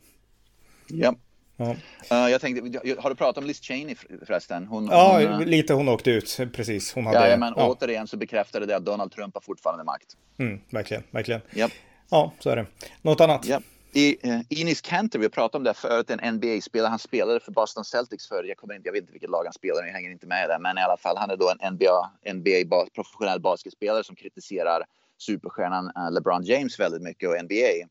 Ja. 0.88 1.14
Ja. 1.56 1.76
Uh, 2.12 2.30
jag 2.30 2.40
tänkte, 2.40 2.80
har 2.98 3.10
du 3.10 3.16
pratat 3.16 3.38
om 3.38 3.46
Liz 3.46 3.60
Cheney 3.60 3.94
förresten? 4.26 4.66
Hon, 4.66 4.86
ja, 4.86 5.12
hon, 5.12 5.42
eh, 5.42 5.46
lite 5.46 5.74
hon 5.74 5.88
åkte 5.88 6.10
ut, 6.10 6.38
precis. 6.52 6.94
Hon 6.94 7.06
hade, 7.06 7.30
ja, 7.30 7.36
men 7.36 7.54
ja. 7.56 7.68
återigen 7.68 8.06
så 8.06 8.16
bekräftade 8.16 8.66
det 8.66 8.76
att 8.76 8.84
Donald 8.84 9.12
Trump 9.12 9.34
har 9.34 9.40
fortfarande 9.40 9.84
makt. 9.84 10.16
Mm, 10.38 10.60
verkligen, 10.70 11.02
verkligen. 11.10 11.40
Yep. 11.54 11.70
Ja, 12.10 12.32
så 12.38 12.50
är 12.50 12.56
det. 12.56 12.66
Något 13.02 13.20
annat? 13.20 13.48
Yep. 13.48 13.62
I, 13.92 14.28
uh, 14.28 14.40
Enis 14.50 14.80
Kanter, 14.80 15.18
vi 15.18 15.28
pratat 15.28 15.54
om 15.54 15.64
det 15.64 15.74
förut, 15.74 16.10
en 16.10 16.34
NBA-spelare. 16.34 16.88
Han 16.88 16.98
spelade 16.98 17.40
för 17.40 17.52
Boston 17.52 17.84
Celtics 17.84 18.28
förr. 18.28 18.44
Jag, 18.44 18.56
kommer 18.56 18.74
inte, 18.74 18.88
jag 18.88 18.92
vet 18.92 19.00
inte 19.00 19.12
vilket 19.12 19.30
lag 19.30 19.44
han 19.44 19.52
spelar, 19.52 19.86
jag 19.86 19.92
hänger 19.92 20.10
inte 20.10 20.26
med 20.26 20.48
där. 20.48 20.58
Men 20.58 20.78
i 20.78 20.80
alla 20.80 20.96
fall, 20.96 21.16
han 21.16 21.30
är 21.30 21.36
då 21.36 21.52
en 21.58 21.72
NBA, 21.72 22.10
NBA 22.34 22.86
professionell 22.94 23.40
basketspelare 23.40 24.04
som 24.04 24.16
kritiserar 24.16 24.84
superstjärnan 25.18 25.92
LeBron 26.10 26.44
James 26.44 26.80
väldigt 26.80 27.02
mycket 27.02 27.28
och 27.28 27.44
NBA. 27.44 27.88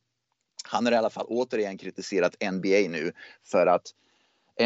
Han 0.67 0.85
har 0.85 0.93
i 0.93 0.95
alla 0.95 1.09
fall 1.09 1.25
återigen 1.29 1.77
kritiserat 1.77 2.35
NBA 2.53 2.89
nu 2.89 3.11
för 3.43 3.67
att 3.67 3.93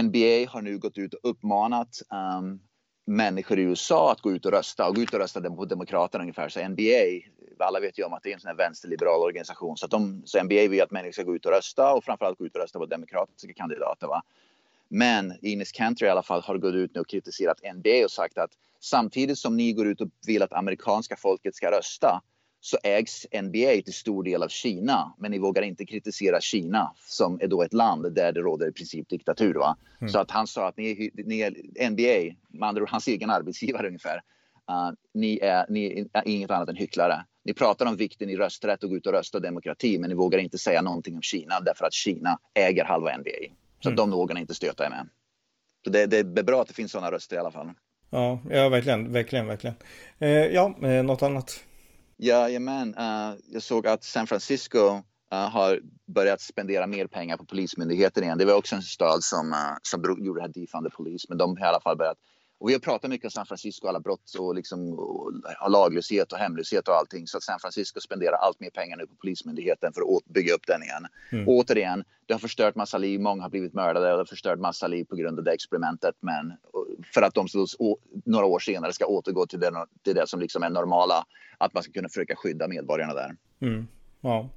NBA 0.03 0.49
har 0.49 0.61
nu 0.61 0.77
gått 0.77 0.97
ut 0.97 1.13
och 1.13 1.29
uppmanat 1.29 2.01
um, 2.39 2.59
människor 3.05 3.59
i 3.59 3.61
USA 3.61 4.11
att 4.11 4.21
gå 4.21 4.31
ut 4.31 4.45
och 4.45 4.51
rösta 4.51 4.87
och 4.87 4.95
gå 4.95 5.01
ut 5.01 5.13
och 5.13 5.19
rösta 5.19 5.41
på 5.41 5.65
Demokraterna 5.65 6.23
ungefär. 6.23 6.49
Så 6.49 6.69
NBA, 6.69 7.27
alla 7.59 7.79
vet 7.79 7.99
ju 7.99 8.03
om 8.03 8.13
att 8.13 8.23
det 8.23 8.29
är 8.29 8.33
en 8.33 8.39
sån 8.39 8.47
här 8.47 8.55
vänsterliberal 8.55 9.21
organisation. 9.21 9.77
Så, 9.77 9.85
att 9.85 9.91
de, 9.91 10.21
så 10.25 10.43
NBA 10.43 10.67
vill 10.69 10.81
att 10.81 10.91
människor 10.91 11.11
ska 11.11 11.23
gå 11.23 11.35
ut 11.35 11.45
och 11.45 11.51
rösta 11.51 11.93
och 11.93 12.03
framförallt 12.03 12.37
gå 12.37 12.45
ut 12.45 12.55
och 12.55 12.61
rösta 12.61 12.79
på 12.79 12.85
demokratiska 12.85 13.53
kandidater. 13.53 14.07
Va? 14.07 14.21
Men 14.87 15.33
Ines 15.41 15.71
Cantor 15.71 16.07
i 16.07 16.11
alla 16.11 16.23
fall 16.23 16.41
har 16.41 16.57
gått 16.57 16.73
ut 16.73 16.95
nu 16.95 17.01
och 17.01 17.07
kritiserat 17.07 17.57
NBA 17.75 18.03
och 18.03 18.11
sagt 18.11 18.37
att 18.37 18.51
samtidigt 18.79 19.37
som 19.37 19.57
ni 19.57 19.73
går 19.73 19.87
ut 19.87 20.01
och 20.01 20.09
vill 20.27 20.41
att 20.41 20.53
amerikanska 20.53 21.15
folket 21.15 21.55
ska 21.55 21.71
rösta 21.71 22.21
så 22.61 22.77
ägs 22.83 23.27
NBA 23.41 23.81
till 23.85 23.93
stor 23.93 24.23
del 24.23 24.43
av 24.43 24.47
Kina. 24.47 25.13
Men 25.17 25.31
ni 25.31 25.39
vågar 25.39 25.61
inte 25.61 25.85
kritisera 25.85 26.41
Kina 26.41 26.93
som 26.97 27.39
är 27.41 27.47
då 27.47 27.63
ett 27.63 27.73
land 27.73 28.13
där 28.13 28.31
det 28.31 28.39
råder 28.39 28.69
i 28.69 28.71
princip 28.71 29.09
diktatur. 29.09 29.53
Va? 29.53 29.77
Mm. 30.01 30.11
Så 30.13 30.19
att 30.19 30.31
han 30.31 30.47
sa 30.47 30.67
att 30.67 30.77
ni, 30.77 31.11
ni 31.13 31.39
är 31.39 31.51
NBA, 31.89 32.35
med 32.47 32.69
andra 32.69 32.83
ord 32.83 32.89
hans 32.89 33.07
egen 33.07 33.29
arbetsgivare 33.29 33.87
ungefär. 33.87 34.21
Uh, 34.71 34.91
ni, 35.13 35.39
är, 35.39 35.65
ni 35.69 36.09
är 36.13 36.27
inget 36.27 36.51
annat 36.51 36.69
än 36.69 36.75
hycklare. 36.75 37.25
Ni 37.43 37.53
pratar 37.53 37.85
om 37.85 37.95
vikten 37.95 38.29
i 38.29 38.37
rösträtt 38.37 38.83
och 38.83 38.89
gå 38.89 38.97
ut 38.97 39.07
och 39.07 39.13
rösta 39.13 39.39
demokrati 39.39 39.99
men 39.99 40.09
ni 40.09 40.15
vågar 40.15 40.39
inte 40.39 40.57
säga 40.57 40.81
någonting 40.81 41.15
om 41.15 41.21
Kina 41.21 41.59
därför 41.59 41.85
att 41.85 41.93
Kina 41.93 42.39
äger 42.53 42.85
halva 42.85 43.17
NBA. 43.17 43.53
Så 43.83 43.89
mm. 43.89 43.95
de 43.95 44.11
vågar 44.11 44.35
ni 44.35 44.41
inte 44.41 44.55
stöta 44.55 44.85
er 44.85 44.89
med. 44.89 45.09
Så 45.83 45.89
det, 45.89 46.05
det 46.05 46.17
är 46.17 46.43
bra 46.43 46.61
att 46.61 46.67
det 46.67 46.73
finns 46.73 46.91
sådana 46.91 47.11
röster 47.11 47.35
i 47.35 47.39
alla 47.39 47.51
fall. 47.51 47.71
Ja, 48.09 48.39
ja 48.49 48.69
verkligen, 48.69 49.13
verkligen, 49.13 49.47
verkligen. 49.47 49.75
Eh, 50.19 50.29
ja, 50.29 50.75
eh, 50.83 51.03
något 51.03 51.21
annat? 51.21 51.63
Jajamän, 52.21 52.95
uh, 52.95 53.37
jag 53.47 53.63
såg 53.63 53.87
att 53.87 54.03
San 54.03 54.27
Francisco 54.27 54.79
uh, 55.33 55.49
har 55.49 55.79
börjat 56.07 56.41
spendera 56.41 56.87
mer 56.87 57.07
pengar 57.07 57.37
på 57.37 57.45
polismyndigheten 57.45 58.23
igen. 58.23 58.37
Det 58.37 58.45
var 58.45 58.53
också 58.53 58.75
en 58.75 58.81
stad 58.81 59.23
som, 59.23 59.53
uh, 59.53 59.77
som 59.81 60.23
gjorde 60.25 60.39
det 60.39 60.41
här 60.41 60.53
defund 60.61 60.85
the 60.85 60.95
police, 60.95 61.25
men 61.29 61.37
de 61.37 61.57
har 61.57 61.65
i 61.65 61.69
alla 61.69 61.81
fall 61.81 61.97
börjat 61.97 62.17
och 62.59 62.69
vi 62.69 62.73
har 62.73 62.79
pratat 62.79 63.09
mycket 63.09 63.25
om 63.25 63.31
San 63.31 63.45
Francisco, 63.45 63.87
alla 63.87 63.99
brott 63.99 64.33
och, 64.39 64.55
liksom, 64.55 64.93
och 64.93 65.31
laglöshet 65.69 66.31
och 66.31 66.37
hemlöshet 66.37 66.87
och 66.87 66.95
allting. 66.95 67.27
Så 67.27 67.37
att 67.37 67.43
San 67.43 67.59
Francisco 67.59 67.99
spenderar 67.99 68.35
allt 68.35 68.59
mer 68.59 68.69
pengar 68.69 68.97
nu 68.97 69.07
på 69.07 69.15
Polismyndigheten 69.15 69.93
för 69.93 70.01
att 70.01 70.25
bygga 70.25 70.53
upp 70.53 70.67
den 70.67 70.83
igen. 70.83 71.05
Mm. 71.31 71.47
Återigen, 71.47 72.03
det 72.25 72.33
har 72.33 72.39
förstört 72.39 72.75
massa 72.75 72.97
liv, 72.97 73.19
många 73.19 73.43
har 73.43 73.49
blivit 73.49 73.73
mördade 73.73 74.05
och 74.05 74.11
det 74.11 74.17
har 74.17 74.25
förstört 74.25 74.59
massa 74.59 74.87
liv 74.87 75.05
på 75.05 75.15
grund 75.15 75.39
av 75.39 75.45
det 75.45 75.51
experimentet. 75.51 76.15
Men 76.19 76.53
för 77.13 77.21
att 77.21 77.33
de 77.33 77.47
så, 77.47 77.97
några 78.25 78.45
år 78.45 78.59
senare 78.59 78.93
ska 78.93 79.05
återgå 79.05 79.45
till 79.45 79.59
det, 79.59 79.71
till 80.03 80.15
det 80.15 80.27
som 80.27 80.39
liksom 80.39 80.63
är 80.63 80.69
normala, 80.69 81.25
att 81.57 81.73
man 81.73 81.83
ska 81.83 81.91
kunna 81.91 82.09
försöka 82.09 82.35
skydda 82.35 82.67
medborgarna 82.67 83.13
där. 83.13 83.35
Mm. 83.61 83.87
Ja. 84.21 84.49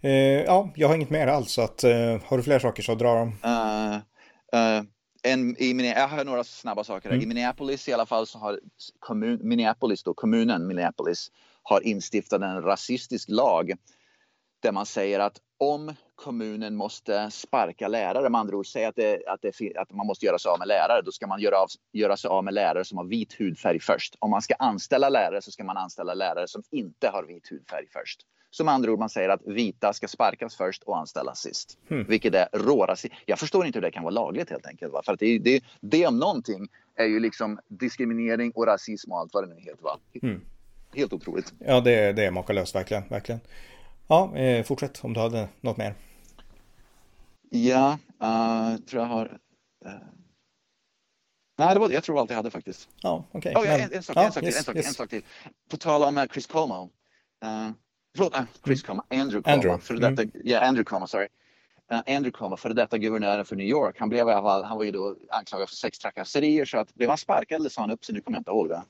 Eh, 0.00 0.42
ja, 0.42 0.70
jag 0.74 0.88
har 0.88 0.94
inget 0.94 1.10
mer 1.10 1.26
alls. 1.26 1.52
Så 1.52 1.62
att, 1.62 1.84
eh, 1.84 2.20
har 2.24 2.36
du 2.36 2.42
fler 2.42 2.58
saker 2.58 2.82
så 2.82 2.94
dra 2.94 3.14
dem. 3.14 3.28
Uh, 3.28 3.94
uh, 4.60 4.84
en, 5.22 5.56
i, 5.58 5.92
jag 5.96 6.08
har 6.08 6.24
några 6.24 6.44
snabba 6.44 6.84
saker. 6.84 7.10
Mm. 7.10 7.22
I 7.22 7.26
Minneapolis 7.26 7.88
i 7.88 7.92
alla 7.92 8.06
fall 8.06 8.26
så 8.26 8.38
har 8.38 8.60
kommun, 8.98 9.40
Minneapolis 9.42 10.02
då, 10.02 10.14
kommunen 10.14 10.66
Minneapolis 10.66 11.30
har 11.62 11.80
instiftat 11.80 12.42
en 12.42 12.62
rasistisk 12.62 13.28
lag 13.28 13.72
där 14.62 14.72
man 14.72 14.86
säger 14.86 15.20
att 15.20 15.40
om 15.58 15.94
kommunen 16.14 16.76
måste 16.76 17.30
sparka 17.30 17.88
lärare, 17.88 18.28
med 18.28 18.40
andra 18.40 18.56
ord 18.56 18.66
säga 18.66 18.88
att, 18.88 18.96
det, 18.96 19.26
att, 19.26 19.42
det, 19.42 19.76
att 19.76 19.92
man 19.92 20.06
måste 20.06 20.26
göra 20.26 20.38
sig 20.38 20.50
av 20.50 20.58
med 20.58 20.68
lärare, 20.68 21.02
då 21.04 21.12
ska 21.12 21.26
man 21.26 21.40
göra, 21.40 21.58
av, 21.58 21.68
göra 21.92 22.16
sig 22.16 22.28
av 22.28 22.44
med 22.44 22.54
lärare 22.54 22.84
som 22.84 22.98
har 22.98 23.04
vit 23.04 23.40
hudfärg 23.40 23.80
först. 23.80 24.16
Om 24.18 24.30
man 24.30 24.42
ska 24.42 24.54
anställa 24.54 25.08
lärare 25.08 25.42
så 25.42 25.50
ska 25.50 25.64
man 25.64 25.76
anställa 25.76 26.14
lärare 26.14 26.48
som 26.48 26.62
inte 26.70 27.08
har 27.08 27.24
vit 27.24 27.52
hudfärg 27.52 27.86
först. 27.92 28.26
Som 28.54 28.68
andra 28.68 28.92
ord, 28.92 28.98
man 28.98 29.08
säger 29.08 29.28
att 29.28 29.40
vita 29.46 29.92
ska 29.92 30.08
sparkas 30.08 30.56
först 30.56 30.82
och 30.82 30.98
anställas 30.98 31.40
sist. 31.40 31.78
Mm. 31.90 32.06
Vilket 32.08 32.34
är 32.34 32.48
rårasism. 32.52 33.14
Jag 33.26 33.38
förstår 33.38 33.66
inte 33.66 33.78
hur 33.78 33.82
det 33.82 33.90
kan 33.90 34.02
vara 34.02 34.14
lagligt 34.14 34.50
helt 34.50 34.66
enkelt. 34.66 34.92
Va? 34.92 35.02
För 35.04 35.12
att 35.12 35.18
det, 35.18 35.38
det, 35.38 35.64
det 35.80 36.06
om 36.06 36.18
någonting 36.18 36.68
är 36.94 37.04
ju 37.04 37.20
liksom 37.20 37.60
diskriminering 37.68 38.52
och 38.54 38.66
rasism 38.66 39.12
och 39.12 39.18
allt 39.18 39.34
vad 39.34 39.48
det 39.48 39.54
nu 39.54 39.60
heter. 39.60 39.82
Va? 39.82 39.98
Mm. 40.22 40.40
Helt 40.94 41.12
otroligt. 41.12 41.52
Ja, 41.58 41.80
det, 41.80 42.12
det 42.12 42.24
är 42.24 42.30
makalöst 42.30 42.74
verkligen. 42.74 43.08
verkligen. 43.08 43.40
Ja, 44.08 44.36
eh, 44.36 44.64
fortsätt 44.64 45.04
om 45.04 45.12
du 45.12 45.20
hade 45.20 45.48
något 45.60 45.76
mer. 45.76 45.94
Ja, 47.50 47.98
uh, 48.22 48.76
tror 48.76 49.02
jag 49.02 49.08
har... 49.08 49.26
Uh... 49.86 49.92
Nej, 51.58 51.74
det 51.74 51.80
var, 51.80 51.90
jag 51.90 52.04
tror 52.04 52.20
allt 52.20 52.30
jag 52.30 52.36
hade 52.36 52.50
faktiskt. 52.50 52.88
Ja, 53.02 53.24
okej. 53.32 53.56
Okay. 53.56 53.62
Oh, 53.62 53.68
ja, 53.68 53.84
en, 53.84 53.92
en, 53.92 54.02
sak, 54.02 54.16
ja, 54.16 54.24
en, 54.24 54.32
sak 54.32 54.42
yes, 54.42 54.54
till, 54.54 54.58
en, 54.58 54.64
sak, 54.64 54.76
yes. 54.76 54.86
en 54.86 54.94
sak 54.94 55.10
till. 55.10 55.22
På 55.70 55.76
tal 55.76 56.02
om 56.02 56.18
uh, 56.18 56.24
Chris 56.26 56.46
Cuomo. 56.46 56.90
Uh, 57.44 57.70
förlåt, 58.16 58.36
uh, 58.36 58.42
Chris 58.64 58.82
Cuomo, 58.82 59.02
Andrew 59.10 59.42
Cuomo. 59.42 59.54
Andrew. 59.54 59.82
För 59.82 59.94
detta, 59.94 60.22
mm. 60.22 60.30
yeah, 60.44 60.68
Andrew 60.68 60.84
Cuomo, 60.84 61.06
sorry. 61.06 61.28
Uh, 61.92 61.98
Andrew 61.98 62.30
Cuomo, 62.30 62.56
före 62.56 62.72
detta 62.72 62.98
guvernören 62.98 63.44
för 63.44 63.56
New 63.56 63.66
York. 63.66 63.96
Han, 63.98 64.08
blev, 64.08 64.28
han 64.28 64.76
var 64.76 64.84
ju 64.84 64.90
då 64.90 65.16
anklagad 65.30 65.68
för 65.68 65.76
sextrakasserier 65.76 66.64
så 66.64 66.78
att 66.78 66.94
blev 66.94 67.08
han 67.08 67.18
sparkad 67.18 67.60
eller 67.60 67.70
sa 67.70 67.80
han 67.80 67.90
upp 67.90 68.04
sig? 68.04 68.14
Nu 68.14 68.20
kommer 68.20 68.36
jag 68.36 68.40
inte 68.40 68.50
ihåg 68.50 68.68
det. 68.68 68.82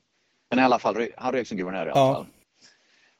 Men 0.50 0.58
i 0.58 0.62
alla 0.62 0.78
fall, 0.78 1.08
han 1.16 1.32
rök 1.32 1.46
som 1.46 1.56
guvernör 1.56 1.86
i 1.86 1.90
alla 1.90 2.00
ja. 2.00 2.14
fall. 2.14 2.26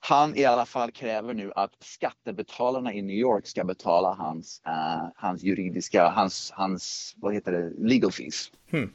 Han 0.04 0.36
i 0.36 0.44
alla 0.44 0.66
fall 0.66 0.92
kräver 0.92 1.34
nu 1.34 1.52
att 1.56 1.70
skattebetalarna 1.80 2.92
i 2.92 3.02
New 3.02 3.16
York 3.16 3.46
ska 3.46 3.64
betala 3.64 4.14
hans, 4.14 4.62
uh, 4.66 5.08
hans 5.16 5.42
juridiska, 5.42 6.08
hans, 6.08 6.50
hans, 6.50 7.14
vad 7.16 7.34
heter 7.34 7.52
det, 7.52 7.72
legal 7.78 8.12
fees. 8.12 8.52
Hmm. 8.70 8.92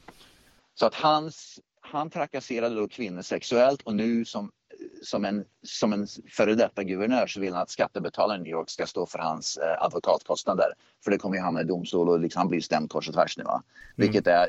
Så 0.74 0.86
att 0.86 0.96
hans, 0.96 1.60
han 1.82 2.10
trakasserade 2.10 2.76
då 2.76 2.88
kvinnor 2.88 3.22
sexuellt 3.22 3.82
och 3.82 3.96
nu 3.96 4.26
som 4.26 4.52
som 5.02 5.26
en, 5.26 5.46
som 5.64 5.94
en 5.94 6.08
före 6.30 6.56
detta 6.56 6.84
guvernör 6.84 7.28
så 7.28 7.40
vill 7.40 7.54
han 7.54 7.62
att 7.62 7.70
skattebetalarna 7.70 8.40
i 8.40 8.44
New 8.44 8.52
York 8.52 8.70
ska 8.70 8.86
stå 8.86 9.06
för 9.06 9.20
hans 9.20 9.58
eh, 9.58 9.84
advokatkostnader. 9.84 10.68
För 11.04 11.12
det 11.12 11.18
kommer 11.18 11.36
ju 11.36 11.42
hamna 11.42 11.62
i 11.62 11.64
domstol 11.64 12.10
och 12.10 12.20
liksom, 12.20 12.40
han 12.40 12.48
blir 12.48 12.62
stämd 12.62 12.90
kors 12.90 13.08
och 13.08 13.14
tvärs 13.14 13.38
nu. 13.38 13.44
Va? 13.44 13.64
Mm. 13.64 13.64
Vilket 13.96 14.28
är 14.28 14.48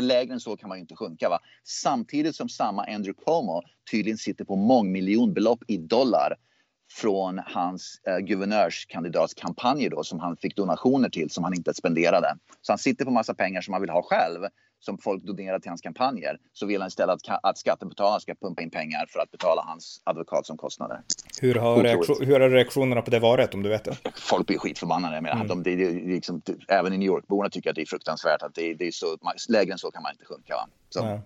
lägre 0.00 0.32
än 0.32 0.40
så 0.40 0.56
kan 0.56 0.68
man 0.68 0.78
ju 0.78 0.80
inte 0.80 0.96
sjunka. 0.96 1.28
Va? 1.28 1.38
Samtidigt 1.64 2.36
som 2.36 2.48
samma 2.48 2.84
Andrew 2.84 3.24
Cuomo 3.24 3.62
tydligen 3.90 4.18
sitter 4.18 4.44
på 4.44 4.56
mångmiljonbelopp 4.56 5.64
i 5.66 5.76
dollar 5.76 6.36
från 6.90 7.40
hans 7.46 8.00
eh, 8.06 8.18
guvernörskandidatskampanjer 8.18 9.90
då 9.90 10.04
som 10.04 10.20
han 10.20 10.36
fick 10.36 10.56
donationer 10.56 11.08
till 11.08 11.30
som 11.30 11.44
han 11.44 11.54
inte 11.54 11.74
spenderade. 11.74 12.36
Så 12.60 12.72
han 12.72 12.78
sitter 12.78 13.04
på 13.04 13.10
massa 13.10 13.34
pengar 13.34 13.60
som 13.60 13.74
han 13.74 13.80
vill 13.80 13.90
ha 13.90 14.02
själv 14.02 14.40
som 14.80 14.98
folk 14.98 15.24
donerar 15.24 15.58
till 15.58 15.70
hans 15.70 15.80
kampanjer 15.80 16.38
så 16.52 16.66
vill 16.66 16.80
han 16.80 16.88
istället 16.88 17.14
att, 17.14 17.40
att 17.42 17.58
skattebetalarna 17.58 18.20
ska 18.20 18.34
pumpa 18.34 18.62
in 18.62 18.70
pengar 18.70 19.06
för 19.08 19.20
att 19.20 19.30
betala 19.30 19.62
hans 19.62 20.00
advokatsomkostnader. 20.04 21.00
Hur 21.40 21.54
har, 21.54 21.82
reaktion, 21.82 22.16
hur 22.20 22.40
har 22.40 22.50
reaktionerna 22.50 23.02
på 23.02 23.10
det 23.10 23.18
varit 23.18 23.54
om 23.54 23.62
du 23.62 23.68
vet 23.68 23.84
det? 23.84 23.96
Folk 24.14 24.46
blir 24.46 24.58
skitförbannade. 24.58 25.20
Men 25.20 25.32
mm. 25.32 25.48
de, 25.48 25.62
det, 25.62 25.76
det, 25.76 25.90
liksom, 25.92 26.42
även 26.68 26.92
i 26.92 26.98
New 26.98 27.08
York-borna 27.08 27.50
tycker 27.50 27.70
att 27.70 27.76
det 27.76 27.82
är 27.82 27.86
fruktansvärt. 27.86 28.42
Att 28.42 28.54
det, 28.54 28.74
det 28.74 28.86
är 28.86 28.90
så, 28.90 29.06
lägre 29.48 29.72
än 29.72 29.78
så 29.78 29.90
kan 29.90 30.02
man 30.02 30.12
inte 30.12 30.24
sjunka. 30.24 30.54
Va? 30.54 30.68
Så. 30.90 31.00
Ja. 31.00 31.20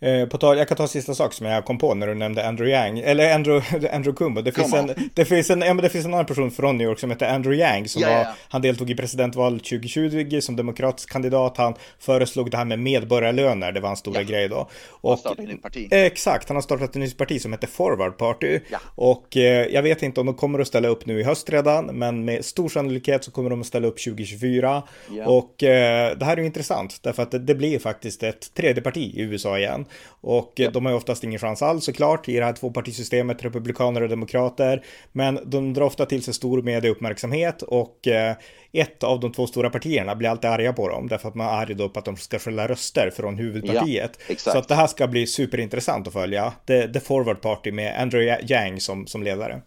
Eh, 0.00 0.28
på 0.28 0.38
tal, 0.38 0.58
jag 0.58 0.68
kan 0.68 0.76
ta 0.76 0.88
sista 0.88 1.14
sak 1.14 1.32
som 1.32 1.46
jag 1.46 1.64
kom 1.64 1.78
på 1.78 1.94
när 1.94 2.06
du 2.06 2.14
nämnde 2.14 2.48
Andrew 2.48 2.76
Yang, 2.76 2.98
eller 2.98 3.34
Andrew, 3.34 3.88
Andrew 3.92 4.16
Kumbo. 4.16 4.42
Det 4.42 4.52
finns, 4.52 4.74
en, 4.74 5.10
det, 5.14 5.24
finns 5.24 5.50
en, 5.50 5.60
ja, 5.60 5.74
men 5.74 5.82
det 5.82 5.88
finns 5.88 6.04
en 6.04 6.14
annan 6.14 6.26
person 6.26 6.50
från 6.50 6.78
New 6.78 6.88
York 6.88 6.98
som 6.98 7.10
heter 7.10 7.34
Andrew 7.34 7.64
Yang. 7.64 7.88
Som 7.88 8.02
ja, 8.02 8.08
var, 8.08 8.26
Han 8.48 8.62
deltog 8.62 8.90
i 8.90 8.94
presidentvalet 8.94 9.64
2020 9.64 10.40
som 10.40 10.56
demokratisk 10.56 11.10
kandidat. 11.10 11.56
Han 11.56 11.74
föreslog 11.98 12.50
det 12.50 12.56
här 12.56 12.64
med 12.64 12.78
medborgarlöner, 12.78 13.72
det 13.72 13.80
var 13.80 13.88
hans 13.88 13.98
stora 13.98 14.20
ja. 14.20 14.28
grej 14.28 14.48
då. 14.48 14.68
Och, 14.90 15.10
han 15.10 15.18
startat 15.18 15.48
ett 15.48 15.62
parti. 15.62 15.88
Exakt, 15.90 16.48
han 16.48 16.56
har 16.56 16.62
startat 16.62 16.90
ett 16.90 16.94
nytt 16.94 17.18
parti 17.18 17.42
som 17.42 17.52
heter 17.52 17.66
Forward 17.66 18.18
Party. 18.18 18.60
Och 18.94 19.36
eh, 19.36 19.66
jag 19.66 19.82
vet 19.82 20.02
inte 20.02 20.20
om 20.20 20.26
de 20.26 20.34
kommer 20.34 20.58
att 20.58 20.66
ställa 20.66 20.88
upp 20.88 21.06
nu 21.06 21.20
i 21.20 21.22
höst 21.22 21.50
redan, 21.50 21.86
men 21.86 22.24
med 22.24 22.44
stor 22.44 22.68
sannolikhet 22.68 23.24
så 23.24 23.30
kommer 23.30 23.50
de 23.50 23.60
att 23.60 23.66
ställa 23.66 23.86
upp 23.88 24.04
2024. 24.04 24.82
Ja. 25.10 25.26
Och 25.26 25.62
eh, 25.62 26.16
det 26.18 26.24
här 26.24 26.32
är 26.32 26.40
ju 26.40 26.46
intressant, 26.46 26.98
därför 27.02 27.22
att 27.22 27.30
det, 27.30 27.38
det 27.38 27.54
blir 27.54 27.78
faktiskt 27.78 28.22
ett 28.22 28.54
tredje 28.54 28.82
parti 28.82 29.14
i 29.14 29.20
USA 29.20 29.58
igen. 29.58 29.85
Och 30.20 30.52
ja. 30.56 30.70
de 30.70 30.84
har 30.84 30.92
ju 30.92 30.96
oftast 30.96 31.24
ingen 31.24 31.38
chans 31.38 31.62
alls 31.62 31.84
såklart 31.84 32.28
i 32.28 32.36
det 32.36 32.44
här 32.44 32.52
tvåpartisystemet, 32.52 33.44
republikaner 33.44 34.02
och 34.02 34.08
demokrater. 34.08 34.84
Men 35.12 35.38
de 35.44 35.74
drar 35.74 35.84
ofta 35.84 36.06
till 36.06 36.22
sig 36.22 36.34
stor 36.34 36.62
medieuppmärksamhet 36.62 37.62
och 37.62 38.08
eh, 38.08 38.36
ett 38.72 39.02
av 39.02 39.20
de 39.20 39.32
två 39.32 39.46
stora 39.46 39.70
partierna 39.70 40.14
blir 40.14 40.28
alltid 40.28 40.50
arga 40.50 40.72
på 40.72 40.88
dem 40.88 41.08
därför 41.08 41.28
att 41.28 41.34
man 41.34 41.46
är 41.46 41.50
arg 41.50 41.74
då 41.74 41.88
på 41.88 41.98
att 41.98 42.04
de 42.04 42.16
ska 42.16 42.38
skälla 42.38 42.68
röster 42.68 43.10
från 43.10 43.38
huvudpartiet. 43.38 44.18
Ja, 44.28 44.34
så 44.36 44.58
att 44.58 44.68
det 44.68 44.74
här 44.74 44.86
ska 44.86 45.06
bli 45.06 45.26
superintressant 45.26 46.06
att 46.06 46.12
följa. 46.12 46.52
The, 46.66 46.88
the 46.88 47.00
Forward 47.00 47.40
Party 47.40 47.72
med 47.72 48.00
Andrew 48.00 48.54
Yang 48.54 48.80
som, 48.80 49.06
som 49.06 49.22
ledare. 49.22 49.62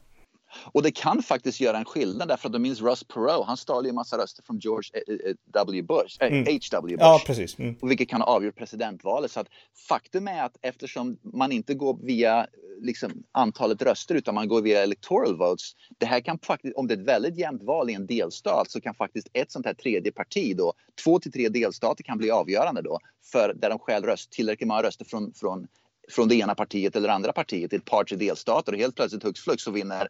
Och 0.71 0.83
det 0.83 0.91
kan 0.91 1.23
faktiskt 1.23 1.59
göra 1.59 1.77
en 1.77 1.85
skillnad 1.85 2.27
därför 2.27 2.47
att 2.47 2.53
de 2.53 2.61
minns 2.61 2.81
Russ 2.81 3.03
Perot. 3.03 3.47
Han 3.47 3.57
stal 3.57 3.85
ju 3.85 3.89
en 3.89 3.95
massa 3.95 4.17
röster 4.17 4.43
från 4.43 4.59
George 4.59 4.89
eh, 4.93 5.29
eh, 5.29 5.35
W. 5.53 5.81
Bush, 5.81 6.17
äh, 6.19 6.27
mm. 6.27 6.45
H.W. 6.45 6.97
Bush. 6.97 7.05
Ja, 7.05 7.21
precis. 7.25 7.59
Mm. 7.59 7.75
Vilket 7.81 8.09
kan 8.09 8.21
ha 8.21 8.27
avgjort 8.27 8.55
presidentvalet. 8.55 9.31
Så 9.31 9.39
att 9.39 9.47
faktum 9.89 10.27
är 10.27 10.43
att 10.43 10.57
eftersom 10.61 11.17
man 11.23 11.51
inte 11.51 11.73
går 11.73 11.97
via 12.03 12.47
liksom, 12.81 13.23
antalet 13.31 13.81
röster 13.81 14.15
utan 14.15 14.35
man 14.35 14.47
går 14.47 14.61
via 14.61 14.83
electoral 14.83 15.37
votes. 15.37 15.71
Det 15.97 16.05
här 16.05 16.19
kan 16.19 16.39
faktiskt, 16.39 16.75
om 16.75 16.87
det 16.87 16.93
är 16.93 16.97
ett 16.97 17.07
väldigt 17.07 17.37
jämnt 17.37 17.63
val 17.63 17.89
i 17.89 17.93
en 17.93 18.07
delstat 18.07 18.71
så 18.71 18.81
kan 18.81 18.95
faktiskt 18.95 19.27
ett 19.33 19.51
sånt 19.51 19.65
här 19.65 19.73
tredje 19.73 20.11
parti 20.11 20.55
då, 20.57 20.73
två 21.03 21.19
till 21.19 21.31
tre 21.31 21.49
delstater 21.49 22.03
kan 22.03 22.17
bli 22.17 22.31
avgörande 22.31 22.81
då 22.81 22.99
för 23.31 23.53
där 23.53 23.69
de 23.69 23.79
själv 23.79 24.05
röst, 24.05 24.31
tillräckligt 24.31 24.67
många 24.67 24.83
röster 24.83 25.05
från, 25.05 25.33
från 25.33 25.67
från 26.09 26.27
det 26.27 26.35
ena 26.35 26.55
partiet 26.55 26.95
eller 26.95 27.09
andra 27.09 27.31
partiet 27.31 27.73
i 27.73 27.75
ett 27.75 27.85
par 27.85 28.03
tre 28.03 28.17
delstater 28.17 28.71
och 28.71 28.77
helt 28.77 28.95
plötsligt 28.95 29.23
hux 29.23 29.41
flux 29.41 29.63
så 29.63 29.71
vinner 29.71 30.07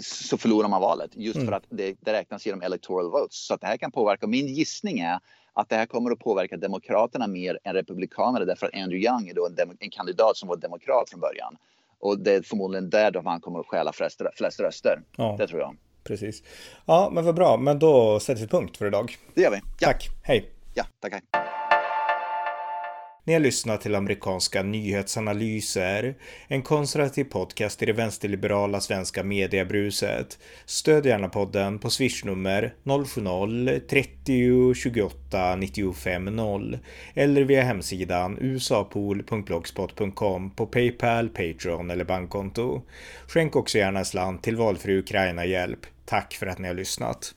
så 0.00 0.38
förlorar 0.38 0.68
man 0.68 0.80
valet 0.80 1.10
just 1.14 1.36
mm. 1.36 1.48
för 1.48 1.52
att 1.52 1.64
det, 1.68 1.96
det 2.00 2.12
räknas 2.12 2.46
genom 2.46 2.62
electoral 2.62 3.10
votes. 3.10 3.46
Så 3.46 3.54
att 3.54 3.60
det 3.60 3.66
här 3.66 3.76
kan 3.76 3.92
påverka. 3.92 4.26
Min 4.26 4.46
gissning 4.46 5.00
är 5.00 5.18
att 5.52 5.68
det 5.68 5.76
här 5.76 5.86
kommer 5.86 6.10
att 6.10 6.18
påverka 6.18 6.56
Demokraterna 6.56 7.26
mer 7.26 7.58
än 7.64 7.74
Republikanerna 7.74 8.44
därför 8.44 8.66
att 8.66 8.74
Andrew 8.74 9.08
Young 9.08 9.28
är 9.28 9.34
då 9.34 9.46
en, 9.46 9.76
en 9.80 9.90
kandidat 9.90 10.36
som 10.36 10.48
var 10.48 10.56
demokrat 10.56 11.10
från 11.10 11.20
början. 11.20 11.56
Och 12.00 12.18
det 12.18 12.34
är 12.34 12.42
förmodligen 12.42 12.90
där 12.90 13.10
då 13.10 13.22
han 13.24 13.40
kommer 13.40 13.60
att 13.60 13.66
stjäla 13.66 13.92
flest, 13.92 14.22
flest 14.34 14.60
röster. 14.60 15.02
Ja. 15.16 15.36
Det 15.38 15.46
tror 15.46 15.60
jag. 15.60 15.76
Precis. 16.04 16.42
Ja, 16.86 17.10
men 17.12 17.24
vad 17.24 17.34
bra. 17.34 17.56
Men 17.56 17.78
då 17.78 18.20
sätter 18.20 18.40
vi 18.40 18.48
punkt 18.48 18.76
för 18.76 18.86
idag. 18.86 19.16
Det 19.34 19.40
gör 19.40 19.50
vi. 19.50 19.60
Ja. 19.78 19.86
Tack. 19.86 20.08
Hej. 20.22 20.50
Ja, 20.74 20.84
tack. 21.00 21.12
Hej. 21.12 21.22
Ni 23.24 23.32
har 23.32 23.40
lyssnat 23.40 23.80
till 23.80 23.94
amerikanska 23.94 24.62
nyhetsanalyser, 24.62 26.14
en 26.48 26.62
konservativ 26.62 27.24
podcast 27.24 27.82
i 27.82 27.86
det 27.86 27.92
vänsterliberala 27.92 28.80
svenska 28.80 29.24
mediebruset. 29.24 30.38
Stöd 30.64 31.06
gärna 31.06 31.28
podden 31.28 31.78
på 31.78 31.90
swishnummer 31.90 32.74
070-30 32.84 34.74
28 34.74 35.56
95 35.56 36.24
0 36.24 36.78
eller 37.14 37.42
via 37.42 37.62
hemsidan 37.62 38.38
usapool.blogspot.com 38.40 40.50
på 40.50 40.66
Paypal, 40.66 41.28
Patreon 41.28 41.90
eller 41.90 42.04
bankkonto. 42.04 42.82
Skänk 43.26 43.56
också 43.56 43.78
gärna 43.78 43.98
en 43.98 44.04
slant 44.04 44.42
till 44.42 44.56
valfri 44.56 44.98
Ukraina-hjälp. 44.98 45.86
Tack 46.04 46.34
för 46.34 46.46
att 46.46 46.58
ni 46.58 46.68
har 46.68 46.74
lyssnat. 46.74 47.34